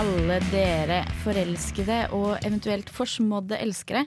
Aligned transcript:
Alle 0.00 0.38
dere 0.48 1.00
forelskede 1.20 1.96
og 2.16 2.38
eventuelt 2.46 2.88
forsmådde 2.94 3.58
elskere. 3.60 4.06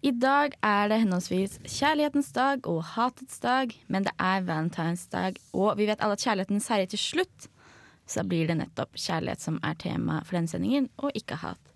I 0.00 0.12
dag 0.16 0.54
er 0.64 0.88
det 0.88 1.02
henholdsvis 1.02 1.58
kjærlighetens 1.68 2.30
dag 2.32 2.64
og 2.70 2.78
hatets 2.94 3.42
dag, 3.42 3.74
men 3.92 4.06
det 4.06 4.14
er 4.16 4.46
valentines 4.46 5.04
dag, 5.12 5.36
og 5.52 5.76
vi 5.76 5.90
vet 5.90 6.00
alle 6.00 6.16
at 6.16 6.24
kjærligheten 6.24 6.64
seirer 6.64 6.88
til 6.88 7.02
slutt. 7.02 7.50
Så 8.08 8.24
blir 8.24 8.48
det 8.48 8.56
nettopp 8.62 8.96
kjærlighet 8.96 9.44
som 9.44 9.60
er 9.60 9.76
tema 9.84 10.22
for 10.24 10.38
denne 10.38 10.48
sendingen, 10.48 10.88
og 10.96 11.12
ikke 11.18 11.42
hat. 11.42 11.73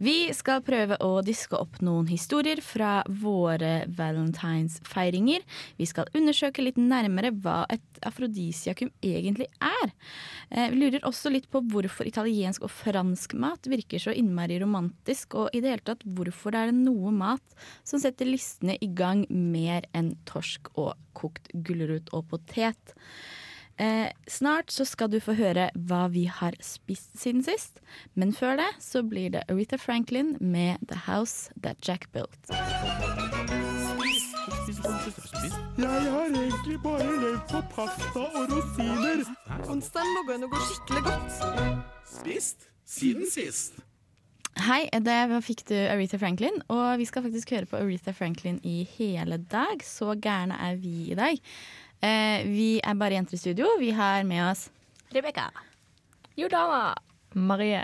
Vi 0.00 0.30
skal 0.36 0.62
prøve 0.64 0.98
å 1.04 1.20
diske 1.24 1.58
opp 1.58 1.80
noen 1.84 2.08
historier 2.10 2.62
fra 2.64 3.00
våre 3.06 3.84
valentinsfeiringer. 3.96 5.44
Vi 5.78 5.88
skal 5.88 6.10
undersøke 6.16 6.64
litt 6.64 6.78
nærmere 6.80 7.32
hva 7.36 7.64
et 7.72 8.00
afrodisiakum 8.06 8.92
egentlig 9.04 9.48
er. 9.60 9.92
Eh, 10.50 10.70
Vi 10.70 10.80
lurer 10.80 11.04
også 11.06 11.30
litt 11.32 11.50
på 11.50 11.62
hvorfor 11.72 12.08
italiensk 12.08 12.62
og 12.66 12.72
fransk 12.72 13.34
mat 13.34 13.68
virker 13.70 14.00
så 14.02 14.14
innmari 14.16 14.60
romantisk, 14.62 15.34
og 15.34 15.50
i 15.52 15.60
det 15.60 15.74
hele 15.74 15.86
tatt 15.92 16.04
hvorfor 16.04 16.54
det 16.54 16.64
er 16.64 16.72
noe 16.76 17.12
mat 17.12 17.60
som 17.84 18.00
setter 18.00 18.28
listene 18.28 18.78
i 18.80 18.88
gang 18.88 19.26
mer 19.30 19.86
enn 19.94 20.14
torsk 20.28 20.72
og 20.76 20.94
kokt 21.12 21.50
gulrot 21.52 22.10
og 22.16 22.28
potet. 22.32 22.96
Eh, 23.80 24.10
snart 24.28 24.70
så 24.70 24.84
skal 24.84 25.08
du 25.08 25.16
få 25.24 25.32
høre 25.38 25.70
hva 25.88 26.02
vi 26.12 26.26
har 26.28 26.52
spist 26.60 27.14
siden 27.16 27.40
sist, 27.46 27.80
men 28.12 28.34
før 28.36 28.58
det 28.60 28.68
så 28.84 29.00
blir 29.00 29.32
det 29.32 29.46
Aretha 29.48 29.78
Franklin 29.80 30.34
med 30.40 30.76
The 30.90 30.98
House 31.06 31.48
That 31.64 31.80
Jack 31.88 32.10
Built. 32.12 32.52
Jeg 35.80 36.12
har 36.12 36.28
egentlig 36.28 36.76
bare 36.84 37.08
levd 37.08 37.40
på 37.48 37.64
pasta 37.72 38.28
og 38.28 38.52
rosiner. 38.52 39.24
Onsdagen 39.64 40.16
lå 40.18 40.28
an 40.34 40.44
å 40.44 40.52
gå 40.52 40.64
skikkelig 40.68 41.06
godt. 41.08 41.40
Spist 42.18 42.68
siden 42.84 43.32
sist. 43.32 43.80
Hei, 44.60 44.90
det 44.92 45.40
fikk 45.46 45.62
du 45.70 45.76
Aretha 45.78 46.18
Franklin, 46.20 46.60
og 46.68 46.98
vi 47.00 47.06
skal 47.08 47.24
faktisk 47.24 47.54
høre 47.54 47.70
på 47.70 47.80
Aretha 47.80 48.12
Franklin 48.12 48.60
i 48.66 48.82
hele 48.98 49.40
dag. 49.40 49.80
Så 49.80 50.12
gærne 50.20 50.58
er 50.68 50.76
vi 50.76 51.14
i 51.14 51.16
dag. 51.16 51.40
Eh, 52.02 52.44
vi 52.48 52.68
er 52.80 52.94
bare 52.96 53.18
jenter 53.18 53.36
i 53.36 53.40
studio. 53.40 53.66
Vi 53.80 53.90
har 53.96 54.24
med 54.24 54.44
oss 54.50 54.68
Rebekka. 55.12 55.48
Jordana. 56.38 56.94
Marie. 57.34 57.82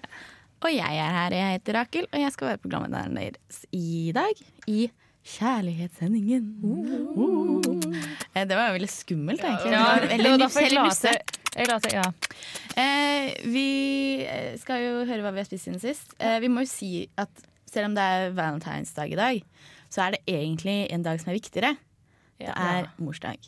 Og 0.65 0.71
jeg 0.73 0.99
er 1.03 1.11
her. 1.13 1.35
Jeg 1.37 1.59
heter 1.59 1.77
Rakel, 1.77 2.07
og 2.13 2.21
jeg 2.23 2.33
skal 2.35 2.49
være 2.53 2.61
programlederen 2.63 3.19
deres 3.19 3.65
i 3.77 4.13
dag. 4.17 4.41
I 4.71 4.87
Kjærlighetssendingen. 5.27 6.45
Eh, 8.35 8.45
Det 8.47 8.55
var 8.57 8.69
jo 8.71 8.77
veldig 8.79 8.89
skummelt, 8.93 9.43
egentlig. 9.43 9.73
Ja, 9.73 9.99
Det 10.07 10.31
var 10.31 10.39
derfor 10.39 10.61
jeg 10.63 10.71
selv 10.71 10.75
la 10.79 10.85
lyst 10.87 11.01
til- 11.03 11.11
til 11.11 11.21
jeg 11.57 11.67
la 11.69 11.79
ja. 11.93 12.13
Eh, 12.77 13.35
vi 13.51 14.25
eh, 14.25 14.57
skal 14.59 14.81
jo 14.83 15.05
høre 15.05 15.23
hva 15.23 15.33
vi 15.33 15.39
har 15.39 15.45
spist 15.49 15.65
siden 15.65 15.81
sist. 15.81 16.15
Eh, 16.21 16.39
vi 16.41 16.49
må 16.49 16.61
jo 16.61 16.67
si 16.71 17.09
at 17.19 17.29
selv 17.67 17.87
om 17.87 17.95
det 17.95 18.03
er 18.03 18.31
valentinsdag 18.33 19.13
i 19.13 19.17
dag, 19.17 19.43
så 19.91 20.03
er 20.07 20.11
det 20.13 20.21
egentlig 20.29 20.87
en 20.93 21.03
dag 21.03 21.19
som 21.21 21.31
er 21.31 21.39
viktigere. 21.41 21.77
Det 22.39 22.49
er 22.55 22.87
morsdag. 23.01 23.39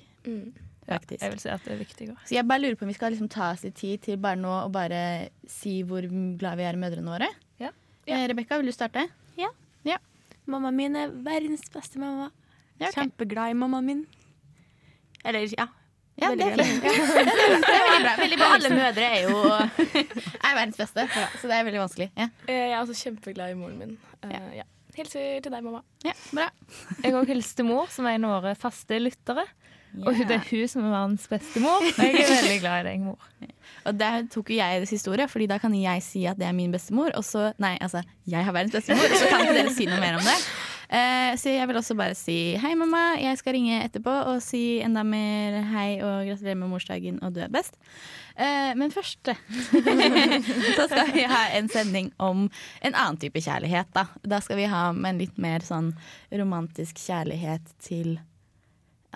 Faktisk. 0.88 1.20
Jeg 1.20 1.32
vil 1.34 1.40
si 1.42 1.48
at 1.52 1.64
det 1.66 1.74
er 1.74 1.80
viktigere. 1.82 2.16
Så 2.24 2.32
jeg 2.38 2.46
bare 2.48 2.62
lurer 2.64 2.76
på 2.80 2.86
om 2.86 2.90
vi 2.92 2.96
skal 2.96 3.12
liksom 3.12 3.28
ta 3.32 3.50
oss 3.52 3.64
litt 3.66 3.76
tid 3.76 4.00
til 4.06 4.16
bare 4.24 4.40
nå 4.40 4.52
å 4.64 4.70
bare 4.72 5.00
si 5.52 5.82
hvor 5.84 6.06
glad 6.40 6.56
vi 6.60 6.64
er 6.64 6.78
i 6.78 6.80
mødrene 6.80 7.12
våre. 7.12 7.28
Ja. 7.60 7.74
Eh, 8.08 8.24
Rebekka, 8.30 8.56
vil 8.62 8.70
du 8.70 8.76
starte? 8.76 9.04
Ja 9.36 9.50
Mammaen 10.48 10.76
min 10.78 10.94
er 10.96 11.10
verdens 11.12 11.66
beste 11.68 12.00
mamma. 12.00 12.30
Ja, 12.78 12.88
okay. 12.88 13.02
Kjempeglad 13.02 13.52
i 13.52 13.56
mammaen 13.58 13.84
min. 13.84 13.98
Eller, 15.24 15.44
ja. 15.52 15.66
Ja, 16.18 16.30
Veldig 16.32 16.46
det 16.56 16.64
er 16.64 16.64
fint. 16.64 16.82
det 17.68 17.74
er 17.74 17.90
veldig 17.92 18.06
bra. 18.06 18.14
Veldig 18.22 18.38
bra. 18.40 18.48
Alle 18.56 18.70
mødre 18.72 19.10
er 19.12 19.26
jo 19.28 19.42
er 20.48 20.56
verdens 20.56 20.80
beste, 20.80 21.04
så 21.12 21.50
det 21.50 21.58
er 21.58 21.68
veldig 21.68 21.82
vanskelig. 21.84 22.08
Ja, 22.16 22.30
Eh, 22.48 22.62
Jeg 22.64 22.72
er 22.72 22.80
også 22.80 22.96
kjempeglad 23.04 23.52
i 23.52 23.58
moren 23.60 23.76
min. 23.82 23.92
Uh, 24.24 24.48
ja. 24.56 24.64
Hilser 24.96 25.44
til 25.44 25.52
deg, 25.52 25.62
mamma. 25.62 25.84
ja 26.02 26.14
bra. 26.32 26.48
Jeg 27.04 27.14
òg 27.14 27.28
til 27.44 27.68
mor, 27.68 27.86
som 27.92 28.08
er 28.08 28.16
en 28.16 28.26
av 28.26 28.38
våre 28.38 28.56
faste 28.58 28.98
lyttere. 28.98 29.44
Og 30.04 30.15
hun- 30.15 30.26
det 30.28 30.37
er 30.37 30.44
hun 30.50 30.69
som 30.69 30.84
er 30.84 30.91
verdens 30.94 31.26
beste 31.31 31.60
mor. 31.65 31.82
Og 31.82 31.99
jeg 32.04 32.15
er 32.22 32.34
veldig 32.34 32.60
glad 32.60 32.81
i 32.81 32.88
deg, 32.91 33.00
mor. 33.00 33.19
Og 33.88 33.99
der 33.99 34.26
tok 34.32 34.50
jo 34.53 34.56
jeg 34.59 34.81
det 34.82 34.88
siste 34.91 35.10
ordet, 35.10 35.31
Fordi 35.31 35.47
da 35.47 35.59
kan 35.59 35.75
jeg 35.75 36.03
si 36.03 36.25
at 36.26 36.38
det 36.38 36.47
er 36.49 36.53
min 36.56 36.72
bestemor. 36.72 37.10
Og 37.16 37.25
så, 37.25 37.53
nei, 37.59 37.76
altså, 37.81 38.03
jeg 38.26 38.44
har 38.44 38.53
verdens 38.53 38.75
bestemor, 38.75 39.03
mor, 39.09 39.16
så 39.16 39.31
kan 39.31 39.47
ikke 39.47 39.54
dere 39.62 39.75
si 39.75 39.87
noe 39.87 40.00
mer 40.00 40.19
om 40.21 40.26
det. 40.26 40.38
Uh, 40.88 41.34
så 41.37 41.53
jeg 41.53 41.69
vil 41.69 41.76
også 41.76 41.94
bare 41.99 42.15
si 42.16 42.56
hei, 42.56 42.71
mamma. 42.75 43.19
Jeg 43.21 43.37
skal 43.37 43.53
ringe 43.59 43.82
etterpå 43.84 44.12
og 44.31 44.38
si 44.41 44.78
enda 44.81 45.03
mer 45.04 45.59
hei 45.75 45.99
og 46.00 46.25
gratulerer 46.31 46.56
med 46.56 46.70
morsdagen, 46.72 47.19
og 47.22 47.34
du 47.37 47.43
er 47.44 47.50
best. 47.53 47.76
Uh, 48.38 48.72
men 48.78 48.88
først 48.94 49.28
så 50.78 50.87
skal 50.88 51.12
vi 51.12 51.26
ha 51.28 51.43
en 51.59 51.69
sending 51.69 52.09
om 52.16 52.47
en 52.81 52.94
annen 52.97 53.20
type 53.20 53.43
kjærlighet. 53.44 53.91
Da, 53.93 54.06
da 54.25 54.41
skal 54.41 54.56
vi 54.62 54.69
ha 54.72 54.87
med 54.97 55.10
en 55.12 55.20
litt 55.26 55.37
mer 55.37 55.60
sånn 55.66 55.93
romantisk 56.32 56.97
kjærlighet 57.05 57.69
til 57.84 58.16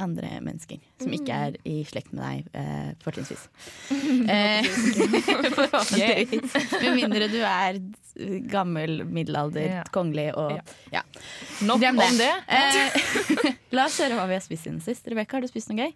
andre 0.01 0.29
mennesker 0.41 0.79
som 1.03 1.13
ikke 1.13 1.35
er 1.49 1.57
i 1.69 1.83
slekt 1.85 2.13
med 2.17 2.23
deg, 2.25 2.47
eh, 2.57 2.93
fortrinnsvis. 3.05 3.49
Eh, 4.33 4.65
Forhåpentligvis. 5.57 6.55
Med 6.83 6.97
mindre 6.97 7.29
du 7.33 7.39
er 7.45 7.79
gammel, 8.53 9.03
middelalder, 9.09 9.69
Ja. 9.79 9.83
kongelig 9.93 10.31
og 10.37 10.59
Ja. 10.93 11.03
Nok 11.63 11.81
Glem 11.81 11.99
om 11.99 12.17
det. 12.19 12.31
Eh, 12.49 13.53
la 13.77 13.87
oss 13.89 13.99
høre 14.01 14.17
hva 14.19 14.27
vi 14.29 14.37
har 14.39 14.45
spist 14.45 14.65
siden 14.69 14.81
sist. 14.85 15.07
Rebekka, 15.09 15.37
har 15.39 15.45
du 15.45 15.49
spist 15.53 15.69
noe 15.73 15.79
gøy? 15.87 15.93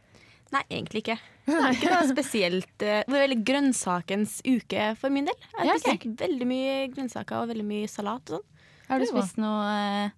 Nei, 0.55 0.63
egentlig 0.71 1.03
ikke. 1.03 1.17
Det 1.47 1.57
er 1.59 1.73
ikke 1.75 1.91
noe 1.91 2.07
spesielt. 2.13 2.75
eh, 2.83 3.03
Det 3.03 3.11
var 3.13 3.25
veldig 3.25 3.41
grønnsakens 3.49 4.39
uke 4.47 4.93
for 5.01 5.11
min 5.11 5.27
del. 5.27 5.35
Jeg 5.59 5.69
har 5.73 5.79
spist 5.81 5.87
ja, 5.91 5.99
okay. 5.99 6.15
veldig 6.27 6.47
mye 6.47 6.77
grønnsaker 6.95 7.43
og 7.43 7.49
veldig 7.51 7.67
mye 7.67 7.89
salat 7.91 8.31
og 8.31 8.39
sånn. 8.41 8.53
Har 8.87 9.03
du 9.03 9.07
spist 9.11 9.41
noe 9.43 9.65
eh, 10.07 10.11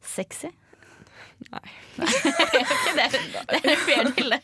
sexy? 0.00 0.52
Nei. 1.50 1.62
det 2.96 3.04
er, 3.06 3.14
det 3.50 3.72
er 3.72 3.80
fair 3.86 4.10
til 4.16 4.34
det. 4.34 4.40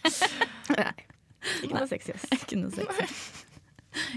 Ikke 1.63 1.75
noe 1.75 1.89
sexy. 1.91 2.15
ass. 2.17 2.25
Ikke 2.35 2.61
noe 2.61 2.73
sexy. 2.75 3.45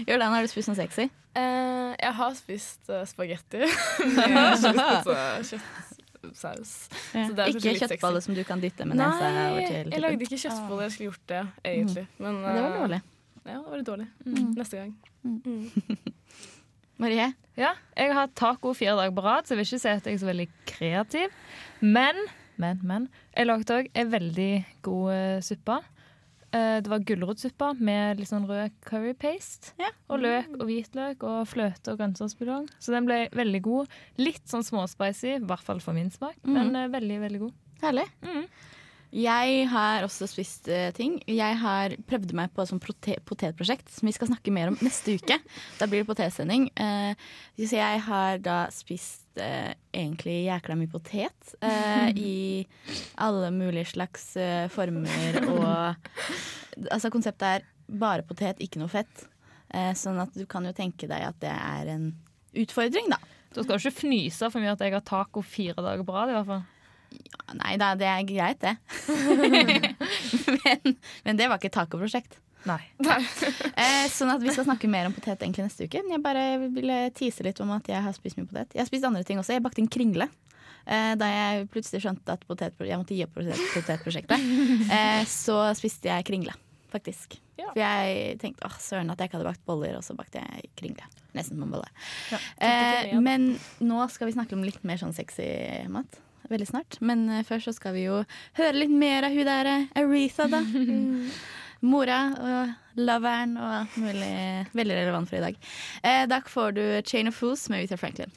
Jordan, 0.08 0.32
har 0.32 0.44
du 0.44 0.50
spist 0.50 0.70
noe 0.70 0.78
sexy? 0.78 1.06
Uh, 1.36 1.92
jeg 1.94 2.12
har 2.18 2.34
spist 2.36 2.90
uh, 2.90 3.02
spagetti 3.08 3.62
med 4.16 4.58
kjøttsaus. 4.60 5.54
Ja. 7.14 7.24
Så 7.26 7.34
det 7.36 7.44
er 7.44 7.54
Ikke 7.54 7.74
litt 7.76 8.24
som 8.24 8.36
du 8.36 8.42
kan 8.44 8.60
dytte 8.62 8.84
med 8.88 8.98
nesa 9.00 9.30
over 9.30 9.62
Nei, 9.62 9.84
jeg 9.88 10.02
lagde 10.02 10.26
ikke 10.26 10.40
kjøttboller. 10.42 10.82
Jeg 10.84 10.96
skulle 10.96 11.10
gjort 11.12 11.26
det, 11.32 11.44
egentlig. 11.64 12.06
Men, 12.18 12.42
uh, 12.42 12.50
det 12.50 12.64
var 12.64 12.70
eh, 12.70 12.80
dårlig. 12.80 13.00
Ja, 13.40 13.54
det 13.56 13.70
var 13.70 13.84
dårlig. 13.88 14.08
Mm. 14.26 14.50
Neste 14.58 14.82
gang. 14.82 14.92
Marie? 17.00 17.30
Ja, 17.56 17.72
jeg 17.96 18.12
har 18.12 18.26
hatt 18.26 18.36
taco 18.36 18.74
fire 18.76 18.92
dager 18.98 19.14
på 19.16 19.24
rad, 19.24 19.46
så 19.46 19.54
jeg 19.54 19.62
vil 19.62 19.68
ikke 19.70 19.80
si 19.80 19.88
at 19.88 20.06
jeg 20.06 20.18
er 20.18 20.20
så 20.20 20.28
veldig 20.28 20.48
kreativ. 20.68 21.38
Men, 21.80 22.20
men, 22.60 22.82
men. 22.86 23.08
Jeg 23.34 23.48
lagde 23.48 23.80
òg 23.80 23.90
en 23.98 24.12
veldig 24.12 24.52
god 24.86 25.14
eh, 25.14 25.40
suppe. 25.44 25.78
Eh, 26.50 26.80
det 26.82 26.90
var 26.90 27.04
gulrotsuppe 27.06 27.68
med 27.78 28.18
litt 28.18 28.30
sånn 28.30 28.48
rød 28.48 28.74
curry 28.86 29.14
paste. 29.18 29.74
Ja. 29.78 29.92
Og 30.10 30.24
løk 30.24 30.50
og 30.56 30.66
hvitløk 30.66 31.22
og 31.26 31.44
fløte 31.50 31.92
og 31.92 32.00
grønnsaksbuljong. 32.00 32.66
Så 32.82 32.94
den 32.94 33.06
ble 33.06 33.22
veldig 33.38 33.62
god. 33.66 33.94
Litt 34.18 34.42
sånn 34.50 34.66
småspicy, 34.66 35.36
i 35.36 35.46
hvert 35.46 35.66
fall 35.66 35.82
for 35.84 35.96
min 35.96 36.10
smak, 36.14 36.38
men 36.48 36.74
eh, 36.74 36.90
veldig, 36.90 37.22
veldig 37.28 37.42
god. 37.46 37.56
Herlig. 37.84 38.08
Mm. 38.26 38.44
Jeg 39.10 39.64
har 39.72 40.04
også 40.06 40.28
spist 40.30 40.68
ting. 40.94 41.16
Jeg 41.26 41.56
har 41.58 41.96
prøvd 42.06 42.34
meg 42.38 42.52
på 42.54 42.62
et 42.62 42.70
sånt 42.70 42.84
potetprosjekt 43.26 43.90
som 43.90 44.06
vi 44.06 44.14
skal 44.14 44.30
snakke 44.30 44.52
mer 44.54 44.70
om 44.70 44.78
neste 44.86 45.16
uke. 45.18 45.40
Da 45.80 45.88
blir 45.90 46.04
det 46.04 46.10
potetsending. 46.10 46.68
Eh, 46.78 47.18
så 47.58 47.80
jeg 47.80 48.04
har 48.06 48.38
da 48.44 48.60
spist 48.74 49.19
eh, 49.38 49.72
egentlig 49.94 50.44
jækla 50.46 50.76
mye 50.78 50.90
potet 50.90 51.54
eh, 51.62 52.08
i 52.30 52.66
alle 53.22 53.50
mulige 53.54 53.92
slags 53.92 54.32
eh, 54.40 54.66
former 54.72 55.42
og 55.46 56.10
Altså 56.90 57.10
konseptet 57.12 57.44
er 57.44 57.64
bare 57.90 58.22
potet, 58.24 58.60
ikke 58.62 58.78
noe 58.80 58.88
fett. 58.88 59.24
Eh, 59.74 59.90
sånn 59.98 60.20
at 60.22 60.32
du 60.38 60.44
kan 60.48 60.64
jo 60.64 60.70
tenke 60.72 61.08
deg 61.10 61.24
at 61.26 61.36
det 61.42 61.50
er 61.50 61.90
en 61.92 62.04
utfordring, 62.56 63.10
da. 63.10 63.18
Du 63.50 63.58
skal 63.60 63.74
du 63.74 63.82
ikke 63.82 64.06
fnyse 64.06 64.48
for 64.54 64.62
mye 64.62 64.72
at 64.72 64.84
jeg 64.86 64.94
har 64.94 65.02
taco 65.04 65.42
fire 65.44 65.82
dager 65.82 66.06
på 66.06 66.14
rad, 66.14 66.30
i 66.30 66.36
hvert 66.38 66.48
fall. 66.48 66.62
Nei 67.58 67.74
da, 67.82 67.90
det 67.98 68.06
er 68.06 68.22
greit, 68.30 68.62
det. 68.62 68.76
men, 70.62 70.96
men 71.26 71.42
det 71.42 71.50
var 71.50 71.58
ikke 71.58 71.74
tacoprosjekt. 71.74 72.38
Nei. 72.68 72.80
Eh, 73.80 74.06
sånn 74.12 74.28
at 74.32 74.42
vi 74.42 74.52
skal 74.52 74.66
snakke 74.66 74.88
mer 74.92 75.06
om 75.08 75.14
potet 75.16 75.40
egentlig 75.40 75.64
neste 75.64 75.86
uke. 75.88 76.02
Men 76.04 76.18
jeg 76.18 76.22
bare 76.24 76.44
ville 76.74 76.96
tease 77.16 77.44
litt 77.46 77.60
om 77.64 77.70
at 77.72 77.86
jeg 77.88 78.02
har 78.04 78.12
spist 78.16 78.36
mye 78.36 78.48
potet. 78.48 78.74
Jeg 78.76 78.82
har 78.82 78.88
spist 78.90 79.06
andre 79.08 79.22
ting 79.24 79.40
også. 79.40 79.54
Jeg 79.56 79.64
bakte 79.64 79.80
en 79.80 79.88
kringle. 79.92 80.26
Eh, 80.86 81.12
da 81.20 81.28
jeg 81.28 81.68
plutselig 81.72 82.02
skjønte 82.04 82.34
at 82.34 82.44
jeg 82.44 82.98
måtte 83.00 83.16
gi 83.16 83.24
opp 83.26 83.36
potetprosjektet, 83.36 84.44
eh, 84.96 85.22
så 85.28 85.58
spiste 85.78 86.10
jeg 86.10 86.26
kringle, 86.28 86.54
faktisk. 86.92 87.36
Ja. 87.60 87.68
For 87.70 87.80
jeg 87.82 88.38
tenkte 88.40 88.68
åh, 88.68 88.76
søren 88.82 89.12
at 89.12 89.20
jeg 89.20 89.30
ikke 89.30 89.38
hadde 89.38 89.50
bakt 89.50 89.64
boller, 89.68 89.98
og 89.98 90.04
så 90.06 90.16
bakte 90.18 90.42
jeg 90.42 90.70
kringle. 90.80 91.06
Nesten 91.36 91.60
på 91.60 91.68
en 91.68 91.76
bolle. 91.76 91.92
Ja, 92.32 92.40
Eh, 92.60 93.14
men 93.22 93.54
nå 93.80 94.02
skal 94.12 94.28
vi 94.28 94.34
snakke 94.36 94.56
om 94.56 94.64
litt 94.66 94.82
mer 94.84 95.00
sånn 95.00 95.14
sexy 95.16 95.46
mat. 95.92 96.20
Veldig 96.50 96.66
snart. 96.66 96.96
Men 97.04 97.28
først 97.46 97.68
så 97.68 97.76
skal 97.76 97.94
vi 97.94 98.08
jo 98.08 98.22
høre 98.58 98.74
litt 98.74 98.90
mer 98.92 99.28
av 99.28 99.36
hun 99.36 99.46
der 99.46 99.70
Aretha, 100.00 100.48
da. 100.50 100.64
Mora 101.80 102.18
og 102.36 102.72
loveren 103.00 103.54
og 103.56 103.70
alt 103.80 103.94
mulig. 104.02 104.32
Veldig 104.76 104.96
relevant 104.98 105.28
for 105.30 105.36
i 105.38 105.40
dag. 105.46 105.56
Eh, 106.04 106.26
da 106.28 106.40
får 106.46 106.70
du 106.76 106.82
Chain 107.08 107.28
of 107.28 107.34
Fools 107.40 107.68
med 107.72 107.80
Rita 107.84 107.96
Franklin. 107.96 108.32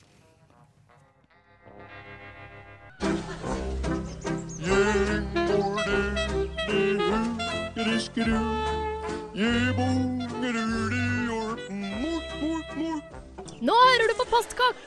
Jængårde-de-hu-geriskeru. 7.04 8.40
Jebongerudi-jorpen, 9.36 11.82
mort, 12.02 12.42
mort, 12.42 12.78
mort. 12.78 13.04
Nå 13.62 13.74
hører 13.74 14.08
du 14.12 14.16
på 14.20 14.26
Postkokk! 14.32 14.78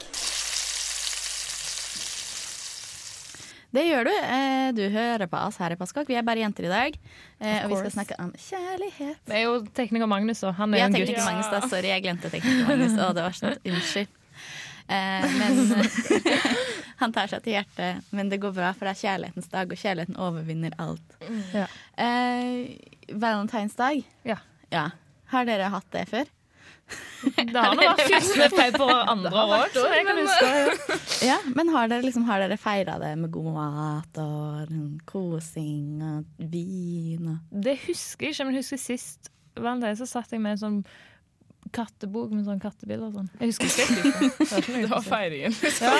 Det 3.76 3.84
gjør 3.84 4.06
du. 4.08 4.12
Eh, 4.16 4.68
du 4.72 4.84
hører 4.88 5.28
på 5.28 5.36
oss 5.36 5.58
her 5.60 5.74
i 5.74 5.76
Passkokk. 5.76 6.08
Vi 6.08 6.16
er 6.16 6.24
bare 6.24 6.40
jenter 6.40 6.64
i 6.64 6.70
dag. 6.72 6.94
Eh, 7.38 7.64
og 7.66 7.74
vi 7.74 7.80
skal 7.82 7.92
snakke 7.92 8.16
om 8.22 8.30
kjærlighet. 8.32 9.18
Det 9.28 9.36
er 9.36 9.42
jo 9.44 9.58
tekniker 9.76 10.08
Magnus, 10.08 10.40
og 10.48 10.54
han 10.56 10.72
er 10.72 10.80
jo 10.80 10.86
en 10.86 10.96
gutt. 10.96 11.18
Magnus, 11.20 11.50
da. 11.52 11.60
Sorry, 11.68 11.90
jeg 11.92 12.04
glemte 12.06 12.30
tekniker 12.32 12.70
Magnus. 12.70 12.94
Å, 12.96 13.10
det 13.16 13.26
var 13.26 13.36
sånn. 13.36 13.58
Unnskyld. 13.72 14.22
Eh, 14.86 15.26
men 15.36 15.60
han 17.02 17.12
tar 17.12 17.28
seg 17.34 17.44
til 17.44 17.58
hjertet. 17.58 18.08
Men 18.16 18.32
det 18.32 18.40
går 18.40 18.54
bra, 18.56 18.72
for 18.76 18.88
det 18.88 18.94
er 18.94 19.02
kjærlighetens 19.02 19.52
dag, 19.52 19.68
og 19.68 19.82
kjærligheten 19.82 20.20
overvinner 20.28 20.78
alt. 20.80 21.18
Ja. 21.52 21.66
Eh, 22.00 23.12
Valentinsdag. 23.12 24.00
Ja. 24.24 24.40
ja. 24.72 24.88
Har 25.34 25.48
dere 25.48 25.68
hatt 25.74 25.92
det 25.92 26.08
før? 26.14 26.32
Det 27.26 27.56
har 27.58 27.72
nå 27.74 27.82
vært 27.82 28.02
først 28.06 28.36
med 28.38 28.52
februar 28.54 29.08
andre 29.10 29.30
år 29.34 29.54
òg, 29.56 29.72
så 29.74 29.86
jeg 29.90 30.04
kan 30.06 30.20
huske. 30.20 30.50
Ja. 30.52 31.26
Ja, 31.26 31.38
Men 31.58 31.72
har 31.74 31.88
dere, 31.90 32.04
liksom, 32.06 32.26
har 32.28 32.44
dere 32.44 32.58
feira 32.60 32.94
det 33.02 33.14
med 33.18 33.32
god 33.34 33.48
mat 33.56 34.20
og 34.22 34.70
mm, 34.70 35.00
kosing 35.08 36.04
og 36.06 36.46
vin 36.52 37.32
og 37.32 37.58
Det 37.66 37.74
husker 37.88 38.28
jeg 38.28 38.36
ikke, 38.36 38.46
men 38.46 38.54
jeg 38.60 38.62
husker 38.66 38.82
sist 38.84 39.30
valentine 39.56 39.96
så 39.98 40.06
satt 40.06 40.30
jeg 40.36 40.42
med 40.44 40.54
en 40.54 40.62
sånn 40.62 40.80
kattebok 41.74 42.30
med 42.30 42.44
sånn 42.46 42.60
kattebilder 42.62 43.08
og 43.08 43.16
sånn. 43.16 43.30
Jeg 43.40 43.50
husker 43.50 43.66
ikke 43.66 43.86
det. 44.04 44.66
Det 44.86 44.90
var 44.92 45.02
feiringen. 45.02 45.56
Ja. 45.82 45.96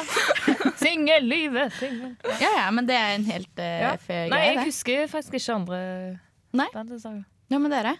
Singellivet! 0.78 1.74
Singel. 1.80 2.12
Ja 2.40 2.52
ja, 2.60 2.66
men 2.70 2.86
det 2.86 2.94
er 2.94 3.16
en 3.16 3.26
helt 3.26 3.50
uh, 3.58 3.64
Ja. 3.82 3.94
fair 3.98 4.28
Nei, 4.30 4.42
jeg 4.52 4.60
det. 4.60 4.66
husker 4.70 5.08
faktisk 5.10 5.40
ikke 5.40 5.56
andre 5.58 5.80
Nei. 6.56 6.68
Ja, 7.50 7.58
men 7.58 7.74
dere? 7.74 7.96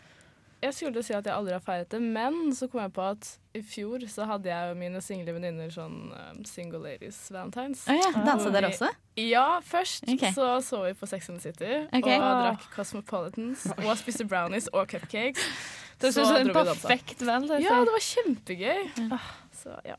Jeg 0.62 0.72
skulle 0.72 1.02
si 1.04 1.12
at 1.12 1.26
jeg 1.28 1.34
aldri 1.36 1.52
har 1.52 1.60
feiret 1.60 1.90
det, 1.92 1.98
men 2.00 2.48
så 2.56 2.64
kom 2.72 2.80
jeg 2.80 2.92
på 2.96 3.02
at 3.04 3.26
i 3.56 3.60
fjor 3.64 4.00
så 4.08 4.24
hadde 4.28 4.48
jeg 4.48 4.70
og 4.72 4.76
mine 4.80 5.00
single 5.04 5.32
venninner 5.36 5.68
sånn 5.72 6.12
um, 6.16 6.38
Single 6.48 6.80
Ladies 6.80 7.18
Valentines. 7.32 7.82
Oh, 7.92 7.96
ja, 7.96 8.08
Dansa 8.24 8.48
dere 8.54 8.70
også? 8.72 8.88
Ja, 9.20 9.60
først 9.64 10.04
okay. 10.08 10.32
så 10.32 10.46
så 10.64 10.80
vi 10.86 10.94
på 10.96 11.06
Sex 11.08 11.28
and 11.32 11.40
the 11.40 11.44
City 11.52 11.72
okay. 11.92 12.16
og 12.16 12.40
drakk 12.42 12.64
Cosmopolitans 12.74 13.66
og 13.76 13.92
spiste 14.00 14.24
brownies 14.28 14.68
og 14.72 14.88
cupcakes. 14.92 15.44
Det 15.96 16.10
Så 16.12 16.20
så, 16.20 16.26
sånn 16.28 16.42
en 16.42 16.48
dro 16.50 16.52
vi 16.52 16.58
og 16.60 16.66
dansa. 16.74 16.88
perfekt 16.90 17.22
valentinsdag. 17.24 17.62
Ja, 17.64 17.76
det 17.88 17.92
var 17.94 18.02
kjempegøy. 18.04 18.80
Ja. 19.06 19.18
Så 19.56 19.70
ja, 19.88 19.94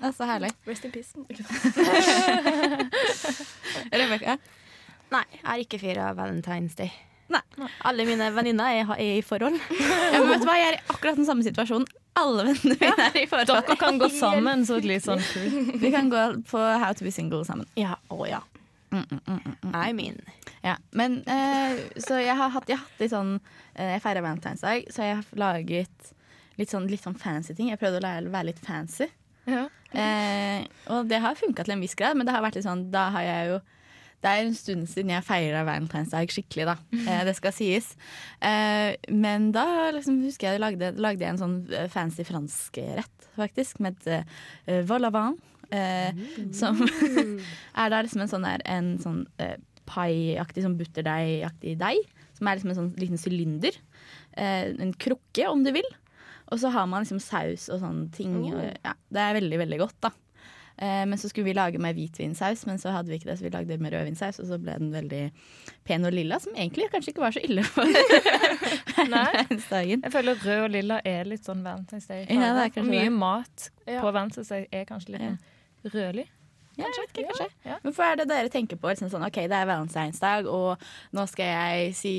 Ja, 0.00 0.08
så 0.16 0.24
herlig. 0.28 0.48
rest 0.64 0.84
in 0.88 0.92
peace. 0.94 1.12
Rebekka? 3.92 4.38
Nei, 5.12 5.24
jeg 5.36 5.44
har 5.44 5.58
ikke 5.66 5.78
feira 5.82 6.04
Valentine's 6.16 6.72
Day. 6.78 6.92
Nei. 7.32 7.40
Alle 7.88 8.04
mine 8.06 8.28
venninner 8.34 8.80
er, 8.80 8.90
er 8.98 9.18
i 9.18 9.22
forhold. 9.24 9.56
Ja, 10.14 10.20
men 10.20 10.30
vet 10.30 10.42
du 10.44 10.48
hva, 10.48 10.56
jeg 10.60 10.72
er 10.72 10.78
i 10.78 10.82
akkurat 10.92 11.20
den 11.20 11.28
samme 11.28 11.44
situasjonen. 11.46 11.86
Alle 12.20 12.44
vennene 12.50 12.76
mine 12.80 13.06
er 13.08 13.20
i 13.22 13.28
forhold. 13.30 13.50
Dere 13.50 13.78
kan 13.80 13.98
gå 13.98 14.08
sammen 14.12 14.66
så 14.68 14.78
et 14.78 14.88
litt 14.88 15.06
sånn 15.06 15.22
kult. 15.32 15.72
Vi 15.82 15.92
kan 15.94 16.10
gå 16.12 16.24
på 16.50 16.60
How 16.82 16.92
to 16.94 17.06
be 17.06 17.12
single 17.14 17.42
sammen. 17.48 17.66
Ja, 17.80 17.96
å 18.12 18.28
ja. 18.28 18.42
Mm, 18.94 19.02
mm, 19.10 19.20
mm, 19.26 19.38
mm, 19.40 19.54
mm. 19.62 19.74
I 19.74 19.92
mean. 19.96 20.20
Ja, 20.62 20.76
men 20.94 21.16
eh, 21.26 21.80
Så 21.98 22.20
jeg 22.22 22.36
har 22.38 22.52
hatt, 22.54 22.68
jeg 22.70 22.78
har 22.78 22.84
hatt 22.84 23.00
litt 23.02 23.10
sånn 23.10 23.32
eh, 23.74 23.96
Jeg 23.96 24.02
feirer 24.04 24.22
valentinsdag, 24.22 24.86
så 24.94 25.02
jeg 25.08 25.16
har 25.18 25.40
laget 25.40 26.12
litt 26.60 26.70
sånn, 26.70 26.86
litt 26.86 27.02
sånn 27.02 27.18
fancy 27.18 27.56
ting. 27.58 27.72
Jeg 27.72 27.80
prøvde 27.80 27.98
å 27.98 28.04
lære, 28.04 28.30
være 28.30 28.52
litt 28.52 28.60
fancy. 28.62 29.08
Ja. 29.50 29.64
Eh, 29.90 30.62
og 30.94 31.10
det 31.10 31.18
har 31.22 31.34
funka 31.38 31.66
til 31.66 31.74
en 31.74 31.82
viss 31.82 31.98
grad, 31.98 32.14
men 32.16 32.26
det 32.28 32.34
har 32.34 32.42
vært 32.42 32.56
litt 32.58 32.66
sånn 32.66 32.88
Da 32.90 33.08
har 33.14 33.22
jeg 33.26 33.50
jo 33.52 33.58
Det 34.24 34.30
er 34.32 34.46
en 34.46 34.54
stund 34.56 34.86
siden 34.88 35.10
jeg 35.12 35.26
feira 35.26 35.64
valentinsdag 35.68 36.30
skikkelig, 36.32 36.64
da. 36.70 36.76
Eh, 37.02 37.24
det 37.28 37.34
skal 37.36 37.52
sies. 37.52 37.90
Eh, 38.40 38.94
men 39.12 39.50
da 39.52 39.90
liksom, 39.92 40.22
husker 40.24 40.48
jeg 40.54 40.62
lagde, 40.62 40.94
lagde 40.96 41.26
jeg 41.26 41.34
en 41.34 41.42
sånn 41.42 41.58
eh, 41.68 41.90
fancy 41.92 42.24
fransk 42.24 42.80
rett, 42.96 43.28
faktisk, 43.36 43.82
med 43.84 44.00
uh, 44.08 44.80
vol 44.88 45.04
au 45.10 45.12
vent. 45.12 45.50
Eh, 45.74 46.16
Som 46.54 46.80
er 47.80 47.92
da 47.92 48.00
liksom 48.04 48.20
en 48.22 48.28
sånn 48.30 48.44
der 48.46 48.62
En 48.68 48.90
sånn 49.02 49.22
uh, 49.42 49.56
paiaktig, 49.90 50.64
sånn 50.64 50.78
butterdeigaktig 50.78 51.76
deig. 51.80 52.00
Som 52.38 52.48
er 52.48 52.58
liksom 52.58 52.72
en 52.72 52.78
sånn 52.80 52.92
liten 53.00 53.20
sylinder. 53.20 53.76
Eh, 54.32 54.72
en 54.72 54.94
krukke, 54.96 55.46
om 55.50 55.62
du 55.66 55.70
vil. 55.74 55.86
Og 56.52 56.60
så 56.60 56.70
har 56.74 56.88
man 56.90 57.04
liksom 57.04 57.20
saus 57.22 57.68
og 57.72 57.80
sånne 57.82 58.08
ting. 58.14 58.36
Og, 58.50 58.62
ja, 58.84 58.94
det 59.14 59.22
er 59.22 59.36
veldig, 59.38 59.60
veldig 59.64 59.80
godt, 59.84 59.98
da. 60.08 60.10
Eh, 60.78 61.04
men 61.06 61.18
så 61.18 61.28
skulle 61.30 61.44
vi 61.46 61.54
lage 61.54 61.78
med 61.78 61.94
hvitvinsaus, 61.94 62.64
men 62.66 62.78
så 62.82 62.90
hadde 62.90 63.08
vi 63.12 63.14
ikke 63.20 63.28
det, 63.30 63.38
så 63.38 63.44
vi 63.46 63.50
lagde 63.54 63.76
med 63.78 63.92
rødvinsaus, 63.94 64.40
og 64.42 64.46
så 64.48 64.58
ble 64.58 64.74
den 64.80 64.90
veldig 64.92 65.20
pen 65.86 66.04
og 66.08 66.12
lilla, 66.16 66.40
som 66.42 66.54
egentlig 66.58 66.88
kanskje 66.90 67.12
ikke 67.14 67.22
var 67.22 67.30
så 67.36 67.42
ille 67.46 67.62
for 67.62 67.86
valentinsdagen. 68.98 70.02
Jeg 70.02 70.12
føler 70.12 70.40
rød 70.44 70.62
og 70.64 70.70
lilla 70.74 71.00
er 71.06 71.24
litt 71.30 71.46
sånn 71.46 71.62
Valentine's 71.66 72.08
Day. 72.10 72.24
Ja, 72.28 72.52
det 72.56 72.64
er 72.68 72.72
kanskje 72.74 72.90
Mye 72.90 73.04
det. 73.08 73.12
mat 73.18 73.68
Ja. 73.86 74.00
på 74.02 74.10
Valentine's 74.14 74.50
Day 74.50 74.66
er 74.72 74.84
kanskje 74.88 75.14
litt 75.14 75.22
Ja. 75.22 75.36
sånn 75.84 75.94
rødlig. 75.94 76.26
Ja, 76.76 76.88
jeg 76.90 76.94
vet 77.04 77.10
ikke, 77.14 77.28
kanskje. 77.30 77.48
Ja. 77.70 77.76
Men 77.84 77.92
hva 77.94 78.06
er 78.10 78.16
det 78.18 78.24
dere 78.32 78.48
tenker 78.50 78.76
på? 78.82 78.88
Liksom 78.90 79.10
sånn, 79.12 79.22
ok, 79.28 79.36
Det 79.46 79.52
er 79.54 79.66
valentinsdag, 79.70 80.48
og 80.50 80.82
nå 81.14 81.28
skal 81.30 81.46
jeg 81.46 81.94
si 81.94 82.14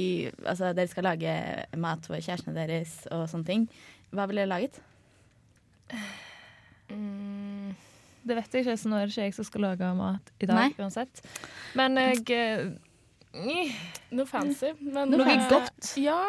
Altså, 0.45 0.73
dere 0.73 0.87
skal 0.87 1.03
lage 1.03 1.65
mat 1.75 2.05
for 2.07 2.15
kjærestene 2.15 2.53
deres 2.55 3.01
og 3.11 3.27
sånne 3.27 3.45
ting. 3.45 3.67
Hva 4.13 4.27
ville 4.31 4.45
dere 4.45 4.53
laget? 4.55 4.79
Mm, 6.89 7.75
Det 8.25 8.35
vet 8.39 8.55
jeg 8.57 8.65
ikke, 8.65 8.77
så 8.81 8.89
nå 8.89 8.97
er 8.97 9.05
det 9.05 9.13
ikke 9.13 9.27
jeg 9.27 9.35
som 9.37 9.45
skal 9.45 9.65
lage 9.67 9.91
mat 9.99 10.31
i 10.41 10.47
dag 10.49 10.57
Nei. 10.57 10.69
uansett. 10.81 11.21
Men 11.77 11.99
jeg 12.01 12.23
eh, 12.33 13.73
noe 14.15 14.25
fancy. 14.29 14.71
Men 14.81 15.11
Noe 15.13 15.27
fancy. 15.27 15.49
godt. 15.51 15.89
Ja. 16.01 16.19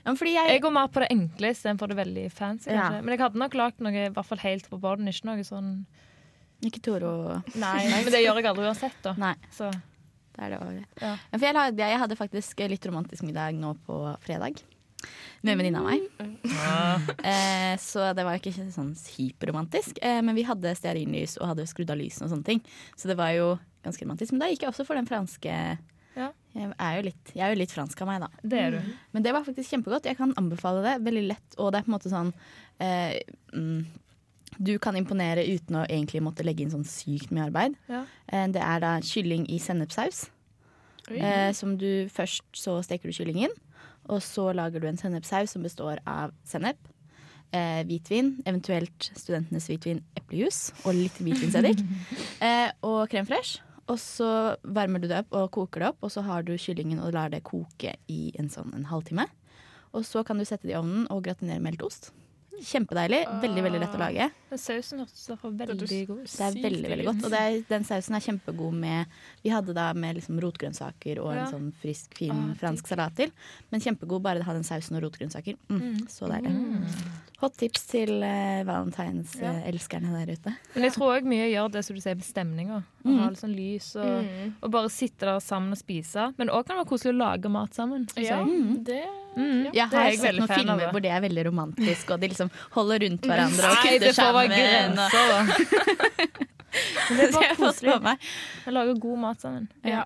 Ja, 0.00 0.14
jeg, 0.16 0.48
Jeg 0.54 0.62
går 0.64 0.72
mer 0.72 0.88
på 0.88 1.02
det 1.02 1.10
enkle 1.12 1.50
istedenfor 1.52 1.90
det 1.92 1.98
veldig 1.98 2.26
fancy. 2.32 2.70
Ja. 2.72 2.88
Men 3.00 3.12
jeg 3.14 3.20
hadde 3.20 3.40
nok 3.40 3.56
lagd 3.58 3.82
noe 3.84 3.92
i 3.92 4.08
hvert 4.08 4.26
fall 4.26 4.40
helt 4.42 4.68
på 4.70 4.80
båten. 4.80 5.08
Ikke 5.10 5.28
noe 5.28 5.44
sånn 5.46 5.70
Ikke 6.64 6.80
Toro. 6.84 7.12
Nei, 7.54 7.76
men 7.88 8.08
det 8.12 8.22
gjør 8.24 8.40
jeg 8.40 8.50
aldri 8.50 8.66
uansett, 8.68 8.98
da. 9.04 9.14
Nei. 9.20 9.34
Så 9.54 9.70
Det 9.70 10.44
er 10.46 10.54
det 10.54 10.60
òg. 10.64 10.82
Ja. 11.00 11.14
Jeg 11.36 12.00
hadde 12.04 12.16
faktisk 12.16 12.60
litt 12.68 12.86
romantisk 12.88 13.24
middag 13.28 13.56
nå 13.60 13.74
på 13.86 14.02
fredag. 14.24 14.60
Med 15.42 15.52
en 15.54 15.60
venninne 15.62 15.80
av 15.80 15.86
meg. 15.88 16.02
Eh, 17.24 17.74
så 17.80 18.10
det 18.16 18.24
var 18.26 18.36
ikke 18.36 18.52
sånn 18.74 18.90
hyperromantisk. 19.16 19.98
Eh, 20.04 20.18
men 20.24 20.36
vi 20.36 20.44
hadde 20.48 20.74
stearinlys 20.76 21.38
og 21.40 21.52
hadde 21.52 21.66
skrudd 21.70 21.92
av 21.92 22.00
lysene 22.00 22.26
og 22.28 22.34
sånne 22.34 22.46
ting. 22.48 22.60
Så 22.98 23.08
det 23.10 23.16
var 23.20 23.32
jo 23.36 23.54
ganske 23.86 24.04
romantisk. 24.04 24.34
Men 24.34 24.42
da 24.44 24.50
gikk 24.50 24.66
jeg 24.66 24.72
også 24.72 24.86
for 24.88 24.98
den 25.00 25.08
franske 25.08 25.54
Ja. 26.18 26.32
jeg, 26.52 26.72
er 26.74 26.96
jo 26.98 27.02
litt, 27.06 27.32
jeg 27.32 27.44
er 27.46 27.54
jo 27.54 27.60
litt 27.60 27.72
fransk 27.72 28.00
av 28.02 28.08
meg, 28.10 28.20
da. 28.24 28.28
det 28.42 28.58
er 28.60 28.70
du. 28.76 28.92
Men 29.14 29.22
det 29.24 29.32
var 29.32 29.44
faktisk 29.46 29.70
kjempegodt. 29.72 30.08
Jeg 30.10 30.18
kan 30.18 30.34
anbefale 30.36 30.82
det. 30.84 30.96
Veldig 31.06 31.24
lett. 31.28 31.56
Og 31.58 31.70
det 31.72 31.80
er 31.80 31.86
på 31.86 31.92
en 31.92 31.96
måte 31.96 32.12
sånn 32.12 32.32
eh, 32.82 33.20
mm, 33.54 33.86
Du 34.58 34.74
kan 34.82 34.98
imponere 34.98 35.46
uten 35.46 35.78
å 35.80 35.86
egentlig 35.86 36.20
måtte 36.26 36.44
legge 36.44 36.66
inn 36.66 36.74
sånn 36.74 36.84
sykt 36.84 37.30
mye 37.32 37.46
arbeid. 37.48 37.78
Ja. 37.88 38.04
Det 38.28 38.60
er 38.60 38.82
da 38.82 38.98
kylling 39.00 39.46
i 39.48 39.56
sennepssaus. 39.62 40.26
Eh, 41.10 41.50
som 41.56 41.76
du 41.80 42.06
først 42.12 42.44
så 42.54 42.76
steker 42.84 43.08
du 43.10 43.14
kyllingen, 43.16 43.50
og 44.10 44.22
så 44.24 44.50
lager 44.56 44.82
du 44.82 44.88
en 44.90 44.98
sennepssaus 44.98 45.54
som 45.54 45.64
består 45.64 46.00
av 46.08 46.34
sennep, 46.46 46.78
eh, 47.54 47.82
hvitvin, 47.86 48.34
eventuelt 48.44 49.10
studentenes 49.14 49.68
hvitvin, 49.70 50.02
eplejus 50.18 50.70
og 50.84 50.94
litt 50.98 51.18
hvitvinseddik, 51.22 51.82
eh, 52.46 52.70
og 52.86 53.04
krem 53.12 53.28
fresh. 53.28 53.62
Og 53.90 53.98
så 53.98 54.56
varmer 54.62 55.02
du 55.02 55.08
det 55.10 55.24
opp 55.24 55.34
og 55.34 55.50
koker 55.56 55.82
det 55.82 55.88
opp, 55.90 56.04
og 56.06 56.12
så 56.14 56.22
har 56.26 56.44
du 56.46 56.54
kyllingen 56.54 57.00
og 57.02 57.14
lar 57.16 57.32
det 57.32 57.42
koke 57.46 57.96
i 58.10 58.22
en 58.38 58.50
sånn 58.52 58.70
en 58.76 58.86
halvtime. 58.90 59.26
Og 59.90 60.04
så 60.06 60.22
kan 60.26 60.38
du 60.38 60.46
sette 60.46 60.68
det 60.68 60.76
i 60.76 60.78
ovnen 60.78 61.08
og 61.10 61.24
gratinere 61.26 61.62
meltost. 61.62 62.12
Kjempedeilig. 62.60 63.20
Veldig, 63.42 63.62
veldig 63.64 63.80
lett 63.80 63.94
å 63.96 64.00
lage. 64.00 64.26
Den 64.50 64.58
Sausen 64.60 65.00
hørtes 65.00 65.28
veldig 65.30 66.00
god 66.08 66.18
ut. 66.20 66.30
Det 66.36 66.46
er 66.46 66.56
veldig 66.64 66.90
veldig 66.92 67.06
godt. 67.08 67.24
Og 67.24 67.32
det 67.32 67.40
er, 67.40 67.58
den 67.70 67.86
sausen 67.88 68.18
er 68.18 68.24
kjempegod 68.26 68.74
med 68.74 69.06
Vi 69.44 69.50
hadde 69.54 69.74
da 69.76 69.86
med 69.94 70.16
liksom 70.18 70.40
rotgrønnsaker 70.44 71.20
og 71.24 71.32
Ja. 71.34 71.46
en 71.46 71.52
sånn 71.54 71.72
frisk, 71.80 72.14
fin 72.18 72.30
Ah, 72.30 72.54
fransk 72.60 72.86
salat 72.86 73.16
til. 73.16 73.32
Men 73.70 73.80
kjempegod 73.80 74.22
bare 74.22 74.40
å 74.40 74.44
ha 74.44 74.52
den 74.52 74.64
sausen 74.64 74.96
og 74.96 75.02
rotgrønnsaker. 75.08 75.56
Mm, 75.70 76.06
så 76.08 76.28
deilig. 76.28 76.52
Hot 77.40 77.54
tips 77.56 77.86
til 77.88 78.10
uh, 78.20 78.60
Ja. 79.40 79.52
der 80.12 80.32
ute. 80.34 80.52
Men 80.74 80.82
jeg 80.84 80.92
tror 80.92 81.14
òg 81.16 81.24
mye 81.24 81.46
gjør 81.48 81.70
det 81.72 81.84
som 81.86 81.96
du 81.96 82.00
sier 82.04 82.14
med 82.18 82.24
stemninga. 82.26 82.82
Mm. 83.04 83.18
ha 83.22 83.28
litt 83.30 83.40
sånn 83.40 83.54
lys 83.56 83.96
og, 83.96 84.24
Mm. 84.26 84.52
og 84.62 84.70
bare 84.74 84.90
sitte 84.92 85.24
der 85.24 85.40
sammen 85.40 85.72
og 85.72 85.78
spise. 85.80 86.34
Men 86.36 86.48
òg 86.52 86.66
kan 86.66 86.76
det 86.76 86.84
være 86.84 86.90
koselig 86.92 87.14
å 87.14 87.18
lage 87.22 87.48
mat 87.48 87.72
sammen. 87.74 88.06
Ja, 88.16 88.42
mm. 88.44 88.84
det 88.84 89.04
Mm. 89.36 89.70
Jeg 89.72 89.72
Det 89.72 89.80
er 89.80 89.86
har 90.02 90.08
jeg 90.10 90.18
sett 90.18 90.34
noen 90.34 90.48
filmer 90.50 90.76
det. 90.80 90.86
hvor 90.90 91.00
det 91.00 91.10
er 91.14 91.20
veldig 91.22 91.44
romantisk, 91.46 92.10
og 92.10 92.18
de 92.20 92.28
liksom 92.28 92.50
holder 92.72 92.98
rundt 93.04 93.20
hverandre 93.22 93.62
og 93.70 93.76
Nei, 93.76 93.82
kutter 93.86 93.98
det 94.00 94.14
får 94.16 94.32
være 94.34 94.48
sammen. 94.50 94.58
grenser, 94.58 95.26
da. 95.30 96.46
Det 97.10 97.24
er 97.26 97.32
bare 97.32 97.54
koselig. 97.56 98.18
jeg 98.66 98.72
lager 98.74 98.98
god 99.00 99.18
mat 99.18 99.40
sammen. 99.40 99.68
Ja. 99.84 100.04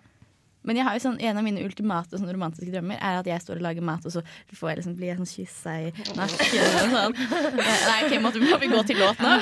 Men 0.64 0.78
jeg 0.80 0.86
har 0.86 0.96
jo 0.96 1.02
sånn, 1.04 1.18
en 1.20 1.40
av 1.40 1.44
mine 1.44 1.64
ultimate 1.64 2.18
sånn 2.18 2.30
romantiske 2.32 2.72
drømmer 2.72 2.96
er 2.96 3.20
at 3.20 3.28
jeg 3.28 3.44
står 3.44 3.60
og 3.60 3.66
lager 3.66 3.84
mat, 3.84 4.04
og 4.08 4.14
så 4.14 4.22
får 4.56 4.70
jeg 4.70 4.80
liksom 4.80 4.96
bli 4.98 5.12
sånn 5.18 5.30
kyssa 5.30 5.74
i 5.84 5.90
nakken 6.16 6.64
og 6.64 6.94
sånn. 6.96 7.16
Nei, 7.60 7.98
okay, 8.06 8.20
måtte, 8.24 8.42
må 8.42 8.58
vi 8.62 8.70
gå 8.72 8.82
til 8.88 9.00
låt 9.02 9.20
nå? 9.24 9.34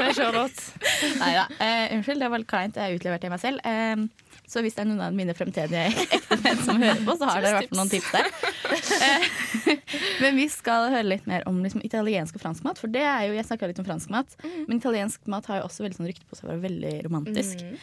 Men 0.00 0.14
Charlotte. 0.16 0.68
Neida. 1.20 1.46
Eh, 1.58 1.94
unnskyld, 1.96 2.24
det 2.24 2.30
var 2.32 2.42
litt 2.42 2.50
kleint. 2.50 2.80
Jeg 2.80 2.98
utleverte 2.98 3.32
meg 3.32 3.42
selv. 3.42 3.60
Eh, 3.68 4.23
så 4.54 4.62
hvis 4.62 4.76
det 4.76 4.84
er 4.84 4.86
noen 4.86 5.02
av 5.02 5.14
mine 5.16 5.34
fremtidige 5.34 5.88
ektemenn 6.14 6.60
som 6.62 6.78
hører 6.78 7.00
på, 7.02 7.16
så 7.18 7.26
har 7.26 7.42
dere 7.42 7.62
fall 7.64 7.78
noen 7.80 7.90
tips 7.90 8.12
der. 8.14 8.28
Men 10.22 10.38
vi 10.38 10.46
skal 10.52 10.88
høre 10.92 11.08
litt 11.08 11.26
mer 11.30 11.42
om 11.50 11.58
liksom, 11.64 11.82
italiensk 11.86 12.38
og 12.38 12.44
fransk 12.44 12.66
mat. 12.66 12.78
For 12.78 12.92
det 12.92 13.02
er 13.02 13.26
jo, 13.26 13.34
Jeg 13.34 13.48
snakka 13.48 13.68
litt 13.70 13.80
om 13.82 13.88
fransk 13.88 14.12
mat, 14.14 14.36
men 14.68 14.78
italiensk 14.78 15.26
mat 15.30 15.48
har 15.50 15.60
jo 15.60 15.66
også 15.66 15.84
veldig 15.84 15.98
sånn 15.98 16.08
rykte 16.08 16.28
på 16.28 16.38
seg 16.38 16.46
å 16.46 16.52
være 16.52 16.64
veldig 16.68 16.92
romantisk. 17.08 17.64
Mm. 17.66 17.74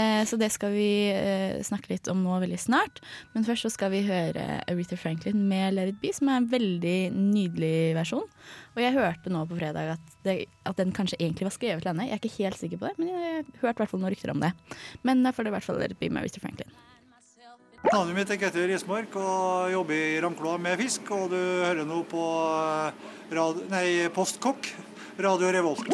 Eh, 0.00 0.20
så 0.26 0.38
det 0.40 0.50
skal 0.54 0.74
vi 0.74 0.90
eh, 1.12 1.62
snakke 1.66 1.92
litt 1.94 2.10
om 2.10 2.24
nå 2.24 2.40
veldig 2.42 2.58
snart. 2.60 3.02
Men 3.34 3.46
først 3.46 3.68
så 3.68 3.72
skal 3.76 3.94
vi 3.94 4.02
høre 4.08 4.46
Aretha 4.66 4.98
Franklin 4.98 5.46
med 5.46 5.76
Let 5.76 5.94
It 5.94 6.02
Be, 6.02 6.12
som 6.16 6.32
er 6.32 6.42
en 6.42 6.50
veldig 6.50 6.98
nydelig 7.14 7.76
versjon. 7.98 8.26
Og 8.76 8.82
jeg 8.84 8.92
hørte 8.92 9.30
nå 9.32 9.42
på 9.48 9.56
fredag 9.56 9.94
at, 9.94 10.16
det, 10.26 10.34
at 10.68 10.76
den 10.76 10.90
kanskje 10.96 11.16
egentlig 11.16 11.46
var 11.48 11.54
skrevet 11.54 11.80
til 11.80 11.88
henne. 11.88 12.04
Jeg 12.10 12.18
er 12.18 12.20
ikke 12.20 12.42
helt 12.44 12.58
sikker 12.60 12.80
på 12.82 12.90
det, 12.90 12.98
men 13.00 13.08
jeg 13.08 13.46
hørte 13.62 13.72
i 13.72 13.80
hvert 13.80 13.92
fall 13.92 14.02
noen 14.02 14.12
rykter 14.12 14.32
om 14.34 14.42
det. 14.44 14.50
Men 15.08 15.24
da 15.24 15.32
får 15.32 15.46
det 15.46 15.52
i 15.52 15.56
hvert 15.56 15.66
fall 15.66 15.80
Be 15.96 16.10
med 16.12 16.20
Aretha 16.20 16.42
Franklin. 16.42 16.74
Navnet 17.86 18.16
mitt 18.16 18.30
er 18.34 18.40
Ketil 18.40 18.66
Rismark 18.68 19.14
og 19.20 19.70
jobber 19.72 19.96
i 19.96 20.18
Ramkloa 20.20 20.58
med 20.60 20.80
fisk. 20.80 21.08
Og 21.16 21.30
du 21.32 21.38
hører 21.38 21.86
nå 21.88 22.02
på 22.10 22.26
eh, 22.58 23.08
rad, 23.38 23.62
nei, 23.72 23.86
Postkokk, 24.12 24.68
Radio 25.24 25.52
Revolt. 25.56 25.88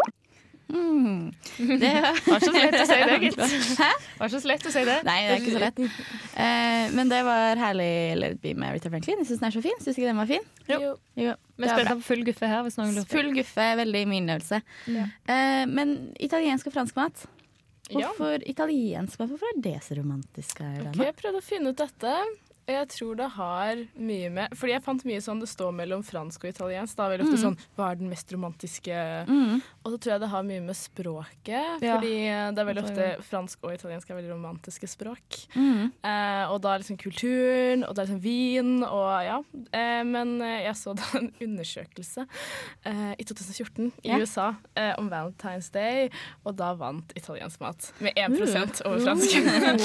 Mm. 0.72 1.32
Det 1.82 1.90
var 2.26 2.40
så 2.40 2.52
lett 2.54 2.76
å 2.80 2.84
si 2.88 2.96
det, 3.04 3.16
gitt. 3.26 3.40
Hæ? 3.78 3.88
Var 4.18 4.32
så 4.32 4.40
lett 4.48 4.64
å 4.66 4.72
si 4.72 4.84
det. 4.88 4.94
Nei, 5.04 5.16
det 5.26 5.34
er 5.34 5.42
ikke 5.42 5.54
så 5.58 5.60
lett. 5.62 5.82
Eh, 6.44 6.84
men 6.96 7.10
det 7.12 7.18
var 7.26 7.60
herlig 7.60 7.90
Let 8.18 8.36
It 8.38 8.40
Be 8.44 8.54
med 8.58 8.72
Rita 8.76 8.90
Franklin. 8.92 9.20
Jeg 9.20 9.28
syns 9.28 9.42
den 9.42 9.50
er 9.50 9.56
så 9.58 9.62
fin. 9.64 9.76
Syns 9.84 9.98
ikke 10.00 10.08
den 10.08 10.22
var 10.22 10.30
fin? 10.30 10.46
Jo. 10.70 10.94
Jo, 11.20 11.34
Vi 11.60 11.68
spilte 11.68 11.96
på 12.00 12.06
full 12.08 12.24
guffe 12.30 12.48
her, 12.48 12.64
hvis 12.66 12.78
noen 12.80 12.94
lurer. 12.96 13.10
Full 13.12 13.30
guffe, 13.36 13.68
veldig 13.82 14.02
min 14.08 14.22
innlevelse. 14.22 14.62
Ja. 14.96 15.04
Eh, 15.36 15.64
men 15.68 15.94
italiensk 16.24 16.70
og 16.72 16.76
fransk 16.78 16.96
mat? 17.02 17.26
Ja. 17.92 18.06
Hvorfor 18.08 18.40
italiensk 18.48 19.20
mat? 19.20 19.28
Hvorfor 19.34 19.52
er 19.52 19.60
det 19.68 19.76
så 19.84 19.98
romantisk? 19.98 20.62
Her, 20.64 20.88
Ok, 20.88 21.02
jeg 21.04 21.18
prøvde 21.20 21.42
å 21.42 21.44
finne 21.44 21.74
ut 21.74 21.82
dette. 21.84 22.16
Jeg 22.68 22.86
tror 22.94 23.16
det 23.18 23.26
har 23.34 23.80
mye 23.98 24.28
med 24.30 24.52
Fordi 24.54 24.72
jeg 24.76 24.82
fant 24.84 25.02
mye 25.08 25.18
sånn 25.24 25.40
det 25.42 25.48
står 25.50 25.72
mellom 25.74 26.02
fransk 26.06 26.44
og 26.44 26.50
italiensk. 26.52 26.94
Da 26.96 27.06
er 27.08 27.16
veldig 27.18 27.26
ofte 27.26 27.38
Mm. 27.40 27.42
sånn 27.42 27.58
Hva 27.76 27.90
er 27.90 27.96
den 27.96 28.08
mest 28.08 28.30
romantiske 28.32 29.26
Mm. 29.26 29.62
Og 29.84 29.92
så 29.92 29.98
tror 29.98 30.12
jeg 30.12 30.20
det 30.20 30.28
har 30.30 30.42
mye 30.46 30.60
med 30.62 30.76
språket. 30.76 31.82
Ja. 31.82 31.96
Fordi 31.98 32.14
det 32.54 32.58
er 32.62 32.68
veldig 32.68 32.84
ofte 32.84 33.22
fransk 33.26 33.58
og 33.64 33.72
italiensk 33.74 34.10
er 34.10 34.14
veldig 34.20 34.30
romantiske 34.32 34.86
språk. 34.86 35.38
Mm. 35.56 35.90
Eh, 36.04 36.44
og 36.52 36.60
da 36.62 36.76
liksom 36.78 36.96
kulturen, 36.98 37.82
og 37.88 37.94
det 37.96 38.02
er 38.02 38.06
liksom 38.06 38.22
vin, 38.22 38.84
og 38.84 39.24
ja. 39.26 39.38
Eh, 39.72 40.04
men 40.04 40.40
eh, 40.40 40.62
jeg 40.68 40.74
så 40.76 40.94
da 40.94 41.02
en 41.18 41.32
undersøkelse 41.42 42.26
eh, 42.86 43.14
i 43.18 43.24
2014 43.24 43.92
i 44.04 44.08
yeah. 44.08 44.20
USA 44.20 44.54
eh, 44.76 44.94
om 44.98 45.10
Valentine's 45.10 45.70
Day, 45.72 46.08
og 46.44 46.54
da 46.56 46.72
vant 46.74 47.12
italiensk 47.16 47.60
mat 47.60 47.92
med 47.98 48.12
1 48.16 48.38
Uh. 48.38 48.86
over 48.86 49.00
fransk. 49.02 49.34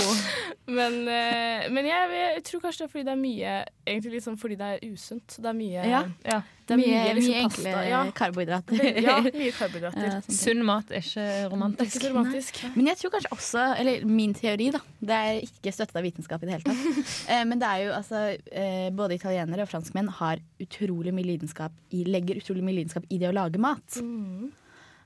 men 0.78 1.08
eh, 1.08 1.70
men 1.72 1.86
jeg, 1.86 2.10
jeg 2.12 2.44
tror 2.44 2.60
kanskje 2.62 2.67
det 2.76 2.84
er 2.84 2.92
fordi 2.92 3.04
det 3.08 3.14
er 3.14 3.20
mye 3.22 3.52
Egentlig 3.88 4.12
liksom 4.18 4.36
fordi 4.38 4.56
det 4.60 4.68
er 4.68 4.82
usunt. 4.92 5.38
Det 5.40 5.46
er 5.48 5.56
mye, 5.56 5.84
Ja. 5.88 6.02
Ja. 6.28 6.42
det 6.68 6.74
er 6.76 6.78
mye, 6.82 6.88
mye, 6.92 7.14
liksom 7.16 7.32
mye 7.32 7.44
enkle 7.46 7.74
Ja, 7.88 8.02
karbohydrater. 8.12 8.82
ja, 9.06 9.16
mye 9.42 9.52
karbohydrater. 9.56 10.04
Ja. 10.04 10.20
Sunn 10.28 10.66
mat 10.68 10.92
er 10.92 11.00
ikke 11.00 11.24
romantisk. 11.48 11.48
er 11.48 11.50
romantisk. 11.54 11.96
ikke 12.02 12.12
romantisk. 12.12 12.60
Men 12.76 12.88
jeg 12.92 12.98
tror 12.98 13.14
kanskje 13.16 13.32
også, 13.38 13.64
eller 13.80 14.06
min 14.06 14.34
teori, 14.36 14.68
da 14.76 14.82
Det 15.00 15.16
er 15.16 15.40
ikke 15.48 15.72
støttet 15.72 15.96
av 15.96 16.04
vitenskap 16.04 16.44
i 16.44 16.50
det 16.50 16.58
hele 16.58 16.68
tatt. 16.68 17.02
eh, 17.32 17.44
men 17.48 17.60
det 17.64 17.72
er 17.72 17.86
jo 17.86 17.96
altså 17.96 18.26
eh, 18.52 18.90
Både 18.92 19.16
italienere 19.16 19.64
og 19.64 19.72
franskmenn 19.72 20.10
har 20.20 20.44
utrolig 20.60 21.14
mye 21.16 21.32
lidenskap 21.32 21.72
i, 21.96 22.04
legger 22.04 22.42
utrolig 22.44 22.64
mye 22.68 22.82
lidenskap 22.82 23.08
i 23.10 23.18
det 23.22 23.30
å 23.32 23.36
lage 23.40 23.58
mat. 23.62 24.02
Mm. 24.04 24.52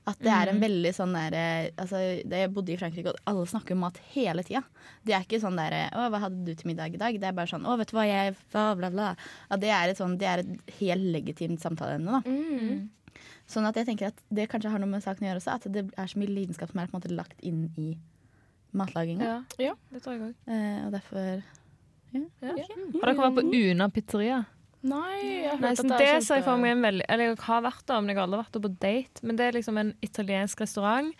At 0.04 0.18
det 0.18 0.32
er 0.34 0.50
en 0.50 0.58
veldig 0.58 0.90
sånn 0.96 1.12
der 1.14 1.34
altså, 1.78 1.98
da 2.26 2.40
Jeg 2.40 2.50
bodde 2.50 2.72
i 2.74 2.78
Frankrike, 2.80 3.12
og 3.12 3.20
alle 3.30 3.44
snakker 3.46 3.76
om 3.76 3.84
mat 3.84 4.00
hele 4.16 4.42
tida. 4.42 4.64
Det 5.06 5.14
er 5.14 5.22
ikke 5.22 5.38
sånn 5.42 5.56
der 5.56 5.76
'Å, 5.92 6.08
hva 6.10 6.18
hadde 6.24 6.44
du 6.44 6.54
til 6.54 6.72
middag 6.72 6.94
i 6.94 6.98
dag?' 6.98 7.20
Det 7.20 7.28
er 7.28 7.32
bare 7.36 7.46
sånn 7.46 7.62
'Å, 7.62 7.76
vet 7.78 7.92
du 7.92 7.96
hva, 7.96 8.06
jeg 8.06 8.34
bla, 8.50 8.74
bla, 8.74 8.90
bla'. 8.90 9.16
Ja, 9.50 9.56
det, 9.56 9.70
er 9.70 9.88
et 9.90 9.98
sånn, 9.98 10.18
det 10.18 10.26
er 10.26 10.38
et 10.42 10.74
helt 10.80 11.06
legitimt 11.14 11.60
samtaleemne, 11.62 12.18
da. 12.18 12.20
Mm. 12.26 12.90
Sånn 13.46 13.66
at 13.68 13.76
jeg 13.76 13.86
tenker 13.86 14.06
at 14.08 14.18
det 14.32 14.48
kanskje 14.50 14.70
har 14.70 14.78
noe 14.82 14.88
med 14.90 15.02
saken 15.04 15.22
å 15.22 15.28
gjøre 15.30 15.40
også. 15.42 15.54
At 15.54 15.72
det 15.72 15.84
er 15.96 16.06
så 16.10 16.18
mye 16.18 16.34
lidenskap 16.34 16.70
som 16.72 16.80
er 16.80 16.86
på 16.88 16.96
en 16.96 17.00
måte 17.00 17.14
lagt 17.14 17.38
inn 17.40 17.70
i 17.76 17.96
matlaginga. 18.74 19.22
Ja, 19.22 19.42
Ja. 19.58 19.74
det 19.92 20.02
tror 20.02 20.14
jeg 20.16 20.22
òg. 20.22 20.34
Eh, 20.48 20.86
og 20.86 20.92
derfor 20.92 21.42
Har 22.12 23.06
dere 23.06 23.16
vært 23.16 23.38
på 23.38 23.70
Una 23.70 23.88
pizzeria? 23.88 24.46
Nei, 24.82 25.18
jeg 25.22 25.50
har 25.52 25.60
Nei, 25.62 25.70
hørt 25.70 25.84
at 25.84 25.90
det 25.92 25.98
det 26.00 26.08
er 26.08 26.24
ser 26.26 26.40
jeg 26.40 26.46
for 26.46 26.56
kjempe... 26.56 26.62
meg 26.64 26.72
en 26.74 26.86
veldig 26.88 27.04
Eller 27.14 27.28
jeg 27.28 27.38
har 27.44 27.62
vært 27.68 27.84
der, 27.86 28.00
men 28.02 28.10
jeg 28.10 28.18
har 28.18 28.26
aldri 28.26 28.40
vært 28.42 28.56
der 28.56 28.64
på 28.64 28.72
date. 28.82 29.22
Men 29.22 29.38
det 29.38 29.46
er 29.46 29.56
liksom 29.58 29.78
en 29.78 29.92
italiensk 30.02 30.64
restaurant 30.64 31.12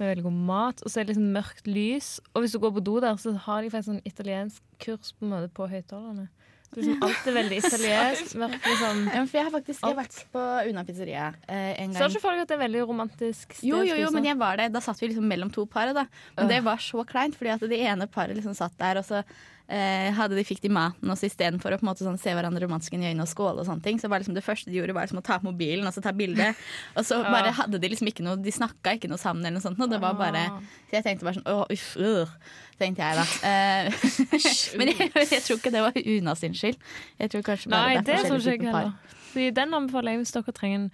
med 0.00 0.08
veldig 0.10 0.24
god 0.26 0.38
mat, 0.48 0.80
og 0.82 0.90
så 0.90 0.98
er 1.00 1.04
det 1.06 1.14
liksom 1.14 1.28
mørkt 1.36 1.68
lys. 1.70 2.08
Og 2.34 2.42
hvis 2.42 2.56
du 2.56 2.58
går 2.64 2.72
på 2.74 2.82
do 2.82 2.96
der, 3.04 3.14
så 3.22 3.36
har 3.44 3.62
de 3.62 3.70
faktisk 3.70 3.92
sånn 3.92 4.00
italiensk 4.10 4.64
kurs 4.82 5.12
på 5.14 5.26
en 5.28 5.36
måte 5.36 5.52
på 5.54 5.68
høyttalerne. 5.70 6.26
Liksom 6.74 7.02
alt 7.06 7.28
er 7.30 7.36
veldig 7.36 7.60
italiensk. 7.62 8.34
Mørkt, 8.42 8.66
liksom. 8.66 9.04
ja, 9.06 9.22
jeg 9.22 9.46
har 9.46 9.54
faktisk 9.54 9.84
jeg 9.84 9.92
har 9.92 9.98
vært 10.00 10.18
på 10.34 10.44
Una 10.72 10.84
pizzeria 10.88 11.28
eh, 11.46 11.70
en 11.84 11.94
gang. 11.94 12.00
Sa 12.00 12.10
ikke 12.10 12.24
folk 12.26 12.42
at 12.42 12.50
det 12.50 12.58
er 12.58 12.64
veldig 12.64 12.84
romantisk 12.90 13.54
sted 13.60 13.68
Jo, 13.70 13.84
jo, 13.86 14.00
jo, 14.02 14.10
men 14.16 14.26
jeg 14.26 14.40
var 14.42 14.58
der. 14.58 14.74
Da 14.74 14.82
satt 14.82 14.98
vi 14.98 15.12
liksom 15.12 15.30
mellom 15.30 15.54
to 15.54 15.68
par. 15.70 15.94
Da. 15.94 16.08
Men 16.40 16.50
det 16.50 16.62
var 16.66 16.82
så 16.82 17.06
kleint, 17.06 17.38
fordi 17.38 17.54
at 17.54 17.66
det 17.70 17.78
ene 17.86 18.10
paret 18.10 18.34
liksom 18.34 18.56
satt 18.58 18.74
der, 18.82 18.98
og 18.98 19.06
så 19.06 19.22
hadde 19.64 20.36
de 20.36 20.42
fikk 20.44 20.60
de 20.60 20.68
maten, 20.68 21.08
og 21.08 21.16
så 21.16 21.24
istedenfor 21.24 21.72
å 21.72 21.78
på 21.80 21.86
en 21.86 21.88
måte 21.88 22.04
sånn, 22.04 22.18
se 22.20 22.34
hverandre 22.36 22.66
romantisk 22.66 22.92
i 22.92 22.98
øynene 23.00 23.24
og 23.24 23.30
skåle 23.30 23.62
og 23.62 23.68
sånne 23.68 23.84
ting, 23.86 23.96
så 24.00 24.10
var 24.12 24.20
liksom 24.20 24.36
det 24.36 24.44
første 24.44 24.68
de 24.68 24.76
gjorde, 24.76 24.92
var 24.92 25.06
liksom 25.06 25.22
å 25.22 25.24
ta 25.24 25.38
opp 25.38 25.46
mobilen 25.46 25.86
og 25.88 25.94
så 25.94 26.02
ta 26.04 26.12
bilde. 26.16 26.50
Og 26.98 27.06
så 27.08 27.22
bare 27.24 27.54
hadde 27.56 27.80
de 27.80 27.90
liksom 27.90 28.10
ikke 28.10 28.26
noe 28.26 28.36
De 28.44 28.52
snakka 28.52 28.96
ikke 28.98 29.08
noe 29.08 29.20
sammen 29.20 29.44
eller 29.44 29.56
noe 29.56 29.64
sånt. 29.64 29.80
Og 29.80 29.90
det 29.90 30.00
var 30.02 30.18
bare 30.18 30.44
Så 30.90 30.98
jeg 30.98 31.06
tenkte 31.06 31.26
bare 31.26 31.38
sånn 31.38 31.48
Åh, 31.48 31.64
uff, 31.72 31.88
øh, 31.96 32.34
tenkte 32.80 33.08
jeg 33.08 33.18
da. 33.20 33.26
Eh, 33.54 34.06
men 34.78 34.90
jeg, 34.90 35.10
jeg 35.14 35.42
tror 35.44 35.58
ikke 35.58 35.72
det 35.74 35.82
var 35.84 35.96
Una 35.96 36.34
sin 36.38 36.54
skyld. 36.56 36.78
Jeg 37.20 37.32
tror 37.32 37.44
kanskje 37.46 37.72
bare 37.72 37.96
Nei, 37.96 38.04
det 38.04 38.14
er 38.18 38.28
forskjellige 38.28 38.66
typer 38.66 38.76
par. 38.76 39.18
Fordi 39.32 39.50
den 39.56 39.76
anbefaler 39.80 40.14
jeg 40.14 40.22
hvis 40.22 40.34
dere 40.36 40.54
trenger 40.56 40.80
en 40.82 40.88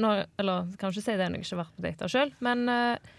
nå, 0.00 0.12
Eller 0.40 0.70
kan 0.80 0.92
ikke 0.92 1.04
si 1.04 1.16
det 1.16 1.28
når 1.28 1.40
jeg 1.40 1.46
ikke 1.46 1.56
har 1.56 1.62
vært 1.64 1.76
på 1.76 1.86
date 1.86 2.10
sjøl, 2.12 2.32
men 2.44 2.64
uh, 2.70 3.12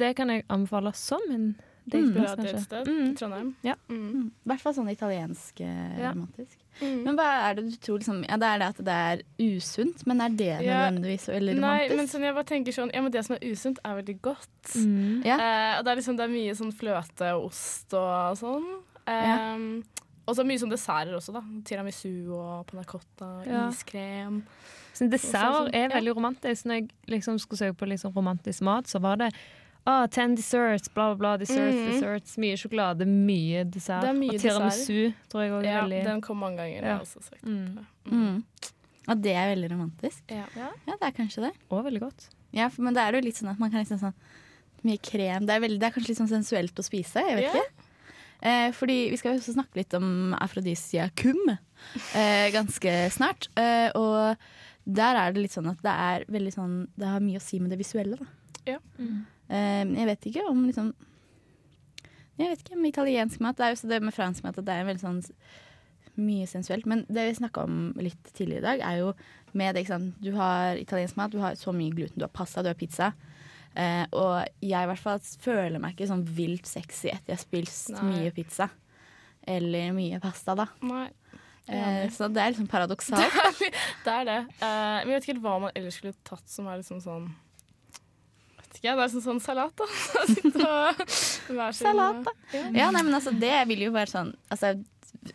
det 0.00 0.12
kan 0.18 0.32
jeg 0.32 0.44
anbefale 0.52 0.92
som 0.98 1.22
en 1.32 1.48
Dateplass, 1.86 2.34
kanskje. 2.36 2.52
datested 2.52 2.86
Mm. 2.88 3.10
i 3.10 3.14
Trondheim. 3.14 3.54
Ja. 3.62 3.74
Mm. 3.88 4.12
Mm, 4.12 4.30
I 4.44 4.48
hvert 4.50 4.60
fall 4.60 4.74
sånn 4.74 4.90
italiensk 4.90 5.60
eh, 5.60 5.98
Ja. 6.00 6.12
romantisk. 6.12 6.56
Mm. 6.80 7.04
Men 7.04 7.16
hva 7.16 7.26
er 7.50 7.54
det 7.54 7.64
du 7.70 7.76
tror 7.76 7.98
liksom 8.00 8.24
Ja, 8.28 8.36
det 8.36 8.48
er 8.48 8.58
det 8.58 8.66
at 8.68 8.84
det 8.84 8.88
er 8.88 9.22
usunt, 9.38 10.06
men 10.06 10.20
er 10.20 10.28
det 10.28 10.62
Ja. 10.64 10.90
nødvendigvis 10.90 11.28
romantisk? 11.28 11.60
Nei, 11.60 11.88
men 11.96 12.06
sånn, 12.06 12.20
jeg 12.22 12.34
bare 12.34 12.44
tenker 12.44 12.72
sånn 12.72 12.90
Ja, 12.92 13.00
men 13.02 13.12
det 13.12 13.24
som 13.24 13.36
er 13.36 13.40
usunt, 13.50 13.78
er 13.84 14.02
veldig 14.02 14.20
godt. 14.20 14.74
Mm. 14.74 15.24
Ja. 15.24 15.36
Eh, 15.38 15.78
og 15.78 15.84
det 15.84 15.92
er 15.92 15.96
liksom 15.96 16.16
det 16.16 16.24
er 16.24 16.34
mye 16.34 16.54
sånn 16.54 16.72
fløte 16.74 17.32
og 17.36 17.46
ost 17.46 17.94
og 17.94 18.36
sånn. 18.36 18.82
Eh, 19.06 19.82
Og 20.28 20.34
så 20.34 20.42
mye 20.44 20.58
sånn 20.58 20.70
desserter 20.70 21.14
også, 21.14 21.32
da. 21.32 21.40
Tiramisu 21.62 22.32
og 22.34 22.66
panna 22.66 22.82
cotta, 22.82 23.46
Ja. 23.46 23.68
iskrem. 23.70 24.42
Så 24.92 25.08
dessert 25.08 25.54
sånn, 25.54 25.70
er 25.72 25.88
ja. 25.88 26.00
veldig 26.00 26.16
romantisk. 26.16 26.64
Når 26.66 26.74
jeg 26.80 26.90
liksom 27.06 27.38
skulle 27.38 27.58
søke 27.60 27.76
på 27.76 27.86
liksom 27.86 28.12
romantisk 28.12 28.60
mat, 28.62 28.86
så 28.86 29.00
var 29.00 29.16
det 29.18 29.32
ah, 29.86 30.06
ten 30.12 30.34
desserts, 30.36 30.88
bla, 30.92 31.08
bla, 31.14 31.16
bla. 31.16 31.32
Desserts, 31.40 31.76
Mhm. 31.76 31.92
desserts. 31.92 32.36
Mye 32.42 32.56
sjokolade, 32.60 33.06
mye 33.06 33.64
dessert. 33.64 34.02
Det 34.02 34.10
er 34.10 34.18
mye 34.18 34.34
og 34.34 34.40
tiramisu 34.42 35.14
tror 35.30 35.42
jeg 35.44 35.52
òg 35.52 35.64
Ja, 35.64 35.82
veldig 35.82 36.04
den 36.04 36.20
kom 36.20 36.38
mange 36.42 36.56
ganger. 36.62 36.82
Ja. 36.82 36.98
Også 36.98 37.22
sagt. 37.22 37.42
mm. 37.42 37.86
Mm. 38.10 38.42
Og 39.08 39.22
det 39.22 39.34
er 39.38 39.54
veldig 39.54 39.70
romantisk. 39.70 40.22
Ja. 40.28 40.46
Ja, 40.56 40.70
det 40.86 41.02
er 41.02 41.14
kanskje 41.14 41.46
det. 41.46 41.52
Og 41.70 41.84
veldig 41.86 42.00
godt. 42.02 42.28
Ja, 42.52 42.68
for, 42.68 42.82
men 42.82 42.94
det 42.94 43.02
er 43.02 43.12
jo 43.14 43.20
litt 43.26 43.38
sånn 43.38 43.50
at 43.50 43.58
man 43.62 43.70
kan 43.70 43.84
liksom 43.84 44.00
sånn 44.02 44.14
Mye 44.84 44.98
krem. 45.02 45.46
Det 45.48 45.50
er, 45.50 45.60
veldig, 45.64 45.80
det 45.80 45.86
er 45.88 45.90
kanskje 45.90 46.10
litt 46.12 46.18
sånn 46.20 46.28
sensuelt 46.30 46.78
å 46.78 46.84
spise. 46.84 47.18
Jeg 47.18 47.36
vet 47.38 47.46
yeah. 47.48 47.56
ikke. 47.56 47.86
Eh, 48.46 48.72
fordi 48.76 48.96
vi 49.10 49.16
skal 49.18 49.32
jo 49.32 49.40
også 49.40 49.54
snakke 49.56 49.80
litt 49.80 49.94
om 49.96 50.34
afrodisiakum 50.38 51.40
eh, 52.14 52.50
ganske 52.54 52.92
snart. 53.10 53.48
Eh, 53.58 53.88
og 53.96 54.36
der 54.84 55.18
er 55.18 55.32
det 55.32 55.42
litt 55.42 55.56
sånn 55.56 55.70
at 55.72 55.80
det 55.82 55.90
er 55.90 56.26
veldig 56.30 56.52
sånn 56.54 56.76
Det 56.94 57.08
har 57.08 57.24
mye 57.24 57.40
å 57.40 57.42
si 57.42 57.58
med 57.58 57.72
det 57.72 57.80
visuelle, 57.80 58.20
da. 58.20 58.28
Ja. 58.68 58.78
Men 59.00 59.24
jeg 59.48 60.08
vet 60.08 60.26
ikke 60.30 60.42
om 60.50 60.64
liksom 60.66 60.88
Jeg 62.36 62.50
vet 62.50 62.64
ikke 62.64 62.76
om 62.76 62.84
italiensk 62.84 63.40
mat. 63.40 63.56
Det 63.56 63.64
er 63.64 63.72
jo 63.74 63.88
det 63.88 64.02
med 64.04 64.14
fransk 64.14 64.44
mat 64.44 64.58
at 64.58 64.66
det 64.66 64.74
er 64.74 64.88
veldig 64.88 65.04
sånn 65.04 65.22
mye 66.20 66.48
sensuelt. 66.48 66.84
Men 66.88 67.04
det 67.08 67.24
vi 67.28 67.38
snakka 67.38 67.64
om 67.64 67.78
litt 68.00 68.32
tidligere 68.36 68.60
i 68.60 68.66
dag, 68.66 68.82
er 68.84 68.98
jo 69.00 69.12
med 69.56 69.76
det. 69.76 69.86
Du 70.20 70.32
har 70.36 70.76
italiensk 70.76 71.16
mat, 71.16 71.32
du 71.32 71.40
har 71.40 71.56
så 71.56 71.72
mye 71.72 71.94
gluten, 71.94 72.18
du 72.20 72.26
har 72.26 72.32
pasta, 72.32 72.64
du 72.64 72.68
har 72.68 72.76
pizza. 72.76 73.12
Eh, 73.76 74.04
og 74.16 74.44
jeg 74.64 74.84
i 74.84 74.90
hvert 74.90 75.00
fall 75.00 75.20
føler 75.20 75.80
meg 75.80 75.94
ikke 75.96 76.08
sånn 76.08 76.24
vilt 76.36 76.68
sexy 76.68 77.10
etter 77.12 77.34
jeg 77.34 77.38
har 77.38 77.44
spist 77.44 77.92
Nei. 77.96 78.04
mye 78.10 78.34
pizza. 78.36 78.68
Eller 79.46 79.92
mye 79.96 80.20
pasta, 80.20 80.56
da. 80.58 80.68
Nei, 80.84 81.08
Eh, 81.66 82.10
så 82.14 82.28
det 82.30 82.42
er 82.42 82.52
liksom 82.52 82.68
paradoksalt. 82.70 83.32
det 84.04 84.12
er 84.12 84.28
det. 84.28 84.38
Eh, 84.62 85.00
men 85.02 85.10
jeg 85.10 85.16
vet 85.16 85.24
ikke 85.24 85.32
helt 85.34 85.44
hva 85.46 85.56
man 85.64 85.74
ellers 85.74 85.98
skulle 85.98 86.14
tatt 86.26 86.46
som 86.50 86.68
er 86.70 86.78
liksom 86.78 87.00
sånn 87.02 87.26
Vet 88.76 88.82
ikke, 88.82 88.94
det 88.98 89.04
er 89.06 89.12
sånn, 89.14 89.24
sånn 89.24 89.40
salat, 89.40 89.72
da. 89.80 89.86
Salat, 91.72 92.24
da. 92.26 92.34
Ja. 92.52 92.90
Nei, 92.92 93.02
men 93.02 93.14
altså, 93.16 93.32
det 93.32 93.54
vil 93.70 93.86
jo 93.86 93.92
være 93.94 94.10
sånn 94.12 94.32
altså, 94.52 94.72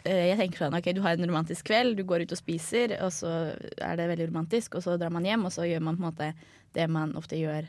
eh, 0.06 0.28
Jeg 0.32 0.38
tenker 0.40 0.62
sånn, 0.66 0.76
ok, 0.78 0.92
Du 0.96 1.02
har 1.06 1.18
en 1.18 1.28
romantisk 1.30 1.66
kveld, 1.72 1.98
du 2.00 2.04
går 2.08 2.26
ut 2.26 2.36
og 2.36 2.40
spiser, 2.40 2.94
og 3.06 3.12
så 3.16 3.32
er 3.82 4.00
det 4.00 4.10
veldig 4.12 4.28
romantisk, 4.32 4.78
og 4.78 4.86
så 4.86 4.98
drar 5.02 5.14
man 5.14 5.26
hjem, 5.28 5.46
og 5.50 5.54
så 5.56 5.66
gjør 5.68 5.82
man 5.88 5.98
på 5.98 6.04
en 6.06 6.10
måte 6.12 6.32
det 6.78 6.86
man 6.92 7.16
ofte 7.20 7.40
gjør 7.40 7.66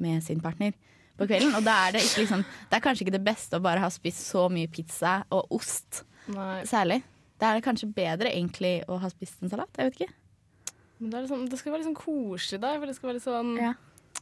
med 0.00 0.22
sin 0.24 0.40
partner 0.44 0.72
på 1.16 1.26
kvelden. 1.28 1.54
Og 1.56 1.64
da 1.64 1.74
er 1.86 1.96
det 1.96 2.04
ikke 2.04 2.22
liksom 2.24 2.44
Det 2.44 2.76
er 2.78 2.84
kanskje 2.84 3.06
ikke 3.06 3.16
det 3.16 3.24
beste 3.26 3.58
å 3.58 3.64
bare 3.64 3.82
ha 3.82 3.90
spist 3.92 4.22
så 4.30 4.46
mye 4.52 4.68
pizza 4.72 5.18
og 5.32 5.50
ost, 5.58 6.04
Nei, 6.32 6.62
særlig. 6.68 7.02
Da 7.40 7.50
er 7.50 7.58
det 7.58 7.66
kanskje 7.66 7.90
bedre 7.92 8.32
egentlig 8.32 8.78
å 8.88 8.96
ha 9.02 9.08
spist 9.12 9.42
en 9.44 9.52
salat. 9.52 9.68
Jeg 9.76 9.90
vet 9.90 10.00
ikke. 10.00 10.14
men 10.98 11.10
det, 11.12 11.18
er 11.18 11.26
liksom, 11.26 11.42
det 11.52 11.58
skal 11.60 11.72
være 11.74 11.82
litt 11.82 11.90
sånn 11.90 11.98
koselig 12.00 12.60
der, 12.62 12.78
for 12.80 12.88
det 12.88 12.96
skal 12.96 13.10
være 13.10 13.18
litt 13.18 13.26
sånn 13.28 13.52
Ja. 13.60 13.74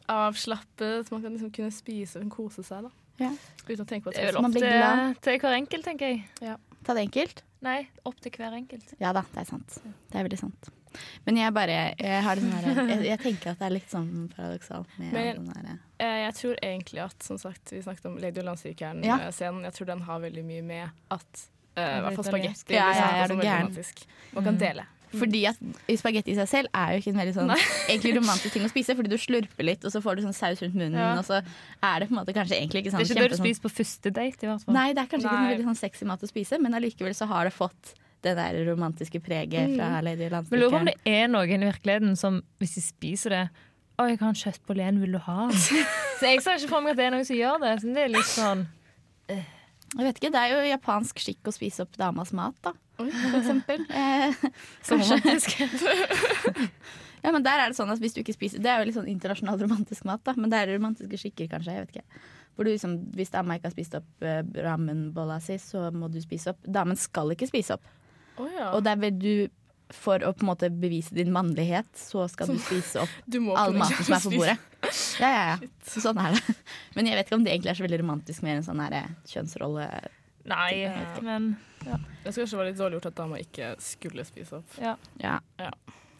Avslappet. 0.08 1.10
Man 1.10 1.22
kan 1.22 1.32
liksom 1.36 1.50
kunne 1.54 1.72
spise 1.74 2.20
og 2.20 2.30
kose 2.34 2.62
seg, 2.66 2.86
da. 2.88 2.90
Ja. 3.22 3.30
Uten 3.68 3.84
å 3.84 3.88
tenke 3.88 4.08
på 4.08 4.10
at 4.10 4.16
Det 4.18 4.22
er 4.24 4.32
vel 4.32 4.40
opp 4.40 4.52
til, 4.52 5.18
til 5.22 5.38
hver 5.40 5.54
enkelt, 5.60 5.84
tenker 5.86 6.08
jeg. 6.10 6.56
Ta 6.84 6.94
det 6.96 7.04
enkelt. 7.06 7.44
Nei, 7.64 7.78
opp 8.04 8.18
til 8.20 8.32
hver 8.36 8.52
enkelt. 8.58 8.90
Ja 9.00 9.12
da, 9.16 9.22
det 9.32 9.44
er 9.44 9.48
sant. 9.48 9.76
Det 10.10 10.18
er 10.18 10.26
veldig 10.26 10.40
sant. 10.40 10.70
Men 11.26 11.38
jeg 11.40 11.50
bare 11.56 11.76
jeg, 11.98 12.18
har 12.22 12.38
det 12.38 12.50
der, 12.52 12.82
jeg, 12.92 12.98
jeg 13.08 13.18
tenker 13.22 13.50
at 13.54 13.58
det 13.58 13.66
er 13.66 13.72
litt 13.74 13.88
sånn 13.90 14.28
paradoksalt 14.34 14.92
med 15.00 15.12
Men- 15.16 15.48
der 15.50 15.78
Eh, 16.04 16.24
Jeg 16.26 16.34
tror 16.34 16.56
egentlig 16.60 17.00
at, 17.04 17.22
som 17.22 17.38
sagt, 17.38 17.70
vi 17.72 17.80
snakket 17.80 18.06
om 18.10 18.16
Lady 18.18 18.40
og 18.40 18.44
Ja. 18.44 18.50
landstyrkeren-scenen. 18.50 19.62
Jeg 19.64 19.72
tror 19.74 19.86
den 19.86 20.00
har 20.02 20.18
veldig 20.20 20.42
mye 20.44 20.62
med 20.62 20.90
at 21.10 21.44
uh, 21.78 21.82
I 21.82 22.00
hvert 22.02 22.16
fall 22.18 22.24
spagetti 22.24 22.74
Ja, 22.74 22.88
blir 22.90 22.98
ja, 22.98 23.06
ja, 23.20 23.26
på 23.26 23.38
er 23.38 23.44
gæren? 23.44 23.62
romantisk. 23.62 24.02
Man 24.34 24.44
kan 24.44 24.58
dele. 24.58 24.86
Fordi 25.18 25.40
at 25.50 25.58
spagetti 26.00 26.32
i 26.34 26.36
seg 26.38 26.48
selv 26.50 26.68
er 26.74 26.94
jo 26.94 27.02
ikke 27.02 27.12
en 27.14 27.20
veldig 27.22 27.34
sånn 27.36 27.52
egentlig 27.54 28.14
romantisk 28.18 28.52
ting 28.56 28.64
å 28.66 28.70
spise, 28.72 28.96
fordi 28.98 29.12
du 29.12 29.18
slurper 29.20 29.66
litt, 29.68 29.84
og 29.86 29.94
så 29.94 30.02
får 30.04 30.16
du 30.18 30.22
sånn 30.26 30.36
saus 30.36 30.62
rundt 30.64 30.74
munnen, 30.78 30.98
Ja. 30.98 31.14
og 31.18 31.24
så 31.26 31.40
er 31.40 32.00
det 32.00 32.08
på 32.08 32.14
en 32.16 32.20
måte 32.20 32.34
kanskje 32.36 32.58
egentlig 32.60 32.84
ikke 32.84 32.94
sånn 32.94 33.02
Det 33.04 33.10
er 33.10 33.14
ikke 33.14 33.28
det 33.28 33.36
du 33.36 33.42
spiser 33.42 33.62
på 33.66 33.72
første 33.74 34.10
date, 34.14 34.42
i 34.44 34.48
hvert 34.50 34.64
fall. 34.64 34.74
Nei, 34.74 34.88
det 34.92 35.02
er 35.04 35.10
kanskje 35.12 35.28
ikke 35.30 35.42
en 35.42 35.52
veldig 35.52 35.68
sånn 35.70 35.80
sexy 35.82 36.04
mat 36.08 36.24
å 36.24 36.30
spise, 36.30 36.60
men 36.60 36.74
allikevel 36.74 37.14
så 37.14 37.28
har 37.30 37.44
det 37.48 37.54
fått 37.56 37.94
det 38.24 38.34
der 38.38 38.56
romantiske 38.70 39.20
preget 39.20 39.76
fra 39.76 40.00
Lady 40.00 40.30
Men 40.30 40.44
lurer 40.50 40.70
på 40.72 40.80
om 40.80 40.86
det 40.88 40.96
er 41.04 41.28
noen 41.28 41.62
i 41.62 41.66
virkeligheten 41.68 42.16
som, 42.16 42.40
hvis 42.58 42.74
de 42.78 42.80
spiser 42.80 43.30
det 43.30 43.42
Å, 44.00 44.08
jeg 44.08 44.18
har 44.18 44.28
en 44.32 44.34
kjøttbolle 44.34 45.00
vil 45.02 45.12
du 45.12 45.18
ha? 45.18 45.50
Så 46.18 46.30
jeg 46.30 46.40
ser 46.42 46.56
ikke 46.56 46.72
for 46.72 46.80
meg 46.80 46.94
at 46.94 46.96
det 46.96 47.04
er 47.04 47.12
noen 47.14 47.26
som 47.28 47.36
gjør 47.36 47.60
det. 47.62 47.74
Så 47.82 47.92
det 47.94 48.02
er 48.02 48.08
litt 48.14 48.30
sånn 48.32 48.64
Jeg 49.94 50.08
vet 50.08 50.20
ikke, 50.20 50.32
Det 50.34 50.40
er 50.40 50.54
jo 50.54 50.62
japansk 50.68 51.20
skikk 51.22 51.50
å 51.50 51.54
spise 51.54 51.84
opp 51.84 51.98
damas 52.00 52.32
mat, 52.36 52.56
da. 52.64 52.74
For 52.98 53.38
eksempel. 53.40 53.84
Eh, 53.94 54.34
så 54.86 54.98
ja, 57.24 57.32
men 57.32 57.42
der 57.42 57.62
er 57.62 57.72
Det 57.72 57.78
sånn 57.78 57.90
at 57.90 58.02
hvis 58.02 58.14
du 58.14 58.20
ikke 58.20 58.34
spiser 58.36 58.62
Det 58.62 58.70
er 58.70 58.82
jo 58.82 58.88
litt 58.88 58.96
sånn 58.98 59.08
internasjonal 59.10 59.58
romantisk 59.64 60.06
mat, 60.08 60.22
da. 60.26 60.34
Men 60.38 60.52
det 60.52 60.60
er 60.60 60.72
romantiske 60.74 61.18
skikker, 61.20 61.50
kanskje. 61.52 61.74
jeg 61.74 61.86
vet 61.86 61.96
ikke 61.96 62.22
Hvor 62.54 62.68
du 62.68 62.72
liksom, 62.72 62.96
Hvis 63.16 63.34
dama 63.34 63.58
ikke 63.58 63.70
har 63.70 63.76
spist 63.76 63.98
opp 63.98 64.26
uh, 64.26 64.40
ramenbolla 64.66 65.40
si, 65.42 65.58
så 65.62 65.88
må 65.94 66.10
du 66.12 66.20
spise 66.22 66.54
opp. 66.54 66.62
Damen 66.66 66.98
skal 67.00 67.34
ikke 67.34 67.50
spise 67.50 67.78
opp. 67.78 67.90
Oh, 68.38 68.48
ja. 68.50 68.70
Og 68.74 68.84
der 68.86 68.98
vil 69.02 69.18
du 69.18 69.34
For 69.94 70.22
å 70.26 70.32
på 70.34 70.46
en 70.46 70.52
måte 70.52 70.70
bevise 70.70 71.14
din 71.14 71.32
mannlighet, 71.34 71.90
så 71.98 72.26
skal 72.32 72.50
du 72.50 72.58
spise 72.62 73.02
opp 73.04 73.18
Du 73.26 73.40
all 73.54 73.74
maten 73.78 74.06
som 74.06 74.16
er 74.16 74.26
på 74.26 74.34
bordet. 74.38 74.58
Ja, 75.20 75.30
ja, 75.30 75.42
ja. 75.54 75.72
Så 75.86 76.02
Sånn 76.04 76.20
er 76.20 76.36
det. 76.36 76.56
Men 76.96 77.08
jeg 77.10 77.18
vet 77.18 77.28
ikke 77.28 77.38
om 77.38 77.46
det 77.46 77.54
egentlig 77.54 77.72
er 77.74 77.80
så 77.80 77.86
veldig 77.86 78.02
romantisk 78.04 78.44
med 78.46 78.60
en 78.60 78.66
sånn 78.66 78.82
her 78.84 78.96
eh, 79.00 79.10
kjønnsrolle. 79.30 79.88
Nei, 80.50 80.72
men 81.24 81.54
Jeg 81.84 82.32
skulle 82.32 82.44
kanskje 82.44 82.58
være 82.60 82.70
litt 82.72 82.80
dårlig 82.80 82.98
gjort 82.98 83.10
at 83.12 83.20
dama 83.20 83.40
ikke 83.40 83.74
skulle 83.82 84.24
spise 84.28 84.60
opp. 84.60 84.80
ja. 84.80 84.96
Ja. 85.22 85.38
Ja. 85.60 85.72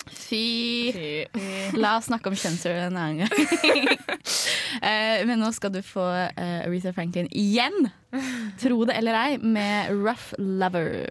Fy 0.05 0.93
Fy. 0.93 1.79
La 1.81 1.95
oss 1.97 2.11
snakke 2.11 2.29
om 2.29 2.37
kjønnsroller 2.37 2.91
en 2.91 3.01
annen 3.01 3.25
gang. 3.25 3.99
Eh, 4.85 5.21
men 5.25 5.39
nå 5.39 5.49
skal 5.55 5.71
du 5.73 5.79
få 5.87 6.03
uh, 6.03 6.33
Aretha 6.35 6.91
Franklin 6.93 7.29
igjen, 7.31 7.87
tro 8.61 8.81
det 8.89 8.97
eller 8.99 9.17
ei, 9.17 9.37
med 9.39 9.93
Rough 9.95 10.35
Lover. 10.37 11.07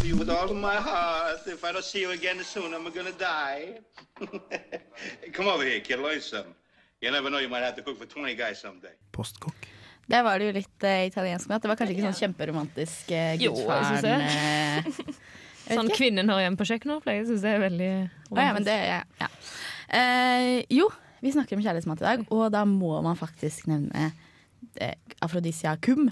Love 0.00 0.08
you 0.08 0.16
with 0.16 0.30
all 0.30 0.50
of 0.50 0.56
my 0.56 0.76
heart. 0.76 1.46
If 1.46 1.64
I 1.64 1.72
don't 1.72 1.84
see 1.84 2.00
you 2.00 2.10
again 2.10 2.42
soon, 2.44 2.72
I'm 2.74 2.84
gonna 2.90 3.12
die. 3.12 3.80
Come 5.32 5.48
over 5.48 5.64
here, 5.64 5.80
kid. 5.80 6.00
Learn 6.00 6.20
something. 6.20 6.54
You 7.00 7.10
never 7.10 7.30
know, 7.30 7.38
you 7.38 7.48
might 7.48 7.62
have 7.62 7.76
to 7.76 7.82
cook 7.82 7.98
for 7.98 8.06
20 8.06 8.34
guys 8.34 8.60
someday. 8.60 8.94
Postkokk. 9.12 9.68
Der 10.06 10.22
var 10.22 10.38
det 10.38 10.46
jo 10.46 10.52
litt 10.56 10.84
uh, 10.84 11.06
italiensk 11.06 11.48
mat. 11.48 11.62
Det 11.62 11.68
var 11.70 11.78
kanskje 11.78 11.94
ikke 11.94 12.06
sånn 12.08 12.18
kjemperomantisk 12.18 13.12
uh, 13.12 13.34
Jo, 13.40 13.52
jeg 13.54 13.66
gudfaren. 13.66 14.24
eh, 14.24 14.88
jeg 15.68 15.78
Sånn 15.78 15.92
kvinnen 15.94 16.32
hører 16.32 16.46
hjemme 16.46 16.60
på 16.60 16.66
kjøkkenet, 16.70 17.04
pleier 17.04 17.28
jeg 17.28 17.44
er 17.46 17.62
veldig 17.62 17.90
Å 18.32 18.40
ja, 18.40 18.54
men 18.56 18.66
det, 18.66 18.78
ja, 18.88 18.98
ja. 19.20 19.28
Uh, 19.92 20.56
jo, 20.72 20.88
vi 21.22 21.34
snakker 21.36 21.56
om 21.56 21.62
kjærlighetsmat 21.62 22.02
i 22.02 22.08
dag, 22.08 22.24
og 22.34 22.48
da 22.56 22.64
må 22.66 22.96
man 23.06 23.20
faktisk 23.20 23.68
nevne 23.70 24.10
uh, 24.80 24.96
afrodisiakum. 25.22 26.08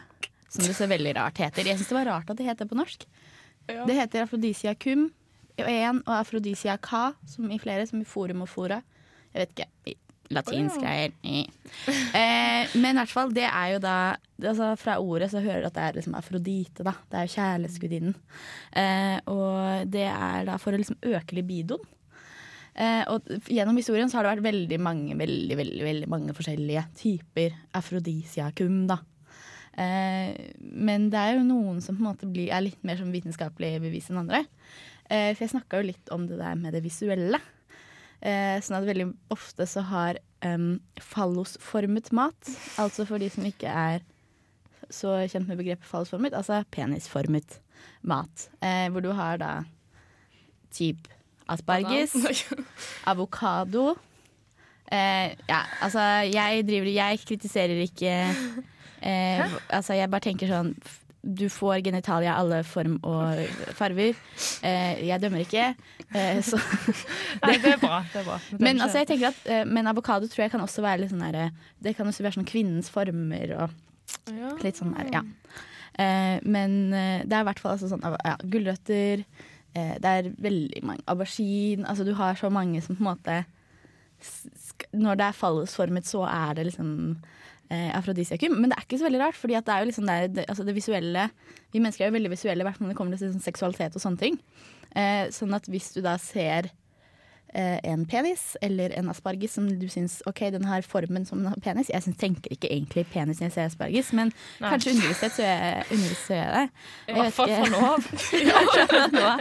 Som 0.48 0.64
det 0.64 0.78
så 0.78 0.86
veldig 0.88 1.10
rart 1.18 1.42
heter. 1.42 1.66
Jeg 1.68 1.76
syns 1.76 1.90
det 1.90 1.98
var 1.98 2.08
rart 2.08 2.30
at 2.32 2.38
det 2.38 2.46
heter 2.46 2.68
på 2.70 2.78
norsk. 2.78 3.04
Ja. 3.68 3.84
Det 3.86 3.96
heter 3.98 4.24
Afrodisia 4.24 4.74
cum 4.74 5.10
én 5.66 6.02
og 6.06 6.12
afrodisiaka, 6.20 7.14
som 7.26 7.50
i 7.50 7.58
flere, 7.58 7.86
som 7.86 8.00
i 8.00 8.06
forum 8.06 8.44
og 8.44 8.50
fora. 8.50 8.82
Jeg 9.34 9.46
vet 9.46 9.56
ikke. 9.56 9.96
Latinsk 10.28 10.76
Å, 10.76 10.80
greier. 10.82 11.14
Eh, 11.88 12.74
men 12.76 12.92
i 12.92 12.98
hvert 12.98 13.12
fall, 13.12 13.30
det 13.32 13.46
er 13.48 13.70
jo 13.72 13.78
da 13.80 13.94
altså 14.38 14.74
Fra 14.76 14.98
ordet 15.00 15.30
så 15.32 15.40
hører 15.40 15.62
du 15.64 15.68
at 15.70 15.76
det 15.78 15.84
er 15.86 15.96
liksom 15.96 16.16
afrodite, 16.18 16.84
da. 16.84 16.92
Det 17.08 17.16
er 17.16 17.24
jo 17.24 17.32
kjærlighetsgudinnen. 17.32 18.16
Eh, 18.76 19.14
og 19.32 19.88
det 19.88 20.04
er 20.10 20.44
da 20.50 20.58
for 20.60 20.76
å 20.76 20.80
liksom 20.80 21.00
øke 21.00 21.38
libidoen. 21.38 21.80
Eh, 22.78 23.02
og 23.10 23.24
gjennom 23.50 23.80
historien 23.80 24.10
så 24.12 24.18
har 24.20 24.28
det 24.28 24.36
vært 24.36 24.44
veldig 24.52 24.76
mange 24.84 25.16
veldig, 25.18 25.56
veldig, 25.58 25.80
veldig 25.82 26.10
mange 26.12 26.36
forskjellige 26.36 26.84
typer 27.00 27.56
afrodisiakum. 27.80 28.84
da. 28.90 29.00
Eh, 29.78 30.34
men 30.58 31.06
det 31.12 31.20
er 31.20 31.36
jo 31.36 31.46
noen 31.46 31.82
som 31.84 31.96
på 31.96 32.02
en 32.02 32.10
måte 32.10 32.28
blir, 32.30 32.50
er 32.50 32.64
litt 32.66 32.82
mer 32.86 32.98
som 32.98 33.12
vitenskapelig 33.14 33.76
bevis 33.84 34.10
enn 34.10 34.22
andre. 34.24 34.42
Eh, 35.06 35.30
for 35.32 35.44
jeg 35.44 35.54
snakka 35.54 35.80
jo 35.80 35.88
litt 35.92 36.12
om 36.14 36.26
det 36.28 36.40
der 36.40 36.58
med 36.58 36.74
det 36.76 36.82
visuelle. 36.84 37.40
Eh, 38.18 38.58
sånn 38.64 38.80
at 38.80 38.88
veldig 38.88 39.12
ofte 39.30 39.66
så 39.70 39.84
har 39.86 40.18
um, 40.42 40.80
fallosformet 40.98 42.10
mat, 42.16 42.50
altså 42.82 43.06
for 43.06 43.22
de 43.22 43.28
som 43.30 43.46
ikke 43.46 43.70
er 43.70 44.02
så 44.90 45.14
kjent 45.28 45.46
med 45.46 45.60
begrepet 45.60 45.86
fallosformet, 45.86 46.34
altså 46.34 46.64
penisformet 46.74 47.60
mat. 48.02 48.48
Eh, 48.64 48.88
hvor 48.90 49.04
du 49.04 49.12
har 49.14 49.38
da 49.38 49.52
type 50.74 51.14
asparges, 51.48 52.12
avokado 53.10 53.94
eh, 54.92 55.32
Ja, 55.48 55.62
altså 55.80 56.02
jeg 56.28 56.66
driver 56.68 56.90
Jeg 56.92 57.20
kritiserer 57.24 57.80
ikke 57.86 58.12
eh, 59.02 59.44
Altså 59.68 59.94
jeg 59.98 60.10
bare 60.10 60.24
tenker 60.24 60.48
sånn 60.50 60.72
Du 61.22 61.48
får 61.50 61.80
genitalia 61.84 62.30
i 62.32 62.38
alle 62.40 62.60
form 62.64 62.98
og 63.02 63.40
farver. 63.76 64.14
Eh, 64.62 65.00
jeg 65.08 65.20
dømmer 65.20 65.42
ikke. 65.44 65.64
Eh, 66.14 66.38
så 66.46 66.60
Nei, 67.44 67.56
det 67.58 67.74
er 67.74 67.80
bra. 67.82 67.98
Det 68.12 68.20
er 68.22 68.28
bra. 68.28 68.38
Det 68.50 68.60
men 68.62 68.80
altså, 68.80 69.02
jeg 69.02 69.10
tenker 69.10 69.32
at 69.32 69.40
eh, 69.50 69.64
Men 69.66 69.90
avokado 69.90 70.28
tror 70.30 70.44
jeg 70.46 70.52
kan 70.54 70.62
også 70.64 70.82
være 70.86 71.02
litt 71.02 71.10
sånn 71.12 71.26
der, 71.26 71.50
Det 71.82 71.96
kan 71.98 72.06
også 72.08 72.22
være 72.24 72.38
sånn 72.38 72.48
kvinnens 72.48 72.90
former 72.94 73.54
og 73.58 73.76
Ja. 74.32 74.54
litt 74.64 74.78
sånn 74.80 74.94
der, 74.96 75.10
ja. 75.12 75.22
Eh, 75.98 76.38
men 76.46 76.92
eh, 76.94 77.24
det 77.26 77.34
er 77.34 77.42
i 77.42 77.48
hvert 77.50 77.58
fall 77.60 77.74
altså 77.74 77.90
sånn 77.90 78.04
ja, 78.06 78.36
gulrøtter. 78.46 79.24
Eh, 79.76 79.94
det 80.00 80.12
er 80.20 80.28
veldig 80.40 80.80
mange 80.86 81.02
Aubergine. 81.10 81.84
Altså 81.90 82.06
du 82.06 82.14
har 82.16 82.38
så 82.38 82.48
mange 82.54 82.80
som 82.80 82.96
på 82.96 83.02
en 83.04 83.10
måte 83.10 83.40
Når 84.94 85.18
det 85.18 85.26
er 85.28 85.36
fallosformet, 85.36 86.06
så 86.06 86.22
er 86.30 86.54
det 86.56 86.68
liksom 86.70 87.18
eh, 87.70 87.92
afrodisiakum. 87.96 88.56
Men 88.58 88.72
det 88.72 88.78
er 88.78 88.86
ikke 88.86 89.00
så 89.00 89.08
veldig 89.08 89.22
rart, 89.22 89.38
fordi 89.38 89.58
det 89.58 89.74
er 89.74 89.84
jo 89.84 89.90
liksom 89.92 90.08
der, 90.08 90.26
det, 90.32 90.48
altså 90.48 90.66
det 90.66 90.76
visuelle 90.76 91.28
Vi 91.72 91.80
mennesker 91.82 92.06
er 92.06 92.12
jo 92.12 92.16
veldig 92.18 92.32
visuelle, 92.32 92.64
hvert 92.64 92.80
når 92.80 92.92
det 92.92 92.98
kommer 92.98 93.16
til 93.16 93.32
sånn 93.32 93.44
seksualitet 93.44 93.96
og 93.96 94.04
sånne 94.04 94.22
ting. 94.22 94.42
Eh, 94.96 95.28
sånn 95.34 95.56
at 95.56 95.68
hvis 95.68 95.92
du 95.92 96.00
da 96.04 96.14
ser 96.20 96.70
eh, 97.52 97.76
en 97.84 98.06
penis 98.08 98.54
eller 98.64 98.94
en 98.96 99.10
asparges 99.12 99.58
som 99.58 99.66
du 99.68 99.84
syns 99.92 100.22
ok, 100.28 100.46
den 100.54 100.64
har 100.68 100.86
formen 100.86 101.26
som 101.28 101.44
en 101.44 101.60
penis 101.64 101.90
Jeg 101.92 102.06
synes, 102.06 102.16
tenker 102.20 102.56
ikke 102.56 102.70
egentlig 102.72 103.04
penis 103.12 103.42
når 103.42 103.50
jeg 103.50 103.56
ser 103.58 103.68
asparges, 103.68 104.14
men 104.16 104.32
Nei. 104.62 104.72
kanskje 104.72 104.94
underbevisst 104.94 105.36
så 105.36 105.44
gjør 105.44 105.60
jeg, 105.68 105.84
det. 106.56 106.66
I 107.12 107.18
hvert 107.20 107.36
fall 107.36 107.54
for 107.58 107.68
nå. 109.18 109.36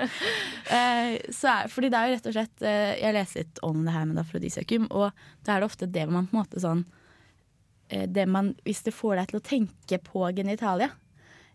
Eh, 0.68 1.16
så 1.32 1.54
er, 1.54 1.72
fordi 1.72 1.94
det 1.94 2.00
er 2.00 2.12
jo 2.12 2.16
rett 2.18 2.26
og 2.28 2.34
slett 2.36 2.68
eh, 2.68 2.94
Jeg 3.00 3.16
leser 3.16 3.46
litt 3.46 3.60
om 3.64 3.86
det 3.88 3.96
her 3.96 4.08
med 4.10 4.20
afrodisiakum, 4.20 4.92
og 4.92 5.28
da 5.48 5.56
er 5.56 5.64
det 5.64 5.72
ofte 5.72 5.88
det 5.88 6.10
man 6.12 6.28
på 6.28 6.36
en 6.36 6.44
måte 6.44 6.60
sånn 6.60 6.84
det 7.88 8.26
man, 8.28 8.50
Hvis 8.68 8.82
det 8.84 8.92
får 8.92 9.16
deg 9.16 9.30
til 9.30 9.40
å 9.40 9.46
tenke 9.46 10.00
på 10.04 10.26
genitalia, 10.36 10.90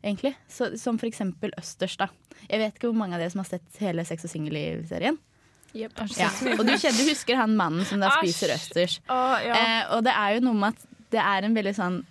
egentlig. 0.02 0.34
Så, 0.48 0.72
som 0.78 0.98
for 1.00 1.10
eksempel 1.10 1.52
østers, 1.58 1.98
da. 2.00 2.08
Jeg 2.48 2.62
vet 2.62 2.78
ikke 2.78 2.90
hvor 2.90 2.98
mange 2.98 3.18
av 3.18 3.22
dere 3.22 3.34
som 3.34 3.42
har 3.42 3.50
sett 3.50 3.82
hele 3.82 4.04
Sex 4.08 4.26
og 4.26 4.32
singelliv-serien. 4.32 5.18
Yep. 5.72 6.00
Ja. 6.18 6.28
Og 6.58 6.66
du, 6.68 6.72
du 6.74 7.04
husker 7.08 7.38
han 7.40 7.54
mannen 7.56 7.86
som 7.88 8.02
da 8.02 8.12
spiser 8.18 8.52
østers. 8.56 8.98
Oh, 9.08 9.36
ja. 9.40 9.56
Eh, 9.56 9.84
og 9.96 10.02
det 10.04 10.12
er 10.12 10.36
jo 10.36 10.46
noe 10.48 10.58
med 10.58 10.74
at 10.74 10.88
det 11.12 11.22
er 11.22 11.46
en 11.46 11.56
veldig 11.56 11.76
sånn 11.76 12.02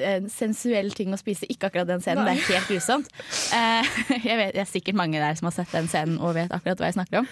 en 0.00 0.28
sensuell 0.32 0.92
ting 0.96 1.12
å 1.12 1.18
spise. 1.20 1.48
Ikke 1.50 1.68
akkurat 1.68 1.88
den 1.88 2.02
scenen, 2.04 2.24
det 2.24 2.36
er 2.38 2.46
helt 2.46 2.70
grusomt. 2.70 3.10
Eh, 3.56 3.90
jeg 4.28 4.38
vet, 4.38 4.54
det 4.54 4.62
er 4.62 4.70
sikkert 4.70 4.98
mange 5.00 5.20
der 5.20 5.36
som 5.38 5.50
har 5.50 5.56
sett 5.58 5.74
den 5.74 5.90
scenen 5.90 6.20
og 6.22 6.36
vet 6.38 6.52
akkurat 6.54 6.80
hva 6.80 6.90
jeg 6.90 6.96
snakker 6.96 7.22
om. 7.22 7.28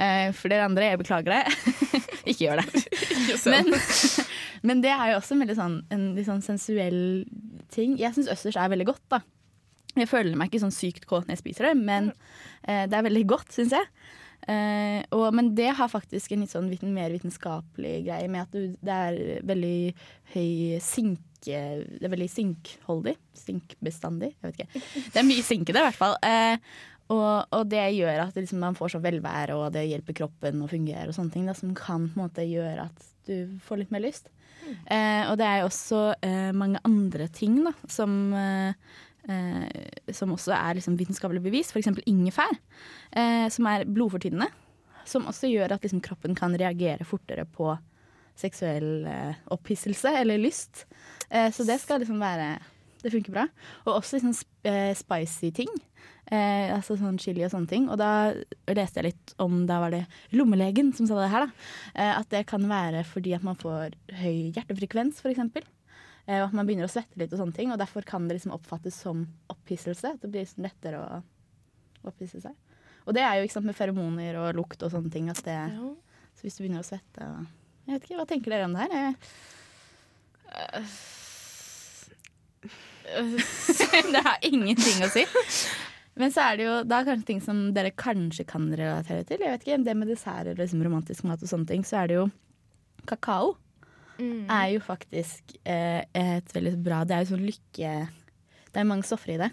Eh, 0.00 0.30
for 0.36 0.52
dere 0.52 0.68
andre, 0.68 0.90
jeg 0.92 1.02
beklager 1.02 1.36
det. 1.36 1.78
ikke 2.32 2.48
gjør 2.48 2.62
det. 2.62 2.82
Men, 3.52 3.70
men 4.66 4.82
det 4.84 4.92
er 4.94 5.12
jo 5.12 5.18
også 5.20 5.36
en 5.36 5.42
veldig 5.44 5.58
sånn, 5.58 5.80
en 5.94 6.06
litt 6.16 6.28
sånn 6.28 6.44
sensuell 6.44 7.02
ting. 7.74 7.96
Jeg 8.00 8.16
syns 8.16 8.30
østers 8.32 8.58
er 8.60 8.72
veldig 8.72 8.88
godt, 8.88 9.04
da. 9.12 9.22
Jeg 9.98 10.10
føler 10.10 10.38
meg 10.38 10.50
ikke 10.50 10.62
sånn 10.62 10.74
sykt 10.74 11.08
kåt 11.08 11.26
når 11.26 11.36
jeg 11.36 11.42
spiser 11.42 11.70
det, 11.70 11.76
men 11.80 12.12
eh, 12.62 12.84
det 12.90 12.98
er 12.98 13.06
veldig 13.06 13.24
godt, 13.30 13.52
syns 13.56 13.74
jeg. 13.74 13.88
Eh, 14.48 15.00
og, 15.12 15.26
men 15.36 15.50
det 15.58 15.72
har 15.76 15.90
faktisk 15.92 16.32
en 16.32 16.44
litt 16.44 16.52
sånn 16.54 16.70
viten, 16.70 16.94
mer 16.94 17.12
vitenskapelig 17.12 17.96
greie 18.06 18.28
med 18.32 18.46
at 18.46 18.54
du, 18.54 18.76
det 18.80 19.00
er 19.08 19.48
veldig 19.48 19.80
høy 20.34 20.52
sink... 20.84 21.24
Det 21.38 21.54
er 21.54 22.10
veldig 22.10 22.26
sinkholdig. 22.26 23.12
Sinkbestandig. 23.38 24.32
Jeg 24.34 24.42
vet 24.42 24.56
ikke. 24.58 24.80
Det 25.14 25.20
er 25.20 25.26
mye 25.28 25.44
sink 25.46 25.68
i 25.70 25.74
det, 25.76 25.84
i 25.84 25.86
hvert 25.86 25.98
fall. 26.00 26.16
Eh, 26.26 26.56
og, 27.14 27.46
og 27.54 27.68
det 27.70 27.84
gjør 27.94 28.24
at 28.26 28.36
liksom, 28.36 28.58
man 28.60 28.76
får 28.76 28.96
så 28.96 29.00
velvære, 29.04 29.54
og 29.56 29.70
det 29.76 29.86
hjelper 29.86 30.16
kroppen 30.18 30.64
å 30.64 30.68
fungere, 30.68 31.06
og 31.08 31.16
sånne 31.16 31.32
ting 31.32 31.46
da, 31.48 31.54
som 31.56 31.70
kan 31.78 32.08
på 32.10 32.18
en 32.18 32.24
måte 32.26 32.44
gjøre 32.44 32.88
at 32.88 33.06
du 33.28 33.54
får 33.64 33.84
litt 33.84 33.94
mer 33.94 34.02
lyst. 34.04 34.28
Eh, 34.68 35.24
og 35.30 35.36
det 35.40 35.46
er 35.48 35.60
jo 35.62 35.68
også 35.68 36.00
eh, 36.24 36.50
mange 36.56 36.80
andre 36.86 37.28
ting 37.34 37.60
da, 37.64 37.72
som 37.90 38.14
eh, 38.36 38.72
eh, 39.28 40.12
som 40.14 40.32
også 40.34 40.54
er 40.56 40.78
liksom 40.78 40.96
vitenskapelig 40.98 41.42
bevis, 41.44 41.72
f.eks. 41.72 41.90
ingefær, 42.06 42.54
eh, 43.12 43.46
som 43.52 43.68
er 43.70 43.86
blodfortynnende. 43.88 44.50
Som 45.08 45.28
også 45.30 45.48
gjør 45.48 45.72
at 45.76 45.84
liksom 45.84 46.02
kroppen 46.04 46.34
kan 46.36 46.56
reagere 46.60 47.06
fortere 47.08 47.46
på 47.48 47.72
seksuell 48.38 49.06
eh, 49.08 49.38
opphisselse 49.54 50.12
eller 50.20 50.40
lyst. 50.40 50.84
Så 51.28 51.64
det 51.68 51.74
skal 51.82 52.00
liksom 52.00 52.20
være 52.22 52.54
Det 53.02 53.10
funker 53.12 53.34
bra. 53.34 53.42
Og 53.84 53.98
også 53.98 54.16
liksom 54.16 54.32
sp 54.32 54.68
spicy 54.96 55.50
ting. 55.54 55.68
Eh, 56.30 56.68
altså 56.74 56.98
sånn 57.00 57.16
chili 57.18 57.40
og 57.46 57.50
sånne 57.54 57.68
ting. 57.70 57.86
Og 57.88 57.96
da 57.96 58.34
leste 58.68 59.00
jeg 59.00 59.14
litt 59.14 59.34
om 59.40 59.62
Da 59.66 59.78
var 59.80 59.90
det 59.94 60.02
lommelegen 60.36 60.90
som 60.94 61.06
sa 61.08 61.16
det 61.22 61.30
her, 61.32 61.46
da. 61.46 61.52
Eh, 61.94 62.18
at 62.18 62.28
det 62.28 62.42
kan 62.50 62.66
være 62.68 63.04
fordi 63.08 63.32
at 63.34 63.42
man 63.46 63.56
får 63.56 63.96
høy 64.20 64.52
hjertefrekvens, 64.52 65.22
f.eks. 65.24 65.38
Eh, 66.28 66.42
og 66.42 66.50
at 66.50 66.52
man 66.58 66.66
begynner 66.68 66.84
å 66.84 66.92
svette 66.92 67.16
litt 67.16 67.32
og 67.32 67.40
sånne 67.40 67.56
ting. 67.56 67.72
Og 67.72 67.78
derfor 67.80 68.04
kan 68.04 68.28
det 68.28 68.36
liksom 68.36 68.52
oppfattes 68.52 68.98
som 69.00 69.24
opphisselse. 69.48 70.12
At 70.18 70.20
det 70.20 70.28
blir 70.34 70.44
liksom 70.44 70.66
lettere 70.68 71.00
å 71.00 71.22
opphisse 72.12 72.42
seg. 72.44 72.52
Og 73.08 73.14
det 73.16 73.22
er 73.24 73.38
jo 73.38 73.46
ikke 73.48 73.56
sant, 73.56 73.66
med 73.70 73.78
feromoner 73.78 74.36
og 74.36 74.54
lukt 74.60 74.82
og 74.84 74.92
sånne 74.92 75.10
ting. 75.10 75.30
At 75.32 75.40
det, 75.48 75.56
Ja. 75.72 75.94
Så 76.36 76.44
hvis 76.46 76.56
du 76.58 76.62
begynner 76.62 76.84
å 76.84 76.86
svette 76.86 77.24
Jeg 77.88 77.96
vet 77.96 78.04
ikke, 78.04 78.18
Hva 78.20 78.26
tenker 78.28 78.50
dere 78.52 78.64
om 78.68 78.74
det 78.76 78.84
her? 78.84 79.16
Jeg- 80.52 80.76
det 84.14 84.24
har 84.24 84.42
ingenting 84.46 85.04
å 85.04 85.10
si. 85.12 85.24
Men 86.18 86.32
så 86.34 86.48
er 86.48 86.58
det 86.58 86.66
jo 86.66 86.74
da 86.88 87.04
kanskje 87.06 87.28
ting 87.28 87.40
som 87.42 87.68
dere 87.74 87.94
kanskje 87.94 88.46
kan 88.48 88.66
relatere 88.74 89.24
til. 89.26 89.44
Jeg 89.44 89.54
vet 89.54 89.66
ikke, 89.66 89.80
Det 89.86 89.94
med 89.96 90.10
desserter 90.10 90.56
og 90.56 90.62
liksom 90.62 90.82
romantisk 90.82 91.26
mat 91.28 91.42
og 91.42 91.50
sånne 91.50 91.70
ting, 91.70 91.84
så 91.86 92.02
er 92.02 92.10
det 92.10 92.18
jo 92.18 92.28
kakao. 93.08 93.54
Mm. 94.18 94.48
er 94.50 94.66
jo 94.74 94.80
faktisk 94.82 95.52
eh, 95.62 96.02
et 96.10 96.48
veldig 96.50 96.72
bra 96.82 97.04
Det 97.06 97.14
er 97.14 97.20
jo 97.22 97.28
sånn 97.36 97.44
lykke 97.46 97.90
Det 98.10 98.80
er 98.80 98.88
mange 98.88 99.06
stoffer 99.06 99.36
i 99.36 99.38
det. 99.38 99.52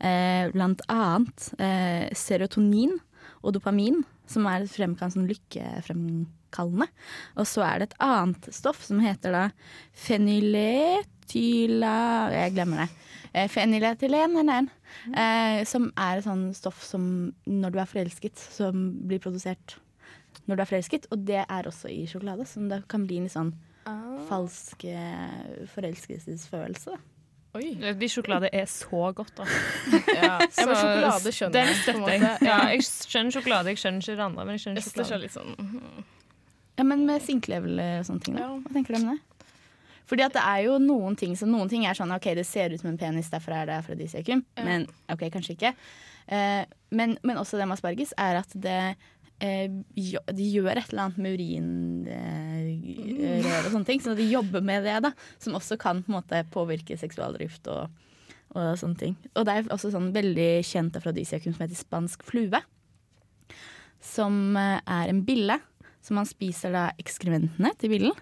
Eh, 0.00 0.48
blant 0.54 0.80
annet 0.88 1.50
eh, 1.60 2.08
serotonin 2.16 2.96
og 3.44 3.52
dopamin, 3.58 4.00
som 4.26 4.48
er 4.48 4.64
fremkant 4.70 5.12
sånn 5.14 5.28
lykkefremkallende. 5.28 6.88
Og 7.36 7.46
så 7.46 7.62
er 7.66 7.82
det 7.82 7.90
et 7.90 8.00
annet 8.02 8.48
stoff 8.56 8.80
som 8.86 9.04
heter 9.04 9.36
da 9.36 9.44
fenyletyla 11.28 12.30
Jeg 12.32 12.54
glemmer 12.54 12.84
det. 12.84 12.88
Eh, 13.34 13.48
fenyletylen 13.48 14.36
eller 14.40 14.52
en, 14.62 14.70
eh, 15.14 15.64
som 15.64 15.92
er 15.96 16.18
et 16.18 16.24
sånn 16.24 16.54
stoff 16.54 16.82
som 16.82 17.32
når 17.46 17.72
du 17.72 17.78
er 17.78 17.86
forelsket, 17.86 18.36
som 18.36 19.06
blir 19.06 19.20
produsert 19.20 19.76
når 20.48 20.56
du 20.56 20.62
er 20.62 20.70
forelsket. 20.70 21.06
Og 21.12 21.24
det 21.26 21.44
er 21.44 21.62
også 21.68 21.90
i 21.90 22.06
sjokolade, 22.06 22.46
som 22.46 22.68
det 22.68 22.88
kan 22.88 23.06
bli 23.06 23.18
en 23.18 23.28
sånn 23.28 23.54
Ah. 23.88 24.18
falsk 24.28 24.84
eh, 24.84 25.64
forelskelsesfølelse. 25.72 26.98
Oi. 27.54 27.94
De 27.96 28.08
sjokolade 28.08 28.50
er 28.52 28.66
så 28.66 29.14
godt, 29.14 29.32
da. 29.38 29.46
Ja, 30.18 30.36
ja 30.44 30.66
men 30.66 30.76
sjokolade 30.76 31.32
skjønner 31.32 31.52
Den 31.52 31.66
jeg. 31.68 31.94
på 31.96 32.10
en 32.10 32.20
støtter 32.20 32.44
Ja, 32.44 32.58
jeg 32.68 32.84
skjønner 32.84 33.32
sjokolade, 33.32 33.72
jeg 33.72 33.80
skjønner 33.80 34.04
ikke 34.04 34.16
det 34.18 34.26
andre. 34.26 34.44
Men 34.44 34.58
jeg 34.58 34.64
skjønner 34.66 34.84
sjokolade. 34.84 35.14
Jeg 35.14 35.22
litt 35.22 35.32
sånn 35.32 35.56
mhm. 35.56 36.04
Ja, 36.78 36.84
Men 36.84 37.06
med 37.06 37.24
sinklevel 37.24 37.80
og 37.80 38.04
sånne 38.06 38.26
ting, 38.26 38.36
da? 38.36 38.50
Hva 38.60 38.74
tenker 38.76 38.94
du 38.94 39.00
om 39.00 39.08
det? 39.14 39.18
Fordi 40.08 40.24
at 40.24 40.36
det 40.36 40.42
er 40.42 40.64
jo 40.64 40.78
noen 40.80 41.16
ting 41.18 41.36
som 41.36 41.50
noen 41.52 41.68
ting 41.70 41.84
er 41.86 41.96
sånn 41.96 42.14
OK, 42.14 42.30
det 42.38 42.46
ser 42.48 42.72
ut 42.72 42.80
som 42.80 42.90
en 42.92 43.00
penis, 43.00 43.30
derfor 43.32 43.52
er 43.58 43.68
det 43.68 43.78
afrodisiakum. 43.82 44.40
Ja. 44.56 44.64
Men 44.64 44.86
OK, 45.12 45.22
kanskje 45.34 45.54
ikke. 45.58 45.74
Eh, 46.28 46.64
men, 46.96 47.08
men 47.24 47.40
også 47.40 47.60
det 47.60 47.68
med 47.68 47.78
asparges 47.78 48.12
er 48.20 48.34
at 48.40 48.50
det 48.56 48.80
eh, 49.44 49.66
de 49.68 50.48
gjør 50.48 50.76
et 50.76 50.90
eller 50.90 51.04
annet 51.06 51.20
med 51.22 51.32
urinrør 51.38 53.66
og 53.66 53.72
sånne 53.72 53.88
ting. 53.88 54.00
Så 54.04 54.10
de 54.18 54.26
jobber 54.28 54.62
med 54.64 54.78
det, 54.88 54.98
da. 55.04 55.10
Som 55.42 55.56
også 55.58 55.74
kan 55.80 55.96
på 56.04 56.08
en 56.12 56.18
måte 56.20 56.36
påvirke 56.54 56.94
seksualdrift 57.00 57.62
og, 57.72 57.82
og 58.56 58.66
sånne 58.80 58.98
ting. 59.00 59.14
Og 59.34 59.42
det 59.48 59.52
er 59.54 59.72
også 59.74 59.88
sånn 59.94 60.14
veldig 60.16 60.52
kjent 60.66 60.98
afrodisiakum 61.00 61.52
som 61.54 61.62
heter 61.66 61.80
spansk 61.80 62.18
flue. 62.28 62.60
Som 64.04 64.34
eh, 64.56 64.78
er 64.84 65.06
en 65.12 65.22
bille. 65.26 65.56
Så 66.04 66.10
man 66.16 66.28
spiser 66.28 66.68
da 66.72 66.84
ekskrementene 67.00 67.70
til 67.80 67.90
billen. 67.92 68.14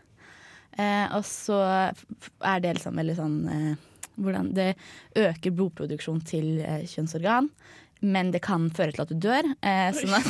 Eh, 0.76 1.06
og 1.16 1.24
så 1.24 1.58
er 1.64 2.62
det 2.62 2.76
liksom 2.76 2.98
veldig 3.00 3.16
sånn 3.16 3.36
eh, 3.48 3.74
hvordan 4.16 4.52
Det 4.56 4.70
øker 5.20 5.52
blodproduksjon 5.52 6.22
til 6.24 6.60
eh, 6.64 6.84
kjønnsorgan. 6.88 7.50
Men 8.04 8.28
det 8.32 8.42
kan 8.44 8.66
føre 8.76 8.92
til 8.92 9.04
at 9.06 9.12
du 9.12 9.16
dør. 9.24 9.46
Eh, 9.64 9.88
sånn 9.96 10.16
at 10.16 10.28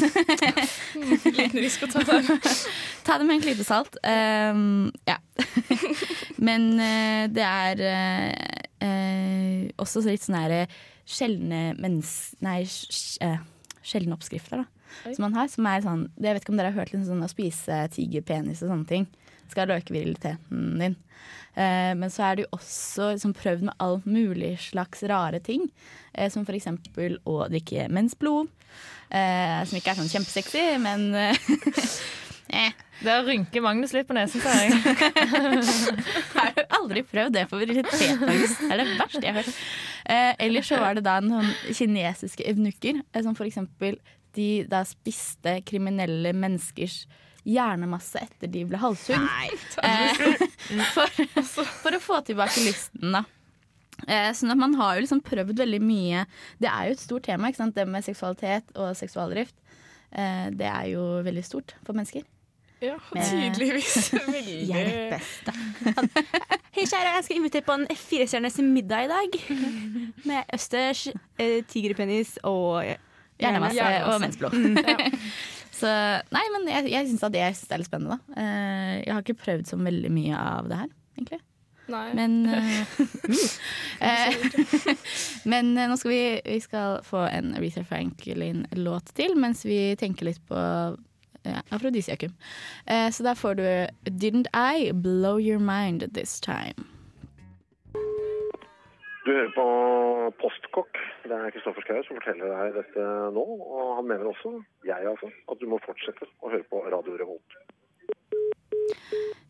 Liten 1.38 1.58
risk 1.58 1.86
å 1.86 1.90
ta 1.90 2.04
der. 2.06 2.28
Ta 3.06 3.18
det 3.18 3.26
med 3.26 3.38
en 3.38 3.42
klype 3.42 3.66
salt. 3.66 3.98
Ehm, 4.06 4.92
ja. 5.08 5.18
Men 6.46 6.68
eh, 6.78 7.26
det 7.32 7.46
er 7.46 7.82
eh, 7.90 8.62
eh, 8.86 9.66
også 9.82 10.04
litt 10.06 10.24
sånn 10.24 10.38
her 10.38 10.78
sjeldne 11.06 11.74
mens... 11.82 12.36
Nei, 12.42 12.62
sjeldne 12.66 14.16
oppskrifter, 14.16 14.62
da. 14.62 14.70
Oi. 15.06 15.14
Som 15.16 15.26
man 15.26 15.36
har. 15.36 15.50
Som 15.50 15.66
er 15.68 15.82
sånn 15.84 16.06
Jeg 16.14 16.36
vet 16.36 16.44
ikke 16.44 16.54
om 16.54 16.60
dere 16.60 16.70
har 16.70 16.80
hørt 16.80 16.94
litt 16.94 17.06
sånn 17.08 17.24
å 17.26 17.30
spise 17.30 17.82
tigerpenis 17.94 18.62
og 18.62 18.70
sånne 18.72 18.90
ting. 18.90 19.08
Skal 19.50 19.74
øke 19.74 19.94
viriliteten 19.94 20.78
din. 20.80 20.96
Eh, 21.56 21.92
men 21.96 22.12
så 22.12 22.26
er 22.26 22.36
det 22.36 22.44
jo 22.44 22.58
også 22.58 23.12
liksom, 23.14 23.32
prøvd 23.36 23.62
med 23.68 23.78
all 23.80 24.00
mulig 24.04 24.56
slags 24.60 25.02
rare 25.08 25.40
ting. 25.40 25.68
Eh, 26.12 26.28
som 26.32 26.44
eksempel 26.44 27.18
å 27.24 27.46
drikke 27.48 27.88
mensblod. 27.88 28.50
Eh, 29.08 29.62
som 29.64 29.78
ikke 29.78 29.94
er 29.94 30.00
sånn 30.00 30.10
kjempesexy, 30.10 30.64
men 30.82 31.08
eh, 31.14 31.38
eh, 32.58 32.74
Der 33.04 33.22
rynker 33.24 33.62
Magnus 33.64 33.94
litt 33.94 34.08
på 34.08 34.16
nesen, 34.16 34.42
sa 34.42 34.52
jeg. 34.58 34.74
Har 36.36 36.52
du 36.56 36.62
aldri 36.80 37.04
prøvd 37.06 37.36
det 37.38 37.46
for 37.48 37.62
virilitet, 37.62 38.20
Magnus? 38.20 38.58
Det 38.60 38.72
er 38.72 38.82
det 38.82 38.88
verste 38.98 39.22
jeg 39.22 39.32
har 39.32 39.40
hørt. 39.40 39.62
Eh, 40.06 40.32
eller 40.48 40.66
så 40.66 40.80
var 40.82 40.98
det 40.98 41.06
da 41.06 41.20
noen 41.24 41.48
kinesiske 41.70 42.44
evnukker, 42.50 43.00
eh, 43.12 43.22
som 43.24 43.36
for 43.38 43.48
eksempel 43.48 43.96
de 44.36 44.66
da 44.68 44.82
spiste 44.84 45.60
kriminelle 45.64 46.34
menneskers 46.36 47.06
hjernemasse 47.46 48.20
etter 48.20 48.50
de 48.50 48.64
ble 48.68 48.80
halshugd. 48.82 49.22
Nei 49.22 49.48
for, 50.96 51.24
for 51.82 51.96
å 51.96 52.02
få 52.02 52.20
tilbake 52.26 52.64
lysten, 52.66 53.14
da. 53.14 53.24
Eh, 54.04 54.30
sånn 54.36 54.52
at 54.52 54.60
man 54.60 54.74
har 54.76 54.96
jo 54.96 55.06
liksom 55.06 55.22
prøvd 55.24 55.56
veldig 55.56 55.78
mye 55.80 56.26
Det 56.60 56.68
er 56.68 56.90
jo 56.90 56.96
et 56.98 57.00
stort 57.00 57.24
tema, 57.30 57.48
det 57.48 57.86
med 57.88 58.04
seksualitet 58.04 58.74
og 58.76 58.92
seksualdrift. 58.98 59.54
Eh, 60.12 60.48
det 60.52 60.68
er 60.68 60.90
jo 60.92 61.04
veldig 61.24 61.44
stort 61.44 61.76
for 61.82 61.96
mennesker. 61.96 62.26
Ja, 62.84 62.98
tydeligvis. 63.14 64.12
Veldig 64.36 64.90
beste. 65.08 65.52
Hei, 66.76 66.84
kjære, 66.84 67.14
jeg 67.14 67.24
skal 67.24 67.38
invitere 67.38 67.64
på 67.64 67.72
en 67.72 67.86
firestjerners 67.96 68.58
middag 68.60 69.06
i 69.06 69.08
dag. 69.08 69.38
Med 70.28 70.52
østers, 70.52 71.06
eh, 71.40 71.62
tigerpenis 71.64 72.34
og 72.44 72.84
Hjernemasse 73.40 73.86
og 74.08 74.20
mensblod. 74.20 74.54
Så 75.76 75.90
nei, 76.32 76.44
men 76.54 76.70
jeg, 76.70 76.88
jeg 76.92 77.10
syns 77.10 77.26
det, 77.32 77.42
synes 77.56 77.68
det 77.68 77.74
er 77.76 77.82
litt 77.82 77.90
spennende, 77.90 78.16
da. 78.16 78.38
Uh, 78.38 78.94
jeg 79.02 79.12
har 79.12 79.24
ikke 79.24 79.42
prøvd 79.42 79.68
så 79.68 79.78
veldig 79.80 80.12
mye 80.14 80.40
av 80.40 80.70
det 80.70 80.80
her, 80.80 80.94
egentlig. 81.18 81.42
Nei. 81.86 82.06
Men 82.18 82.32
eh, 84.02 84.32
Men 85.52 85.68
uh, 85.76 85.84
nå 85.86 85.98
skal 86.00 86.10
vi, 86.10 86.22
vi 86.48 86.58
skal 86.64 86.98
få 87.06 87.26
en 87.28 87.52
Aretha 87.60 87.84
Franklin-låt 87.86 89.12
til, 89.18 89.36
mens 89.38 89.62
vi 89.68 89.80
tenker 90.00 90.32
litt 90.32 90.42
på 90.48 90.58
ja, 91.46 91.60
afrodisiakum. 91.70 92.32
Så 93.14 93.22
der 93.22 93.38
får 93.38 93.60
du 93.60 93.66
Didn't 94.10 94.50
I 94.50 94.90
Blow 94.90 95.38
Your 95.38 95.62
Mind 95.62 96.02
This 96.16 96.40
Time. 96.42 96.95
Du 99.26 99.32
hører 99.32 99.48
på 99.56 99.62
Postkokk. 100.38 100.98
Det 101.26 101.34
er 101.34 101.50
Kristoffer 101.50 101.82
Schou 101.82 102.04
som 102.06 102.18
forteller 102.20 102.52
deg 102.52 102.76
dette 102.76 103.06
nå. 103.34 103.42
Og 103.42 103.88
han 103.98 104.06
mener 104.06 104.28
også, 104.30 104.52
jeg 104.86 105.08
altså, 105.10 105.32
at 105.50 105.58
du 105.58 105.66
må 105.66 105.80
fortsette 105.82 106.28
å 106.46 106.52
høre 106.52 106.62
på 106.70 106.84
Radio 106.94 107.16
Revolt. 107.18 107.56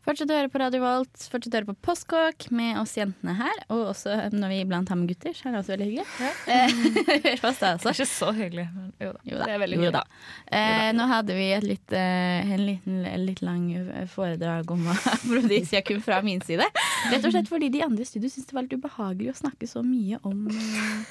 Fortsett 0.06 0.30
å 0.30 0.36
høre 0.38 0.50
på 0.52 0.60
Radio 0.62 0.78
Volt, 0.84 1.24
fortsett 1.32 1.50
å 1.50 1.58
høre 1.58 1.66
på 1.72 1.74
Postkåk 1.88 2.44
med 2.54 2.76
oss 2.78 2.92
jentene 2.94 3.32
her. 3.34 3.56
Og 3.74 3.88
også 3.90 4.12
når 4.30 4.52
vi 4.52 4.58
iblant 4.62 4.92
har 4.92 4.98
med 5.00 5.10
gutter, 5.10 5.34
så 5.34 5.48
er 5.48 5.56
det 5.56 5.62
også 5.64 5.72
veldig 5.72 5.88
hyggelig. 5.88 6.04
Ja. 6.22 6.60
Hør 7.24 7.40
på 7.42 7.50
oss 7.50 7.58
da, 7.58 7.72
altså. 7.72 7.88
Det 7.88 7.90
er 7.90 7.96
ikke 7.96 8.06
så 8.12 8.28
hyggelig, 8.36 8.66
men 8.76 8.92
jo 9.02 9.10
da. 9.16 9.24
Jo 9.26 9.40
da. 9.40 9.48
Det 9.48 9.56
er 9.56 9.62
veldig 9.64 9.80
jo 9.80 9.82
hyggelig. 9.82 10.04
da. 10.06 10.54
Eh, 10.60 10.92
nå 10.94 11.08
hadde 11.10 11.38
vi 11.40 11.48
et 11.56 11.66
litt, 11.66 11.96
eh, 11.98 12.54
en 12.54 12.64
liten, 12.68 13.02
litt 13.24 13.42
lang 13.42 13.66
foredrag 14.14 14.70
om 14.76 14.86
afrodisiakum 14.94 15.98
fra 16.06 16.22
min 16.22 16.44
side. 16.46 16.70
Rett 17.10 17.26
og 17.26 17.34
slett 17.34 17.50
fordi 17.50 17.72
de 17.74 17.82
andre 17.88 18.06
i 18.06 18.10
studio 18.12 18.30
syntes 18.30 18.46
det 18.52 18.60
var 18.60 18.68
litt 18.68 18.78
ubehagelig 18.78 19.34
å 19.34 19.38
snakke 19.42 19.66
så 19.66 19.82
mye 19.82 20.22
om 20.22 20.46
eh, 20.54 21.02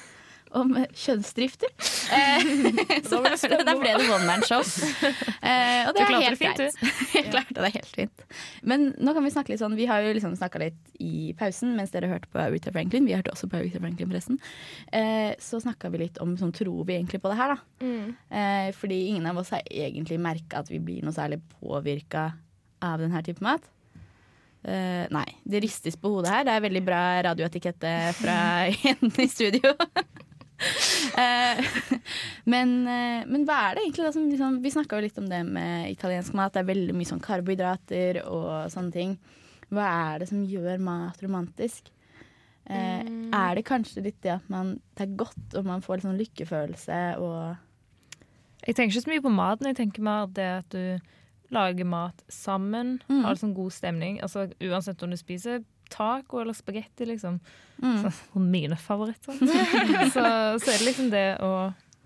om 0.56 0.72
kjønnsdrifter. 0.92 1.72
Eh, 2.14 2.46
så 3.10 3.20
da 3.22 3.74
ble 3.78 3.94
det 3.98 4.06
one 4.12 4.26
man 4.28 4.44
show. 4.46 4.62
Og 4.62 5.92
det 5.96 6.04
er 6.04 6.12
helt 6.12 6.40
fint, 6.40 6.60
greit. 6.60 6.78
Jeg 7.16 7.28
klarte 7.32 7.58
det 7.64 7.72
helt 7.74 7.92
fint. 7.98 8.24
Men 8.62 8.88
nå 8.98 9.14
kan 9.16 9.26
vi 9.26 9.32
snakke 9.34 9.52
litt 9.52 9.62
sånn 9.62 9.76
Vi 9.78 9.88
har 9.90 10.04
jo 10.04 10.14
liksom 10.16 10.36
snakka 10.38 10.62
litt 10.62 10.96
i 11.02 11.32
pausen 11.38 11.74
mens 11.78 11.94
dere 11.94 12.10
hørte 12.10 12.30
på 12.32 12.40
Aretha 12.42 12.72
Franklin. 12.74 13.08
Vi 13.08 13.16
hørte 13.16 13.34
også 13.34 13.50
på 13.50 13.60
Aretha 13.60 13.82
Franklin, 13.82 14.10
forresten. 14.12 14.40
Eh, 14.94 15.32
så 15.42 15.60
snakka 15.62 15.90
vi 15.94 16.04
litt 16.06 16.20
om 16.22 16.36
sånn 16.40 16.54
tror 16.56 16.86
vi 16.88 16.98
egentlig 16.98 17.22
på 17.24 17.32
det 17.32 17.38
her, 17.40 17.56
da. 17.56 17.86
Eh, 18.30 18.72
fordi 18.76 19.06
ingen 19.12 19.28
av 19.30 19.40
oss 19.42 19.54
har 19.54 19.64
egentlig 19.70 20.20
merka 20.22 20.62
at 20.62 20.72
vi 20.72 20.82
blir 20.82 21.06
noe 21.06 21.16
særlig 21.16 21.42
påvirka 21.58 22.30
av 22.84 23.00
denne 23.00 23.22
type 23.26 23.44
mat. 23.44 23.64
Uh, 24.66 25.06
nei, 25.14 25.26
det 25.46 25.60
ristes 25.62 25.94
på 26.00 26.10
hodet 26.10 26.32
her. 26.32 26.46
Det 26.46 26.54
er 26.56 26.64
veldig 26.64 26.82
bra 26.86 27.02
radioetikette 27.28 27.92
fra 28.18 28.38
jentene 28.84 29.26
i 29.26 29.30
studio. 29.30 29.74
Eh, 31.16 31.60
men, 32.44 32.70
eh, 32.90 33.22
men 33.28 33.44
hva 33.48 33.56
er 33.70 33.76
det 33.76 33.82
egentlig 33.84 34.04
da 34.04 34.10
som 34.12 34.24
liksom, 34.28 34.56
Vi 34.64 34.72
snakka 34.74 34.98
jo 34.98 35.04
litt 35.06 35.18
om 35.20 35.28
det 35.30 35.38
med 35.48 35.90
italiensk 35.92 36.34
mat. 36.36 36.52
Det 36.52 36.60
er 36.60 36.68
veldig 36.68 36.96
mye 36.96 37.08
sånn 37.08 37.22
karbohydrater 37.24 38.18
og 38.24 38.66
sånne 38.72 38.92
ting. 38.92 39.14
Hva 39.72 39.86
er 40.12 40.20
det 40.20 40.28
som 40.28 40.42
gjør 40.44 40.82
mat 40.84 41.22
romantisk? 41.24 41.88
Eh, 42.66 43.06
Er 43.32 43.54
det 43.54 43.64
kanskje 43.68 44.02
litt 44.04 44.18
det 44.26 44.34
at 44.36 44.48
man, 44.52 44.74
det 44.98 45.06
er 45.06 45.16
godt 45.22 45.54
og 45.56 45.68
man 45.68 45.84
får 45.84 46.00
litt 46.00 46.08
sånn 46.08 46.20
lykkefølelse 46.20 47.00
og 47.22 48.66
Jeg 48.66 48.74
tenker 48.74 48.96
ikke 48.96 49.04
så 49.06 49.12
mye 49.12 49.22
på 49.22 49.34
maten, 49.36 49.68
jeg 49.70 49.78
tenker 49.78 50.02
mer 50.02 50.26
det 50.34 50.48
at 50.58 50.74
du 50.74 50.98
lager 51.54 51.86
mat 51.86 52.24
sammen. 52.32 52.96
Mm. 53.06 53.22
Har 53.22 53.38
sånn 53.38 53.54
god 53.54 53.70
stemning. 53.72 54.16
Altså, 54.24 54.48
uansett 54.58 55.02
om 55.06 55.12
du 55.14 55.16
spiser 55.20 55.62
taco 55.90 56.40
eller 56.42 56.52
spagetti, 56.56 57.06
liksom. 57.06 57.40
Mm. 57.82 57.98
Så, 58.02 58.38
mine 58.40 58.76
favoritter. 58.80 59.32
så, 60.14 60.22
så 60.58 60.70
er 60.70 60.78
det 60.78 60.84
liksom 60.86 61.10
det 61.12 61.24
å 61.44 61.50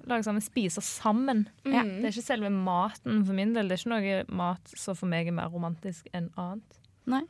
lage 0.09 0.25
sammen, 0.25 0.41
spise 0.43 0.81
sammen. 0.85 1.45
Ja. 1.65 1.83
Det 1.85 2.09
er 2.09 2.15
ikke 2.15 2.25
selve 2.25 2.51
maten 2.51 3.21
for 3.27 3.37
min 3.37 3.53
del. 3.55 3.69
Det 3.69 3.77
er 3.77 3.83
ikke 3.85 3.93
noe 3.93 4.25
mat 4.41 4.73
som 4.81 4.97
for 4.99 5.11
meg 5.13 5.29
er 5.29 5.37
mer 5.37 5.51
romantisk 5.53 6.09
enn 6.17 6.31
annet. 6.41 6.81
Nei. 7.11 7.23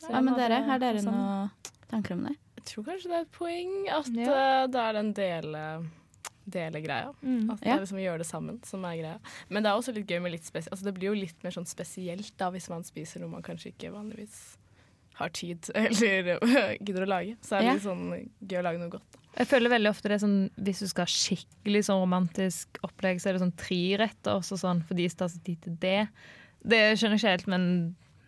Så 0.00 0.08
Hva 0.12 0.20
jeg 0.20 0.24
med 0.28 0.38
dere? 0.38 0.60
ha 0.62 0.72
Har 0.72 0.78
dere 0.82 0.98
det 1.00 1.04
sammen. 1.04 1.20
noen 1.20 1.86
tanker 1.90 2.14
om 2.16 2.26
det? 2.28 2.34
Jeg 2.58 2.64
tror 2.72 2.84
kanskje 2.88 3.08
det 3.12 3.16
er 3.18 3.24
et 3.26 3.32
poeng 3.38 3.72
at 3.88 4.08
Ja. 4.14 4.34
uh, 4.34 4.66
det 4.70 4.80
er 4.82 4.92
den 4.98 5.12
dele, 5.16 5.62
dele 6.48 6.80
greia. 6.84 7.12
Mm. 7.22 7.50
At 7.52 7.60
det 7.60 7.68
Ja. 7.68 7.76
er 7.76 7.82
liksom 7.84 7.98
å 7.98 8.04
gjøre 8.06 8.18
det 8.22 8.26
sammen 8.28 8.60
som 8.64 8.84
er 8.88 8.96
greia. 9.00 9.18
Men 9.48 9.62
det 9.62 9.70
er 9.70 9.76
også 9.78 9.94
litt 9.94 10.06
gøy 10.08 10.20
med 10.22 10.32
litt 10.32 10.44
spesielt. 10.48 10.72
Altså, 10.72 10.84
det 10.88 10.94
blir 10.94 11.10
jo 11.12 11.18
litt 11.20 11.44
mer 11.44 11.50
sånn 11.54 11.66
spesielt 11.68 12.32
da 12.40 12.50
hvis 12.54 12.68
man 12.70 12.82
spiser 12.88 13.20
noe 13.20 13.30
man 13.36 13.42
kanskje 13.46 13.72
ikke 13.74 13.92
vanligvis 13.92 14.56
har 15.18 15.32
tid 15.34 15.68
eller 15.74 16.76
gidder 16.78 17.04
å 17.06 17.10
lage. 17.10 17.36
Så 17.44 17.56
er 17.56 17.64
det 17.64 17.68
Ja. 17.68 17.76
litt 17.78 17.86
sånn 17.86 18.04
gøy 18.48 18.58
å 18.60 18.66
lage 18.66 18.82
noe 18.82 18.92
godt. 18.96 19.18
Jeg 19.38 19.46
føler 19.46 19.70
veldig 19.70 19.90
ofte 19.92 20.08
det 20.10 20.16
er 20.16 20.22
sånn 20.24 20.38
Hvis 20.66 20.80
du 20.82 20.88
skal 20.90 21.04
ha 21.06 21.12
skikkelig 21.12 21.84
sånn 21.86 22.00
romantisk 22.02 22.80
opplegg, 22.86 23.20
så 23.22 23.28
er 23.30 23.36
det 23.36 23.42
sånn 23.44 23.54
treretters 23.60 24.52
og 24.54 24.58
sånn, 24.62 24.82
for 24.88 24.98
de 24.98 25.08
tar 25.10 25.30
seg 25.30 25.44
tid 25.46 25.60
til 25.66 25.76
det. 25.82 26.08
Det 26.66 26.80
skjønner 26.98 27.18
jeg 27.18 27.22
ikke 27.22 27.34
helt, 27.36 27.50
men 27.54 27.66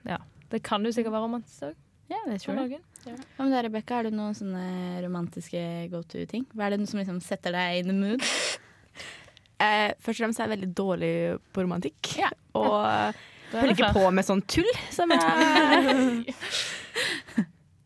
ja. 0.06 0.18
Det 0.50 0.62
kan 0.66 0.84
jo 0.86 0.92
sikkert 0.94 1.14
være 1.14 1.26
romantisk 1.26 1.70
òg. 1.70 1.74
Ja, 2.10 2.18
det 2.26 2.40
tror 2.42 2.58
jeg. 2.58 2.80
Ja. 3.06 3.14
ja. 3.14 3.60
Rebekka? 3.62 4.00
Har 4.00 4.06
du 4.08 4.14
noen 4.14 4.34
sånne 4.34 4.98
romantiske 5.04 5.60
go 5.92 6.02
to-ting? 6.02 6.46
Hva 6.54 6.66
er 6.66 6.76
det 6.76 6.88
som 6.90 6.98
liksom 6.98 7.20
setter 7.22 7.54
deg 7.54 7.84
in 7.84 7.92
the 7.92 7.96
mood? 7.96 8.26
Eh, 9.60 9.90
først 10.00 10.22
og 10.22 10.24
fremst 10.24 10.40
er 10.40 10.46
jeg 10.46 10.52
veldig 10.54 10.68
dårlig 10.72 11.12
på 11.52 11.60
romantikk. 11.66 12.14
Ja. 12.16 12.30
Og 12.56 12.78
er 13.60 13.72
ikke 13.74 13.90
på 13.92 14.06
med 14.08 14.24
sånn 14.24 14.40
tull 14.48 14.70
som 14.88 15.12
jeg 15.12 16.32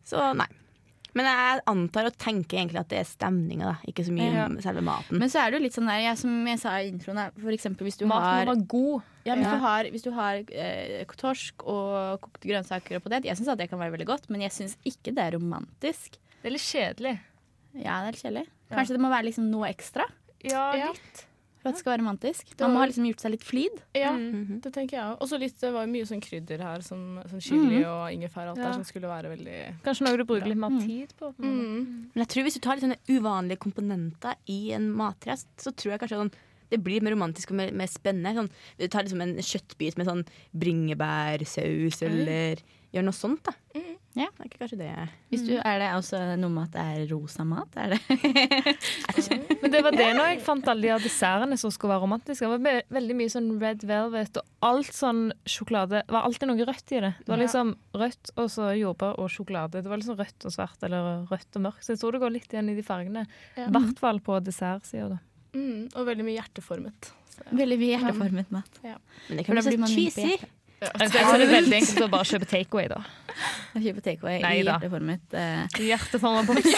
Så 0.05 0.21
nei. 0.37 0.47
Men 1.15 1.29
jeg 1.29 1.61
antar 1.71 2.09
og 2.09 2.17
tenker 2.19 2.57
egentlig 2.59 2.81
at 2.81 2.89
det 2.91 2.97
er 2.99 3.05
stemninga. 3.07 3.77
Ikke 3.87 4.03
så 4.03 4.11
mye 4.11 4.33
Ja. 4.33 4.45
om 4.49 4.57
selve 4.59 4.81
maten. 4.83 5.17
Men 5.17 5.29
så 5.31 5.39
er 5.45 5.51
det 5.51 5.59
jo 5.61 5.63
litt 5.63 5.73
sånn 5.77 5.87
der, 5.87 6.01
jeg, 6.03 6.17
som 6.19 6.33
jeg 6.45 6.59
sa 6.59 6.73
i 6.81 6.89
introen, 6.91 7.21
for 7.39 7.51
eksempel 7.55 7.87
hvis 7.87 7.97
du 8.01 8.05
Maten 8.05 8.25
har 8.27 8.45
må 8.45 8.51
være 8.51 8.67
god. 8.67 9.03
Ja, 9.23 9.35
hvis 9.39 9.45
Ja. 9.47 9.53
du 9.55 9.59
har, 9.63 9.83
hvis 9.95 10.03
du 10.03 10.11
har 10.11 10.35
eh, 10.51 11.05
torsk 11.15 11.63
og 11.65 12.19
kokte 12.21 12.49
grønnsaker 12.51 12.97
og 12.97 13.03
potet, 13.07 13.23
jeg 13.23 13.37
syns 13.37 13.55
det 13.57 13.69
kan 13.69 13.79
være 13.79 13.93
veldig 13.95 14.05
godt, 14.11 14.29
men 14.29 14.41
jeg 14.41 14.51
syns 14.51 14.75
ikke 14.85 15.15
det 15.15 15.23
er 15.23 15.37
romantisk. 15.39 16.19
Det 16.43 16.51
er 16.51 16.51
litt 16.51 16.67
kjedelig. 16.67 17.19
Ja, 17.75 18.01
det 18.03 18.07
er 18.07 18.11
litt 18.11 18.21
kjedelig. 18.21 18.47
Ja. 18.69 18.75
Kanskje 18.75 18.93
det 18.97 18.99
må 19.01 19.09
være 19.09 19.25
liksom 19.31 19.49
noe 19.49 19.67
ekstra 19.71 20.03
Ja, 20.43 20.73
Ja. 20.75 20.91
litt. 20.91 21.25
For 21.65 21.71
at 21.71 21.75
det 21.75 21.81
skal 21.81 21.95
være 21.95 22.01
romantisk. 22.05 22.51
Man 22.61 22.75
må 22.75 22.81
ha 22.83 22.85
liksom 22.91 23.07
gjort 23.09 23.23
seg 23.25 23.31
litt 23.33 23.43
flid. 23.43 23.79
Ja, 23.97 24.11
Mhm. 24.13 24.61
det 24.61 24.71
tenker 24.75 24.91
jeg 24.99 25.01
òg. 25.01 25.17
Og 25.19 25.27
så 25.31 25.39
litt, 25.41 25.57
det 25.59 25.71
var 25.73 25.85
jo 25.87 25.91
mye 25.95 26.05
sånn 26.05 26.21
krydder 26.21 26.61
her, 26.61 26.81
som 26.85 27.19
sånn 27.25 27.41
chili 27.41 27.81
og 27.83 28.13
ingefær 28.13 28.51
og 28.51 28.53
alt 28.53 28.57
Ja. 28.61 28.63
der, 28.69 28.73
som 28.77 28.83
skulle 28.85 29.09
være 29.09 29.33
veldig 29.33 29.81
Kanskje 29.83 30.05
noe 30.05 30.17
du 30.17 30.23
bruker 30.25 30.45
litt 30.47 30.57
mer 30.61 30.69
Mm. 30.69 30.85
tid 30.85 31.13
på. 31.19 31.33
mm. 31.39 32.11
Men 32.13 32.21
jeg 32.23 32.27
tror 32.29 32.43
hvis 32.45 32.53
du 32.53 32.59
tar 32.61 32.75
litt 32.77 32.83
sånne 32.85 33.01
uvanlige 33.09 33.57
komponenter 33.57 34.35
i 34.47 34.71
en 34.73 34.91
matrest, 34.93 35.47
så 35.57 35.73
tror 35.75 35.91
jeg 35.97 35.99
kanskje 36.01 36.21
sånn 36.21 36.31
det 36.71 36.83
blir 36.83 36.99
mer 37.01 37.11
romantisk 37.13 37.51
og 37.51 37.57
mer, 37.57 37.71
mer 37.71 37.85
spennende. 37.87 38.33
Sånn, 38.35 38.49
du 38.79 38.87
tar 38.87 39.03
liksom 39.03 39.21
en 39.21 39.35
kjøttbit 39.37 39.97
med 39.97 40.07
sånn 40.07 40.25
bringebærsaus, 40.57 42.01
eller 42.01 42.57
gjør 42.95 43.05
noe 43.09 43.15
sånt, 43.15 43.43
da. 43.45 43.53
Mm. 43.75 43.93
Ja. 44.15 44.29
Det 44.31 44.45
er 44.45 44.47
ikke 44.47 44.59
kanskje 44.61 44.77
det 44.79 44.89
Hvis 45.27 45.41
du, 45.43 45.51
er 45.59 45.81
det 45.81 45.87
også 45.91 46.19
noe 46.39 46.51
med 46.53 46.69
at 46.69 46.75
det 46.75 46.83
er 46.87 47.09
rosa 47.09 47.43
mat? 47.47 47.73
Er 47.75 47.91
det? 47.91 47.97
Men 49.61 49.73
det 49.73 49.81
var 49.83 49.97
det 49.97 50.07
når 50.15 50.29
jeg 50.29 50.39
fant 50.45 50.69
alle 50.71 50.85
de 50.85 50.93
av 50.95 51.03
dessertene 51.03 51.57
som 51.59 51.73
skulle 51.73 51.91
være 51.91 52.05
romantiske. 52.05 52.47
Det 52.47 52.53
var 52.53 52.85
veldig 52.95 53.17
mye 53.19 53.33
sånn 53.33 53.49
red 53.59 53.83
velvet, 53.89 54.39
og 54.39 54.69
alt 54.69 54.95
sånn 54.95 55.21
sjokolade 55.43 56.05
Det 56.05 56.15
var 56.15 56.29
alltid 56.29 56.51
noe 56.51 56.69
rødt 56.71 56.95
i 56.95 57.03
det. 57.03 57.11
Det 57.19 57.33
var 57.33 57.43
liksom 57.43 57.75
rødt 57.99 58.33
og 58.39 58.49
så 58.55 58.71
jordbær 58.79 59.19
og 59.19 59.31
sjokolade. 59.35 59.83
Det 59.83 59.91
var 59.91 59.99
liksom 59.99 60.19
rødt 60.23 60.47
og 60.47 60.55
svart 60.55 60.87
eller 60.87 61.27
rødt 61.27 61.59
og 61.59 61.67
mørkt. 61.67 61.83
Så 61.83 61.95
jeg 61.97 62.03
tror 62.05 62.15
det 62.15 62.23
går 62.23 62.35
litt 62.37 62.55
igjen 62.55 62.71
i 62.71 62.79
de 62.79 62.87
fargene. 62.87 63.27
Ja. 63.59 63.67
I 63.67 63.71
hvert 63.75 63.99
fall 63.99 64.23
på 64.23 64.39
dessertsida, 64.47 65.17
da. 65.17 65.21
Mm. 65.55 65.87
Og 65.91 66.07
veldig 66.07 66.23
mye 66.27 66.39
hjerteformet. 66.39 67.11
Så, 67.35 67.43
ja. 67.43 67.57
Veldig 67.63 67.83
mye 67.83 67.97
hjerteformet 67.97 68.55
mat. 68.55 68.79
Men 68.83 69.41
det 69.41 69.47
kan 69.47 69.59
bli 69.59 69.65
så 69.67 69.91
cheesy. 69.91 70.45
Hjertet. 70.81 71.15
Jeg 71.15 71.27
tror 71.27 71.39
det 71.39 71.47
er 71.47 71.53
veldig 71.53 71.77
enkelt 71.79 72.03
å 72.05 72.09
bare 72.13 72.29
kjøpe 72.31 72.49
takeaway, 72.51 72.89
da. 72.91 72.99
Kjøpe 73.75 74.03
takeaway 74.05 74.37
i 74.39 74.43
Neida. 74.43 74.77
hjerteformet. 74.79 75.23
på 76.49 76.57
meg 76.57 76.69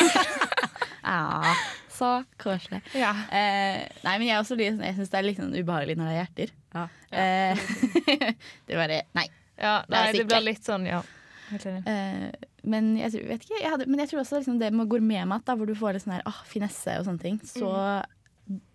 ja, 1.08 1.56
så 1.98 2.12
koselig. 2.42 2.82
Ja. 2.98 3.12
Uh, 3.32 3.84
nei, 4.04 4.16
men 4.18 4.28
jeg, 4.28 4.36
er 4.36 4.42
også 4.44 4.58
jeg 4.60 4.98
syns 4.98 5.14
det 5.14 5.20
er 5.20 5.28
litt 5.28 5.40
sånn 5.42 5.56
ubehagelig 5.56 5.98
når 5.98 6.10
det 6.10 6.16
er 6.16 6.20
hjerter. 6.22 6.56
Ja. 6.78 6.88
Uh, 7.12 8.10
det 8.70 8.80
var 8.80 8.92
det. 8.94 9.04
Nei. 9.18 9.28
ja 9.58 9.80
er 9.82 9.94
nei, 9.94 10.04
det 10.12 10.26
det 10.26 10.28
blir 10.34 10.46
litt 10.52 10.68
sånn, 10.68 10.86
ja. 10.90 11.02
Uh. 11.48 11.80
Eh, 11.88 12.28
men 12.68 12.92
jeg, 13.00 13.14
tror- 13.14 13.28
vet 13.30 13.46
ikke, 13.46 13.62
jeg 13.62 13.72
hadde, 13.72 13.88
men 13.88 14.04
jeg 14.04 14.12
tror 14.12 14.22
også 14.26 14.42
liksom 14.42 14.60
det 14.60 14.74
med 14.76 14.90
gourmetmat, 14.92 15.48
hvor 15.56 15.70
du 15.70 15.76
får 15.80 15.96
litt 15.96 16.04
sånn 16.04 16.18
her, 16.18 16.26
oh, 16.28 16.42
finesse 16.50 16.98
og 17.00 17.08
sånne 17.08 17.24
ting, 17.24 17.38
så 17.48 17.72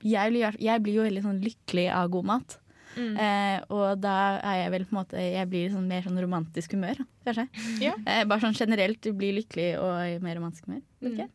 jeg, 0.04 0.32
blir, 0.32 0.56
jeg 0.60 0.84
blir 0.84 0.98
jo 0.98 1.04
veldig 1.06 1.24
sånn 1.24 1.42
lykkelig 1.44 1.86
av 1.92 2.10
god 2.12 2.28
mat. 2.32 2.56
Mm. 2.96 3.12
Eh, 3.24 3.58
og 3.72 4.00
da 4.02 4.16
er 4.38 4.56
jeg 4.62 4.72
vel 4.74 4.82
på 4.84 4.92
en 4.92 4.98
måte 4.98 5.20
Jeg 5.22 5.48
blir 5.48 5.70
sånn 5.72 5.86
mer 5.88 6.02
sånn 6.04 6.18
romantisk 6.20 6.74
humør, 6.76 7.00
kanskje. 7.26 7.46
Ja. 7.80 7.94
Eh, 8.04 8.24
bare 8.28 8.44
sånn 8.44 8.56
generelt, 8.58 9.00
du 9.04 9.12
blir 9.16 9.36
lykkelig 9.40 9.70
og 9.80 9.94
i 10.06 10.18
mer 10.24 10.36
romantisk 10.40 10.68
humør. 10.68 10.82
Ikke. 11.12 11.28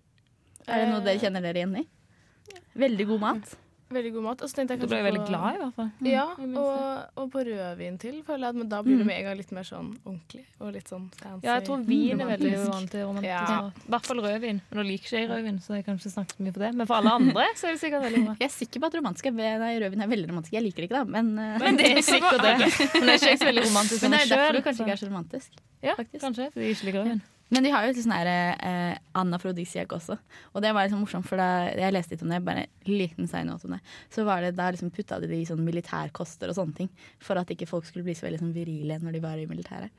Er 0.68 0.84
det 0.84 0.90
noe 0.92 1.06
dere 1.06 1.22
kjenner 1.22 1.46
dere 1.46 1.64
igjen 1.64 1.80
i? 1.80 1.88
Veldig 2.78 3.08
god 3.14 3.24
mat. 3.24 3.56
Veldig 3.90 4.10
god 4.14 4.24
mat. 4.26 4.42
Og 4.44 4.50
så 4.52 4.56
tenkte 4.58 4.76
jeg 4.76 4.82
Du 4.82 4.88
ble 4.92 4.98
veldig 5.00 5.22
på- 5.24 5.28
glad, 5.30 5.56
i 5.56 5.60
hvert 5.62 5.76
fall. 5.78 5.92
Ja, 6.04 6.24
og, 6.36 7.06
og 7.24 7.30
på 7.32 7.40
rødvin 7.48 7.98
til, 7.98 8.18
føler 8.28 8.48
jeg. 8.50 8.56
Men 8.60 8.68
da 8.70 8.82
blir 8.84 8.98
det 8.98 9.06
Mm. 9.06 9.08
med 9.08 9.16
en 9.20 9.24
gang 9.30 9.38
litt 9.38 9.52
mer 9.56 9.64
sånn 9.64 9.94
ordentlig. 10.06 10.44
Og 10.60 10.74
litt 10.74 10.90
sånn 10.92 11.06
fancy. 11.16 11.46
Ja, 11.48 11.54
jeg 11.60 11.64
tror 11.70 11.86
vin 11.88 12.20
er 12.22 12.26
veldig 12.28 12.52
romantisk. 12.52 12.74
vant 12.74 12.92
til 12.92 13.02
romantisk 13.06 13.24
Ja. 13.32 13.62
mat. 13.62 13.74
I 13.88 13.90
hvert 13.94 14.06
fall 14.06 14.18
rødvin. 14.18 14.62
Men 14.70 14.76
nå 14.80 14.84
liker 14.90 15.06
ikke 15.08 15.20
jeg 15.22 15.30
rødvin, 15.30 15.60
så 15.64 15.70
jeg 15.78 15.86
kan 15.86 15.96
ikke 15.98 16.12
snakke 16.12 16.34
så 16.36 16.44
mye 16.44 16.52
på 16.52 16.60
det. 16.66 16.74
Men 16.76 16.86
for 16.88 16.96
alle 17.00 17.12
andre 17.16 17.46
så 17.56 17.64
er 17.68 17.72
det 17.72 17.80
sikkert 17.80 18.04
veldig 18.04 18.26
bra. 18.26 18.36
Jeg 18.42 18.50
er 18.50 18.56
sikker 18.58 18.80
på 18.80 18.86
at 18.92 18.94
romantisk 19.00 19.26
er, 19.26 19.32
nei, 19.32 19.80
rødvin 19.80 20.02
er 20.04 20.08
veldig 20.12 20.28
romantisk. 20.30 20.52
Jeg 20.54 20.64
liker 20.68 20.84
det 20.84 20.90
ikke, 20.90 21.00
da, 21.00 21.04
men, 21.06 21.40
eh, 21.40 21.58
Men 21.60 21.78
det 21.78 21.86
er 21.88 22.02
sikkert 22.04 22.42
det. 22.48 22.56
Men 22.60 23.08
det 23.08 23.14
er 23.16 23.24
ikke 23.24 23.40
så 23.40 23.48
veldig 23.52 23.66
romantisk 23.72 24.02
men 24.04 24.12
det 24.12 24.20
er 24.20 24.36
derfor 24.36 24.54
du 24.54 24.62
kanskje 24.68 24.84
ikke 24.84 24.92
er 24.92 25.02
så 25.02 25.08
romantisk. 25.08 25.50
Ja, 25.82 25.94
faktisk. 25.96 26.22
kanskje, 26.28 26.52
fordi 26.52 26.66
jeg 26.68 26.76
ikke 26.76 26.86
liker 26.92 27.04
rødvin. 27.06 27.22
Men 27.54 27.64
de 27.64 27.72
har 27.72 27.86
jo 27.86 27.94
litt 27.94 28.04
sånn 28.04 28.16
eh, 28.18 28.98
anafrodisiak 29.16 29.94
også. 29.96 30.18
Og 30.52 30.64
det 30.64 30.74
var 30.76 30.88
liksom 30.88 31.00
morsomt, 31.06 31.28
for 31.30 31.40
da 31.40 31.70
jeg 31.72 31.94
leste 31.96 32.16
litt 32.16 32.24
om 32.26 32.32
det, 32.34 32.42
bare 32.44 32.66
en 32.68 32.92
liten 32.92 33.30
side 33.30 33.48
note 33.48 33.70
om 33.70 33.76
det, 33.78 33.80
så 34.12 34.26
var 34.28 34.44
det 34.44 34.56
da 34.58 34.68
liksom 34.74 34.92
putta 34.92 35.20
de 35.24 35.30
det 35.32 35.40
i 35.40 35.46
sånn 35.48 35.64
militærkoster 35.64 36.52
og 36.52 36.58
sånne 36.58 36.76
ting. 36.82 36.90
For 37.24 37.40
at 37.40 37.54
ikke 37.54 37.70
folk 37.70 37.88
skulle 37.88 38.04
bli 38.08 38.16
så 38.18 38.28
veldig 38.28 38.42
sånn 38.42 38.56
virile 38.56 39.00
når 39.00 39.16
de 39.16 39.22
var 39.24 39.40
i 39.40 39.48
militæret. 39.48 39.96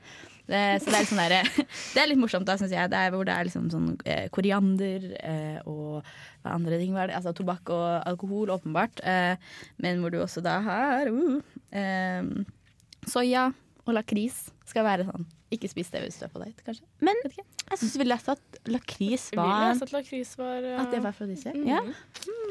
Det, 0.49 0.61
så 0.81 0.93
det 0.93 0.99
er, 0.99 1.07
sånn 1.09 1.21
der, 1.21 1.65
det 1.95 2.03
er 2.03 2.11
litt 2.11 2.21
morsomt, 2.21 2.45
da, 2.45 2.57
syns 2.61 2.75
jeg. 2.75 2.91
Det 2.93 3.01
er 3.01 3.15
hvor 3.15 3.25
det 3.25 3.33
er 3.33 3.49
liksom 3.49 3.71
sånn 3.73 3.89
eh, 4.05 4.27
koriander 4.33 5.09
eh, 5.17 5.57
og 5.69 6.05
hva 6.43 6.53
andre 6.53 6.77
ting 6.81 6.93
var 6.93 7.09
det? 7.09 7.17
Altså 7.17 7.33
tobakk 7.37 7.73
og 7.73 7.87
alkohol, 8.09 8.53
åpenbart. 8.59 9.01
Eh, 9.01 9.57
men 9.81 10.03
hvor 10.03 10.13
du 10.13 10.21
også 10.21 10.45
da 10.45 10.59
har 10.69 11.09
uh, 11.09 11.41
eh, 11.73 12.31
soya 13.09 13.49
og 13.87 13.93
lakris 13.97 14.47
skal 14.69 14.85
være 14.85 15.09
sånn. 15.09 15.25
Ikke 15.49 15.69
spis 15.71 15.87
det 15.89 16.03
hvis 16.03 16.19
du 16.19 16.25
er 16.27 16.31
på 16.33 16.41
date, 16.43 16.61
kanskje. 16.65 16.85
Men 17.01 17.17
jeg 17.25 17.79
syns 17.81 17.95
vi 17.97 18.05
leste 18.05 18.35
at 18.35 18.59
lakris 18.69 19.29
Vi 19.33 19.39
var 19.39 19.63
leste 19.71 19.87
at 19.87 19.93
lakris 19.95 20.33
var 20.37 20.65
uh, 20.65 20.75
At 20.83 20.91
det 20.93 20.99
var 21.01 21.09
afrodisiak. 21.09 21.57
mm. 21.57 21.65
Ja. 21.69 21.79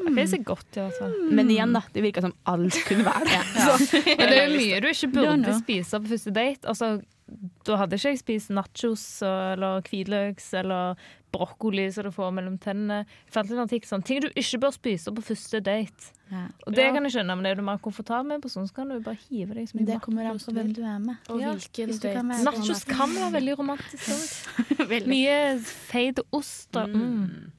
Det 0.09 0.25
er 0.35 0.43
godt, 0.43 0.67
i 0.75 0.81
hvert 0.83 0.97
fall. 0.99 1.15
Men 1.35 1.51
igjen, 1.53 1.75
da. 1.75 1.83
Det 1.93 2.03
virka 2.03 2.23
som 2.25 2.33
alt 2.51 2.75
kunne 2.87 3.05
være 3.07 3.23
det. 3.29 3.39
Men 4.19 4.33
det 4.33 4.41
er 4.41 4.51
mye 4.55 4.81
du 4.83 4.89
ikke 4.91 5.11
burde 5.15 5.55
spise 5.61 6.01
på 6.03 6.11
første 6.11 6.35
date. 6.35 6.67
Altså, 6.67 6.91
da 7.65 7.77
hadde 7.77 7.95
ikke 7.99 8.13
jeg 8.15 8.19
spist 8.23 8.49
nachos 8.55 9.21
eller 9.25 9.81
hvitløks 9.85 10.53
eller 10.59 10.95
brokkoli 11.29 11.83
som 11.93 12.07
du 12.07 12.09
får 12.11 12.31
mellom 12.33 12.55
tennene. 12.57 13.03
Jeg 13.27 13.33
fant 13.35 13.51
en 13.53 13.59
artikkel 13.61 13.85
sånn, 13.91 14.01
Ting 14.03 14.21
du 14.23 14.31
ikke 14.33 14.57
bør 14.63 14.71
spise 14.73 15.11
på 15.13 15.21
første 15.21 15.59
date. 15.61 16.07
Ja. 16.31 16.47
Og 16.65 16.73
det 16.73 16.85
Ja. 16.87 16.93
kan 16.93 17.03
jeg 17.05 17.13
skjønne, 17.13 17.35
men 17.37 17.45
er 17.45 17.55
du 17.55 17.61
mer 17.61 17.77
komfortabel 17.77 18.25
med 18.27 18.41
på 18.41 18.49
sånn, 18.49 18.65
så 18.67 18.73
kan 18.73 18.89
du 18.89 18.99
bare 19.05 19.17
hive 19.29 19.53
deg 19.53 19.67
så 19.69 19.77
mye 19.77 19.85
det 19.85 19.99
kommer 20.01 20.25
an 20.29 20.39
på 20.41 20.53
hvem 20.53 20.73
du 20.73 20.81
er 20.81 20.97
med. 20.99 21.17
Og 21.29 21.39
Ja, 21.41 21.53
hvilken 21.53 21.93
date. 21.99 22.13
kan 22.13 22.27
Nachos 22.45 22.83
kan 22.85 23.09
være 23.13 23.31
veldig 23.37 23.57
romantisk. 23.59 24.49
Veldig. 24.89 25.07
Mye 25.07 25.59
feit 25.61 26.19
ost 26.33 26.75
og 26.75 26.89
mm. 26.89 27.51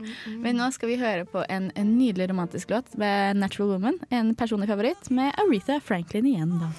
Men 0.42 0.56
nå 0.56 0.72
skal 0.72 0.88
vi 0.88 0.96
høre 0.96 1.24
på 1.30 1.44
en, 1.48 1.70
en 1.76 1.98
nydelig 1.98 2.28
romantisk 2.30 2.70
låt 2.70 2.96
med 2.98 3.36
Natural 3.36 3.68
Woman. 3.76 4.00
En 4.10 4.34
personlig 4.34 4.66
favoritt 4.66 5.10
med 5.10 5.32
Aretha 5.38 5.78
Franklin 5.80 6.26
igjen, 6.26 6.58
da. 6.58 6.72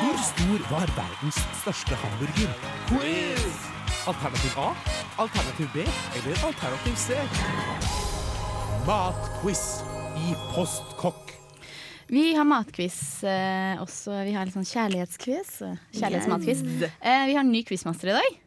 Hvor 0.00 0.16
stor 0.24 0.62
var 0.70 0.88
verdens 0.96 1.38
største 1.60 1.94
hamburger? 2.00 2.54
Quiz! 2.88 3.58
Alternativ 4.10 4.56
A, 4.58 4.70
alternativ 5.22 5.68
B 5.74 5.84
eller 6.18 6.42
alternativ 6.48 6.96
C? 6.98 7.18
Matquiz 8.88 9.62
i 10.18 10.34
Postkokk. 10.54 11.34
Vi 12.10 12.32
har 12.34 12.48
matquiz 12.48 12.96
eh, 13.22 13.78
også. 13.84 14.16
Vi 14.26 14.32
har 14.34 14.48
litt 14.48 14.56
sånn 14.56 14.66
kjærlighetsquiz. 14.66 15.52
eh, 15.68 15.76
Kjærlighetsmatquiz. 16.00 16.64
Eh, 16.98 17.26
vi 17.30 17.36
har 17.36 17.44
en 17.44 17.52
ny 17.54 17.60
quizmaster 17.68 18.10
i 18.10 18.16
dag. 18.18 18.40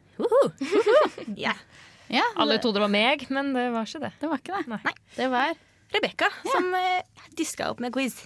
yeah. 1.38 1.56
Ja, 2.12 2.20
Alle 2.36 2.58
trodde 2.60 2.76
det 2.76 2.82
var 2.84 2.90
meg, 2.92 3.22
men 3.32 3.54
det 3.56 3.62
var 3.72 3.86
ikke 3.88 4.02
det. 4.02 4.10
det 4.20 4.28
var 4.28 4.42
ikke 4.42 4.58
det. 4.58 4.66
Nei. 4.74 4.92
Det 5.16 5.28
var 5.32 5.54
Rebekka 5.94 6.28
som 6.52 6.70
eh, 6.74 7.02
diska 7.38 7.70
opp 7.70 7.80
med 7.84 7.94
quiz. 7.94 8.16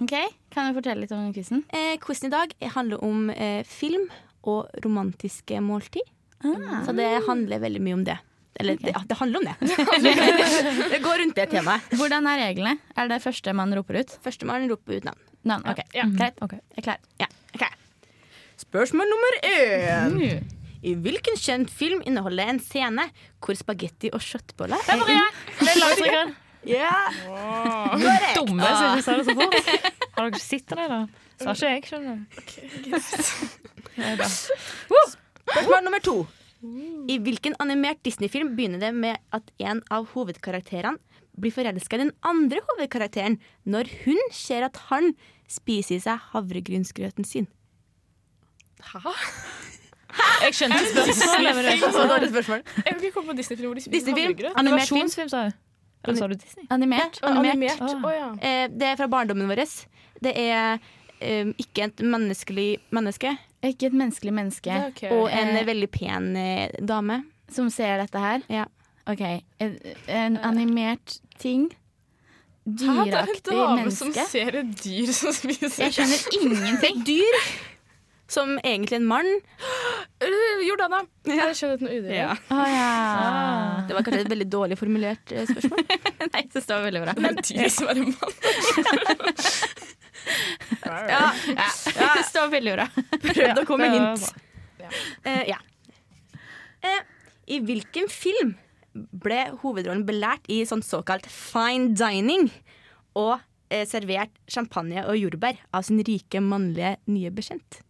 OK. 0.00 0.14
Kan 0.54 0.70
du 0.70 0.78
fortelle 0.78 1.04
litt 1.04 1.12
om 1.12 1.28
quizen? 1.36 1.62
Eh, 1.68 1.98
quizen 2.00 2.30
i 2.30 2.32
dag 2.32 2.54
handler 2.74 3.02
om 3.04 3.28
eh, 3.30 3.60
film 3.68 4.06
og 4.48 4.70
romantiske 4.84 5.60
måltid. 5.60 6.06
Ah. 6.40 6.80
Så 6.86 6.94
det 6.96 7.08
handler 7.26 7.60
veldig 7.60 7.82
mye 7.84 7.98
om 7.98 8.04
det. 8.08 8.16
Eller 8.60 8.78
okay. 8.78 8.86
det, 8.88 8.94
ja, 8.96 9.02
det 9.10 9.18
handler 9.20 9.38
om 9.38 9.44
det. 9.50 9.56
det 10.94 11.02
går 11.04 11.20
rundt 11.24 11.36
det 11.36 11.46
temaet. 11.52 11.92
Hvordan 12.00 12.28
er 12.32 12.40
reglene? 12.46 12.78
Er 12.96 13.12
det 13.12 13.20
første 13.24 13.52
man 13.56 13.76
roper 13.76 14.00
ut? 14.00 14.16
Førstemann 14.24 14.64
roper 14.72 15.00
ut 15.00 15.10
navn. 15.10 15.20
Navn. 15.44 15.68
OK, 15.68 15.84
Ja. 15.96 16.08
greit. 16.16 16.40
Ok. 16.44 16.56
Jeg 16.56 16.82
er 16.82 16.88
klar. 16.88 17.04
Ja, 17.20 17.28
Okay. 17.50 17.68
Spørsmål 18.60 19.08
nummer 19.10 19.36
én. 19.42 20.12
Mm. 20.14 20.44
I 20.86 20.92
hvilken 20.94 21.36
kjent 21.36 21.70
film 21.72 22.00
inneholder 22.06 22.48
en 22.52 22.60
scene 22.62 23.08
hvor 23.42 23.56
spagetti 23.58 24.08
og 24.14 24.22
kjøttboller 24.24 24.80
Det 24.86 26.12
er 26.66 27.18
Wow. 27.26 28.00
Ja, 28.00 28.16
Dumme 28.36 28.66
som 28.68 28.86
ikke 28.92 29.04
sa 29.06 29.16
det 29.16 29.26
så 29.26 29.34
fort. 29.38 29.54
Har 30.16 30.30
dere 30.30 30.40
sett 30.42 30.66
det, 30.68 30.88
da? 30.90 31.00
Sa 31.40 31.54
ikke 31.54 31.70
jeg, 31.72 31.84
skjønner 31.88 32.14
du. 32.16 32.24
Ja. 34.00 34.28
Spørsmål 34.28 35.84
nummer 35.86 36.02
to. 36.04 36.16
I 37.08 37.16
hvilken 37.24 37.54
animert 37.64 38.02
Disney-film 38.04 38.52
begynner 38.56 38.82
det 38.82 38.90
med 38.94 39.16
at 39.32 39.48
en 39.64 39.80
av 39.90 40.10
hovedkarakterene 40.12 40.98
blir 41.40 41.54
forelska 41.54 41.96
i 41.96 42.02
den 42.02 42.12
andre 42.26 42.60
hovedkarakteren 42.68 43.38
når 43.64 43.88
hun 44.04 44.20
ser 44.36 44.66
at 44.66 44.76
han 44.90 45.14
spiser 45.48 45.96
i 45.96 46.02
seg 46.04 46.20
havregrynsgrøten 46.34 47.24
sin? 47.24 47.48
Jeg 50.40 50.54
skjønte 50.58 50.84
spørsmålet. 50.84 52.64
Jeg 52.84 52.94
vil 52.94 53.08
ikke 53.08 53.14
komme 53.16 53.32
på 53.32 53.36
Disney-film 53.40 53.72
hvor 53.72 53.80
de 53.80 53.84
spiser 53.88 54.12
havregrøt. 54.12 54.56
Animert 54.60 54.88
film. 54.92 55.08
Sa 55.08 55.48
du? 55.48 55.58
Eller 56.04 56.16
sa 56.18 56.28
du 56.28 56.34
Disney? 56.34 56.66
Animert. 56.70 57.18
Ja, 57.22 57.28
Animert. 57.28 57.80
animert. 57.80 58.04
Oh, 58.04 58.10
ja. 58.14 58.28
Eh, 58.40 58.68
det 58.72 58.86
er 58.92 58.96
fra 58.96 59.06
barndommen 59.12 59.48
vår. 59.50 59.64
Det 60.24 60.32
er 60.36 60.78
eh, 61.20 61.50
ikke 61.60 61.84
et 61.88 62.00
menneskelig 62.04 62.78
menneske 62.92 63.34
Ikke 63.62 63.86
et 63.90 63.92
menneskelig 63.92 64.32
menneske 64.32 64.70
er 64.72 65.12
og 65.12 65.28
en 65.30 65.48
Eh. 65.56 65.66
veldig 65.66 65.90
pen 65.90 66.30
eh, 66.36 66.70
dame. 66.80 67.24
som 67.50 67.68
ser 67.70 67.98
dette 67.98 68.18
her. 68.18 68.40
Ja. 68.48 68.64
OK. 69.06 69.20
En, 69.60 69.76
en 70.08 70.36
animert 70.38 71.18
ting. 71.38 71.68
Hæ, 72.66 73.04
det 73.04 73.14
er 73.14 73.26
en 73.26 73.26
dame 73.50 73.80
dame 73.82 73.90
som 73.90 74.12
ser 74.12 74.54
et 74.60 74.84
dyr 74.84 75.10
som 75.12 75.32
spiser 75.32 75.84
Jeg 75.88 75.92
skjønner 75.96 76.36
ingenting. 76.40 77.00
Dyr 77.08 77.38
som 78.30 78.58
egentlig 78.62 79.00
en 79.00 79.06
mann. 79.10 79.28
Jordana! 80.68 81.02
Jeg 81.26 81.56
skjønner 81.58 81.82
noe 81.82 81.96
udyr. 81.98 82.12
Ja. 82.14 82.34
Oh, 82.54 82.66
ja. 82.70 82.90
Det 83.88 83.96
var 83.96 84.06
kanskje 84.06 84.22
et 84.24 84.32
veldig 84.32 84.48
dårlig 84.52 84.78
formulert 84.78 85.34
eh, 85.34 85.48
spørsmål. 85.50 85.82
Nei, 86.34 86.44
det 86.54 86.62
var 86.68 86.84
veldig 86.86 87.02
bra. 87.06 87.16
Men 87.18 87.40
dyr 87.42 87.72
som 87.74 87.90
er 87.90 88.04
en 88.04 88.12
mann. 88.14 88.36
Ja, 90.84 91.30
Det 91.40 92.24
står 92.28 92.50
veldig 92.52 92.72
bra. 92.76 92.86
Prøvd 93.24 93.60
å 93.62 93.64
komme 93.68 93.88
med 93.88 93.96
hint. 93.96 94.26
Uh, 95.24 95.44
ja. 95.48 95.56
Uh, 96.84 97.00
I 97.48 97.60
hvilken 97.64 98.10
film 98.12 98.54
ble 98.92 99.40
hovedrollen 99.62 100.04
belært 100.06 100.44
i 100.52 100.60
sånn 100.68 100.84
såkalt 100.84 101.28
fine 101.30 101.94
dining 101.96 102.50
og 103.18 103.38
uh, 103.38 103.84
servert 103.88 104.34
champagne 104.50 105.06
og 105.06 105.18
jordbær 105.18 105.62
av 105.72 105.86
sin 105.88 106.02
rike 106.06 106.42
mannlige 106.44 106.98
nye 107.10 107.32
bekjent? 107.34 107.80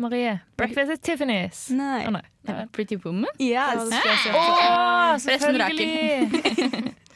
Marie. 0.00 0.38
Breakfast 0.56 0.90
at 0.96 1.02
Tiffany's. 1.04 1.66
Nei. 1.76 2.06
Oh, 2.08 2.14
nei. 2.14 2.66
Pretty 2.72 2.96
Woman. 3.04 3.28
Yes. 3.38 3.90
Å, 4.32 4.40
oh, 4.40 5.12
selvfølgelig! 5.26 6.94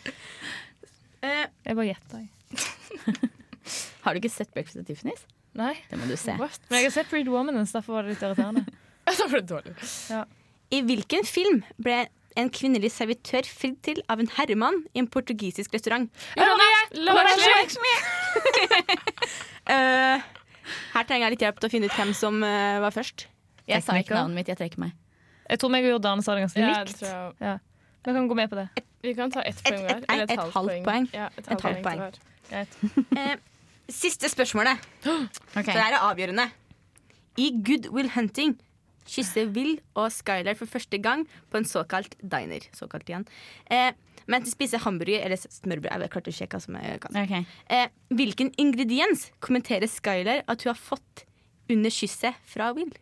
Eh, 1.24 1.46
Jeg 1.64 1.76
bare 1.78 1.86
gjetta, 1.88 2.18
jeg. 2.20 2.28
Har 4.04 4.12
du 4.12 4.18
ikke 4.20 4.28
sett 4.28 4.50
Breakfast 4.52 4.76
at 4.82 4.90
Tiffany's? 4.90 5.22
Nei. 5.56 5.70
Det 5.88 5.96
må 5.96 6.04
du 6.10 6.18
se. 6.20 6.34
What? 6.36 6.58
Men 6.68 6.82
jeg 6.82 6.90
har 6.90 6.94
sett 6.98 7.08
Pretty 7.08 7.32
Woman, 7.32 7.56
så 7.64 7.78
derfor 7.78 7.96
var 7.96 8.04
det 8.04 8.12
litt 8.12 8.24
irriterende. 8.26 8.66
Ble 9.06 9.40
det 9.40 9.48
dårlig. 9.48 9.72
I 10.74 10.82
hvilken 10.84 11.24
film 11.24 11.62
ble 11.80 12.02
en 12.36 12.50
kvinnelig 12.52 12.90
servitør 12.92 13.46
fridd 13.46 13.78
til 13.86 14.02
av 14.12 14.20
en 14.20 14.28
herremann 14.36 14.82
i 14.92 15.00
en 15.00 15.08
portugisisk 15.08 15.72
restaurant? 15.76 16.10
Eh, 19.64 20.20
her 20.94 21.04
trenger 21.08 21.26
jeg 21.28 21.34
litt 21.36 21.44
hjelp 21.46 21.60
til 21.60 21.68
å 21.68 21.72
finne 21.72 21.88
ut 21.90 21.96
hvem 21.98 22.12
som 22.16 22.42
uh, 22.42 22.80
var 22.84 22.94
først. 22.94 23.26
Jeg 23.68 23.82
sa 23.84 23.96
ikke 24.00 24.16
navnet 24.16 24.40
mitt, 24.42 24.50
jeg 24.52 24.58
trekker 24.60 24.82
meg. 24.84 24.92
Jeg 25.48 25.60
tror 25.60 25.72
meg 25.72 25.84
og 25.86 25.96
Jordane 25.96 26.24
sa 26.24 26.34
det 26.36 26.44
ganske 26.46 26.60
Ja, 26.60 26.72
det 26.84 26.88
likt. 26.92 27.00
tror 27.04 27.48
jeg. 27.48 27.60
Vi 28.04 28.12
kan 28.12 28.28
gå 28.28 28.36
med 28.36 28.50
på 28.52 28.56
det. 28.60 28.68
Vi 29.04 29.14
kan 29.16 29.30
ta 29.32 29.40
ett 29.44 29.56
Et- 29.56 29.64
poeng 29.72 29.86
hver. 29.88 30.04
Eller 30.12 30.24
et 30.24 30.54
halvt 30.54 30.84
poeng. 30.84 31.08
Ja, 31.12 31.26
et 31.32 31.38
Et 31.38 31.48
halvt 31.48 31.64
halvt 31.64 31.82
poeng. 31.82 32.20
Greit. 32.50 32.78
Eh, 33.18 33.36
siste 33.88 34.28
spørsmålet. 34.28 34.78
Okay. 35.54 35.72
Så 35.72 35.72
det 35.72 35.84
er 35.86 35.98
avgjørende. 36.00 36.50
I 37.40 37.50
Good 37.64 37.88
Will 37.92 38.10
Hunting 38.14 38.56
kysser 39.08 39.48
Will 39.52 39.78
og 39.94 40.10
Skylar 40.12 40.56
for 40.56 40.66
første 40.70 40.98
gang 41.02 41.26
på 41.50 41.60
en 41.60 41.64
såkalt 41.68 42.14
diner. 42.22 42.64
Såkalt 42.76 43.08
igjen. 43.08 43.26
Eh, 43.70 43.92
mens 44.30 44.50
å 44.50 44.54
spise 44.54 44.80
hamburger 44.84 45.24
eller 45.26 45.40
smørbrød. 45.40 45.90
Jeg 46.04 46.12
klarte 46.14 46.32
å 46.32 46.36
sjekke 46.38 46.58
hva 46.58 46.64
som 46.64 46.78
er 46.80 46.98
hva. 47.02 47.12
Okay. 47.24 47.44
Eh, 47.68 47.88
hvilken 48.14 48.52
ingrediens 48.60 49.28
kommenterer 49.44 49.90
Skylar 49.90 50.44
at 50.46 50.64
hun 50.64 50.72
har 50.72 50.80
fått 50.80 51.24
under 51.72 51.92
kysset 51.92 52.38
fra 52.48 52.72
Will? 52.76 52.92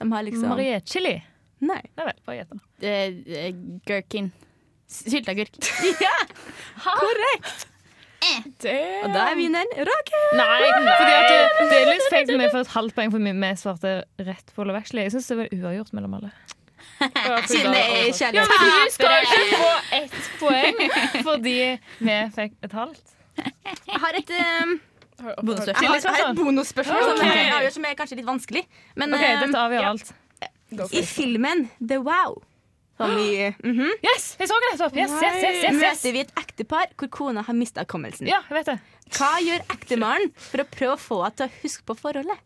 De 0.00 0.10
har 0.12 0.26
liksom 0.26 0.52
Marie 0.52 0.80
Chili. 0.84 1.16
Nei. 1.64 1.80
Nei 1.96 2.08
vel, 2.10 2.18
bare 2.26 2.42
gjett. 2.42 2.52
da. 2.52 2.90
Eh, 2.90 3.54
Gherkin. 3.88 4.32
Sylteagurk. 4.86 5.56
Korrekt! 6.84 7.66
Det 8.62 8.74
Og 9.04 9.12
da 9.14 9.26
er 9.30 9.36
vinneren 9.38 9.68
Rakel. 9.86 10.22
Nei, 10.38 10.68
fordi 10.82 11.12
at 11.14 11.26
det, 11.30 11.66
det 11.70 11.76
er 11.78 11.90
litt 11.92 12.06
feil 12.10 12.24
for 12.26 12.40
meg 12.40 12.50
for 12.50 12.64
et 12.64 12.72
halvt 12.72 12.96
poeng 12.96 13.12
for 13.12 13.22
vi 13.22 13.50
svarte 13.60 13.92
rett 14.26 14.54
på 14.56 14.66
Love 14.66 14.80
Actually. 14.80 15.04
Jeg 15.06 15.14
syns 15.14 15.28
det 15.30 15.38
var 15.42 15.52
uavgjort 15.54 15.92
mellom 15.96 16.16
alle. 16.18 16.32
Siden 17.50 17.74
det 17.74 17.82
er 17.84 18.10
kjærlighet. 18.16 18.48
Du 18.50 18.94
skal 18.96 19.26
ikke 19.26 19.60
få 19.60 19.72
ett 19.98 20.18
poeng 20.40 20.82
fordi 21.26 21.56
vi 22.00 22.18
fikk 22.36 22.58
et 22.66 22.76
halvt. 22.76 23.16
Jeg 23.36 24.02
har 24.04 24.20
et, 24.22 24.36
um 24.64 24.76
Bonusspørsmål. 25.16 25.94
Jeg 25.96 26.12
har, 26.12 26.30
et 26.30 26.36
bonusspørsmål 26.36 27.06
som, 27.06 27.22
avgjør, 27.24 27.70
som 27.72 27.86
er 27.88 27.94
kanskje 27.96 28.18
litt 28.18 28.26
vanskelig. 28.28 28.66
Men 29.00 29.16
OK, 29.16 29.22
eh, 29.24 29.38
dette 29.44 29.62
avgjør 29.62 29.88
alt. 29.92 30.12
i 30.92 31.02
filmen 31.08 31.70
The 31.80 32.02
Wow 32.04 32.36
som 32.96 33.12
vi, 33.16 33.54
mhm, 33.64 33.90
Yes! 34.04 34.36
Jeg 34.40 34.48
så 34.48 34.56
det 34.60 34.70
nettopp! 34.72 34.94
Yes, 34.96 35.10
yes, 35.12 35.34
yes, 35.36 35.42
yes, 35.44 35.64
yes. 35.64 35.80
møter 35.80 36.14
vi 36.14 36.22
et 36.24 36.30
ektepar 36.40 36.92
hvor 36.96 37.10
kona 37.12 37.42
har 37.44 37.56
mista 37.56 37.84
hukommelsen. 37.84 38.28
Ja, 38.30 38.38
jeg 38.48 38.56
vet 38.56 38.70
det. 38.70 38.76
Hva 39.18 39.32
gjør 39.44 39.66
ektemannen 39.74 40.32
for 40.40 40.64
å 40.64 40.66
prøve 40.70 40.94
å 40.96 41.00
få 41.00 41.18
henne 41.26 41.36
til 41.36 41.48
å 41.50 41.60
huske 41.60 41.84
på 41.90 41.96
forholdet? 42.00 42.40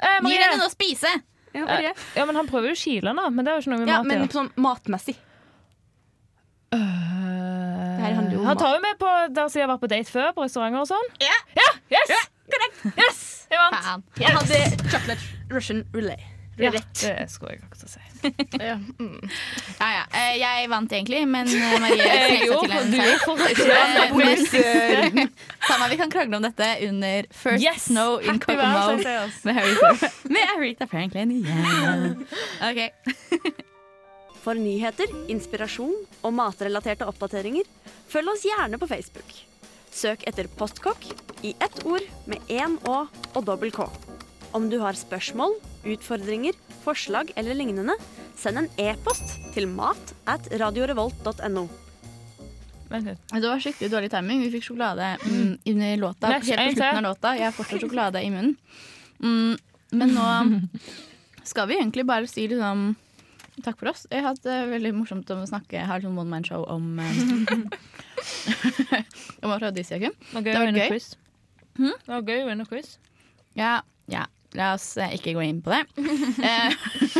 Eh, 0.00 0.16
Gi 0.18 0.24
Marie. 0.26 0.40
henne 0.42 0.58
noe 0.58 0.70
å 0.70 0.74
spise! 0.74 1.12
Ja, 1.54 1.64
Marie. 1.68 1.92
Ja, 2.18 2.24
men 2.26 2.36
Han 2.36 2.48
prøver 2.50 2.72
jo 2.72 2.74
å 2.76 2.80
kile 2.80 3.12
henne, 3.12 3.28
men 3.30 3.44
det 3.46 3.52
er 3.52 3.60
jo 3.60 3.64
ikke 3.64 3.72
noe 3.74 3.78
med 3.84 3.88
ja 3.92 3.98
mat 4.00 4.04
å 4.04 4.08
men 4.10 4.22
gjøre. 4.24 4.34
sånn 4.34 4.50
matmessig. 4.66 5.16
her 6.74 8.14
handler 8.14 8.32
jo 8.34 8.40
om 8.40 8.46
Han 8.50 8.58
tar 8.58 8.74
jo 8.74 8.80
med 8.82 8.98
på 8.98 9.10
der 9.36 9.48
som 9.48 9.60
jeg 9.60 9.66
har 9.68 9.72
vært 9.74 9.84
på 9.84 9.90
date 9.94 10.10
før, 10.10 10.30
på 10.34 10.42
restauranter 10.46 10.82
og 10.82 10.88
sånn. 10.90 11.10
Ja. 11.22 11.36
Yes! 11.94 12.14
Yes! 12.98 13.22
Jeg 13.50 13.60
vant. 13.60 13.76
Faen. 13.84 14.02
Han 14.20 14.38
hadde 14.40 14.88
chocolate 14.90 15.54
Russian 15.54 15.84
relay. 15.94 16.18
Ja, 16.58 16.70
det 16.70 17.26
skulle 17.32 17.56
jeg 17.56 17.62
akkurat 17.66 17.90
si. 17.90 18.00
Ja. 18.64 18.76
Mm. 18.98 19.20
Ja, 19.80 19.88
ja. 19.90 20.04
Eh, 20.16 20.36
Jeg 20.40 20.68
vant 20.70 20.92
egentlig, 20.94 21.22
men 21.28 21.48
eh, 21.50 21.74
Marie 21.82 22.04
snek 22.24 22.44
seg 22.46 22.62
til 22.62 22.76
en 22.78 24.46
seier. 24.46 25.10
Eh, 25.24 25.28
Samme, 25.66 25.88
vi 25.90 25.96
kan 26.00 26.10
krangle 26.12 26.38
om 26.38 26.44
dette 26.46 26.68
under 26.86 27.26
First 27.34 27.64
Yes! 27.64 27.88
Snow 27.90 28.20
in 28.22 28.38
Kokomo 28.40 28.94
med 29.44 29.54
Harry 29.58 29.74
Med 30.30 30.52
Aretha 30.56 30.86
Franklin 30.88 31.32
igjen. 31.40 32.24
Ok. 32.64 32.80
For 34.44 34.54
nyheter, 34.60 35.08
inspirasjon 35.32 35.94
og 36.22 36.34
matrelaterte 36.36 37.06
oppdateringer, 37.08 37.64
følg 38.12 38.28
oss 38.34 38.44
gjerne 38.44 38.78
på 38.80 38.88
Facebook. 38.90 39.36
Søk 39.94 40.24
etter 40.28 40.48
Postkokk 40.58 41.04
i 41.46 41.54
ett 41.62 41.84
ord 41.86 42.04
med 42.30 42.44
én 42.52 42.76
Å 42.88 43.04
og 43.34 43.44
dobbel 43.46 43.72
K. 43.74 43.86
Om 44.54 44.68
du 44.70 44.76
har 44.78 44.94
spørsmål, 44.94 45.56
utfordringer, 45.90 46.54
forslag 46.84 47.32
eller 47.34 47.56
lignende, 47.58 47.96
send 48.38 48.60
en 48.60 48.68
e-post 48.78 49.34
til 49.54 49.66
mat 49.66 50.12
at 50.30 50.46
radiorevolt.no. 50.60 51.64
Det 52.94 53.48
var 53.48 53.62
skikkelig 53.62 53.88
dårlig 53.90 54.10
timing. 54.12 54.44
Vi 54.44 54.52
fikk 54.52 54.68
sjokolade 54.68 55.16
mm, 55.24 55.56
under 55.72 55.96
låta. 55.98 56.30
Helt 56.30 56.44
på 56.44 56.50
slutten 56.52 57.00
av 57.00 57.06
låta. 57.08 57.32
Jeg 57.34 57.48
har 57.48 57.56
fortsatt 57.56 57.82
sjokolade 57.82 58.22
i 58.22 58.30
munnen. 58.30 58.54
Mm, 59.18 59.56
men 59.98 60.14
nå 60.14 60.26
skal 61.50 61.66
vi 61.70 61.80
egentlig 61.80 62.06
bare 62.06 62.30
si 62.30 62.46
liksom 62.50 62.92
takk 63.64 63.80
for 63.80 63.90
oss. 63.90 64.04
Jeg 64.10 64.22
har 64.22 64.36
hatt 64.36 64.46
det 64.46 64.60
veldig 64.70 64.94
morsomt 65.00 65.34
om 65.34 65.42
å 65.42 65.48
snakke. 65.50 65.80
Jeg 65.80 65.88
har 65.90 66.04
sånn 66.04 66.14
one 66.18 66.30
man 66.30 66.46
show 66.46 66.62
om 66.70 67.02
eh, 67.02 67.18
Om 69.44 69.50
afrodisiakum. 69.56 70.14
Det 70.14 70.34
var 70.34 70.46
Det 70.46 70.54
gøy 70.54 70.62
var 70.62 70.78
gøy. 70.78 71.02
Hm? 71.74 71.98
Det 71.98 72.14
var 72.14 72.22
gøy 72.30 72.44
å 72.44 72.48
vinne 72.52 72.70
quiz. 72.70 72.94
Ja, 73.58 73.74
ja. 74.10 74.28
La 74.54 74.74
oss 74.76 74.94
eh, 75.02 75.16
ikke 75.18 75.34
gå 75.36 75.44
inn 75.44 75.60
på 75.64 75.74
det. 75.74 75.84
Eh, 76.44 76.72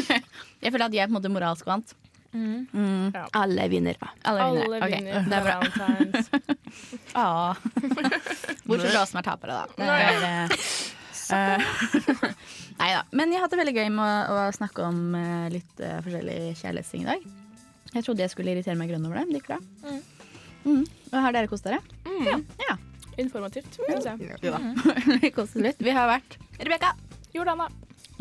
jeg 0.64 0.72
føler 0.72 0.86
at 0.86 0.96
jeg 0.96 1.08
på 1.08 1.12
en 1.12 1.18
måte 1.18 1.32
moralsk 1.32 1.66
vant. 1.68 1.94
Mm. 2.34 3.14
Alle 3.38 3.68
vinner. 3.70 3.98
Alle 4.26 4.46
vinner. 4.50 4.64
Alle 4.64 4.78
Ok, 4.82 4.94
vinner 4.96 5.28
Det 5.28 5.36
er 5.38 5.44
bra. 5.44 5.56
Ah. 7.14 7.54
Bortsett 8.66 8.90
fra 8.90 9.02
oss 9.04 9.12
som 9.12 9.20
er 9.20 9.26
tapere, 9.28 9.54
da. 9.54 9.64
Det 9.78 9.86
er, 9.86 10.54
eh, 11.30 12.32
Nei 12.80 12.90
da. 12.90 13.04
Men 13.14 13.30
jeg 13.30 13.38
har 13.38 13.46
hatt 13.46 13.54
det 13.54 13.60
veldig 13.60 13.76
gøy 13.76 13.92
med 13.94 14.02
å, 14.02 14.34
å 14.34 14.48
snakke 14.56 14.82
om 14.82 14.98
uh, 15.14 15.46
litt 15.52 15.78
uh, 15.78 16.00
forskjellige 16.02 16.56
kjærlighetsting 16.58 17.06
i 17.06 17.10
dag. 17.12 17.28
Jeg 17.94 18.08
trodde 18.08 18.26
jeg 18.26 18.34
skulle 18.34 18.56
irritere 18.56 18.74
meg 18.80 18.90
grønn 18.90 19.06
over 19.06 19.20
det, 19.20 19.24
men 19.28 19.36
det 19.36 19.44
gikk 19.44 19.52
bra. 19.52 19.60
Mm. 20.66 20.82
Og 21.12 21.18
har 21.22 21.38
dere 21.38 21.52
kost 21.52 21.70
dere? 21.70 21.78
Ja. 22.66 22.74
Informativt, 23.22 23.78
syns 23.78 24.10
jeg. 24.10 25.34
Koste. 25.38 25.76
Vi 25.78 25.94
har 25.94 26.10
vært 26.10 26.40
Rebekka. 26.58 26.96
Jordana. 27.34 27.68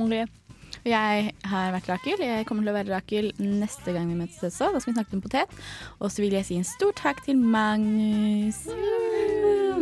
Ole. 0.02 0.26
Jeg 0.84 1.30
har 1.48 1.70
vært 1.76 1.88
Rakel. 1.88 2.20
Jeg 2.26 2.46
kommer 2.50 2.66
til 2.66 2.72
å 2.74 2.76
være 2.76 2.92
Rakel 2.92 3.30
neste 3.40 3.94
gang 3.96 4.10
vi 4.10 4.18
møtes 4.20 4.42
også. 4.44 4.72
Da 4.74 4.82
skal 4.82 4.92
vi 4.92 4.98
snakke 4.98 5.16
om 5.16 5.22
potet. 5.24 5.54
Og 6.02 6.10
så 6.12 6.24
vil 6.24 6.34
jeg 6.36 6.48
si 6.48 6.58
en 6.60 6.66
stor 6.68 6.92
takk 6.98 7.22
til 7.24 7.38
Magnus. 7.40 8.64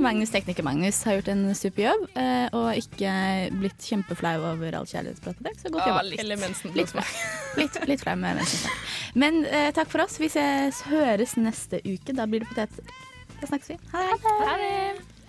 Magnus, 0.01 0.31
Tekniker 0.33 0.65
Magnus 0.65 0.99
har 1.05 1.19
gjort 1.19 1.29
en 1.29 1.43
super 1.57 1.83
jobb 1.85 2.05
eh, 2.17 2.47
og 2.57 2.71
ikke 2.79 3.11
blitt 3.61 3.85
kjempeflau 3.85 4.33
over 4.51 4.77
all 4.79 4.87
kjærlighetspratet. 4.89 5.41
i 5.41 5.47
dag, 5.47 5.59
Så 5.61 5.71
godt 5.73 5.87
jobba. 5.89 6.03
Litt. 6.09 6.23
Litt. 6.75 6.95
Litt, 7.59 7.79
litt 7.89 8.03
flau 8.03 8.15
med 8.17 8.41
venstre. 8.41 8.73
Men 9.21 9.41
eh, 9.45 9.69
takk 9.77 9.91
for 9.93 10.03
oss. 10.05 10.17
Vi 10.21 10.29
ses, 10.33 10.81
høres 10.89 11.37
neste 11.37 11.81
uke. 11.85 12.17
Da 12.17 12.25
blir 12.29 12.43
det 12.45 12.49
potet. 12.51 12.93
Da 13.41 13.49
snakkes 13.49 13.73
vi. 13.73 13.79
Ha 13.93 14.05
det. 14.11 14.35
Ha 14.49 14.57
det. 14.61 15.20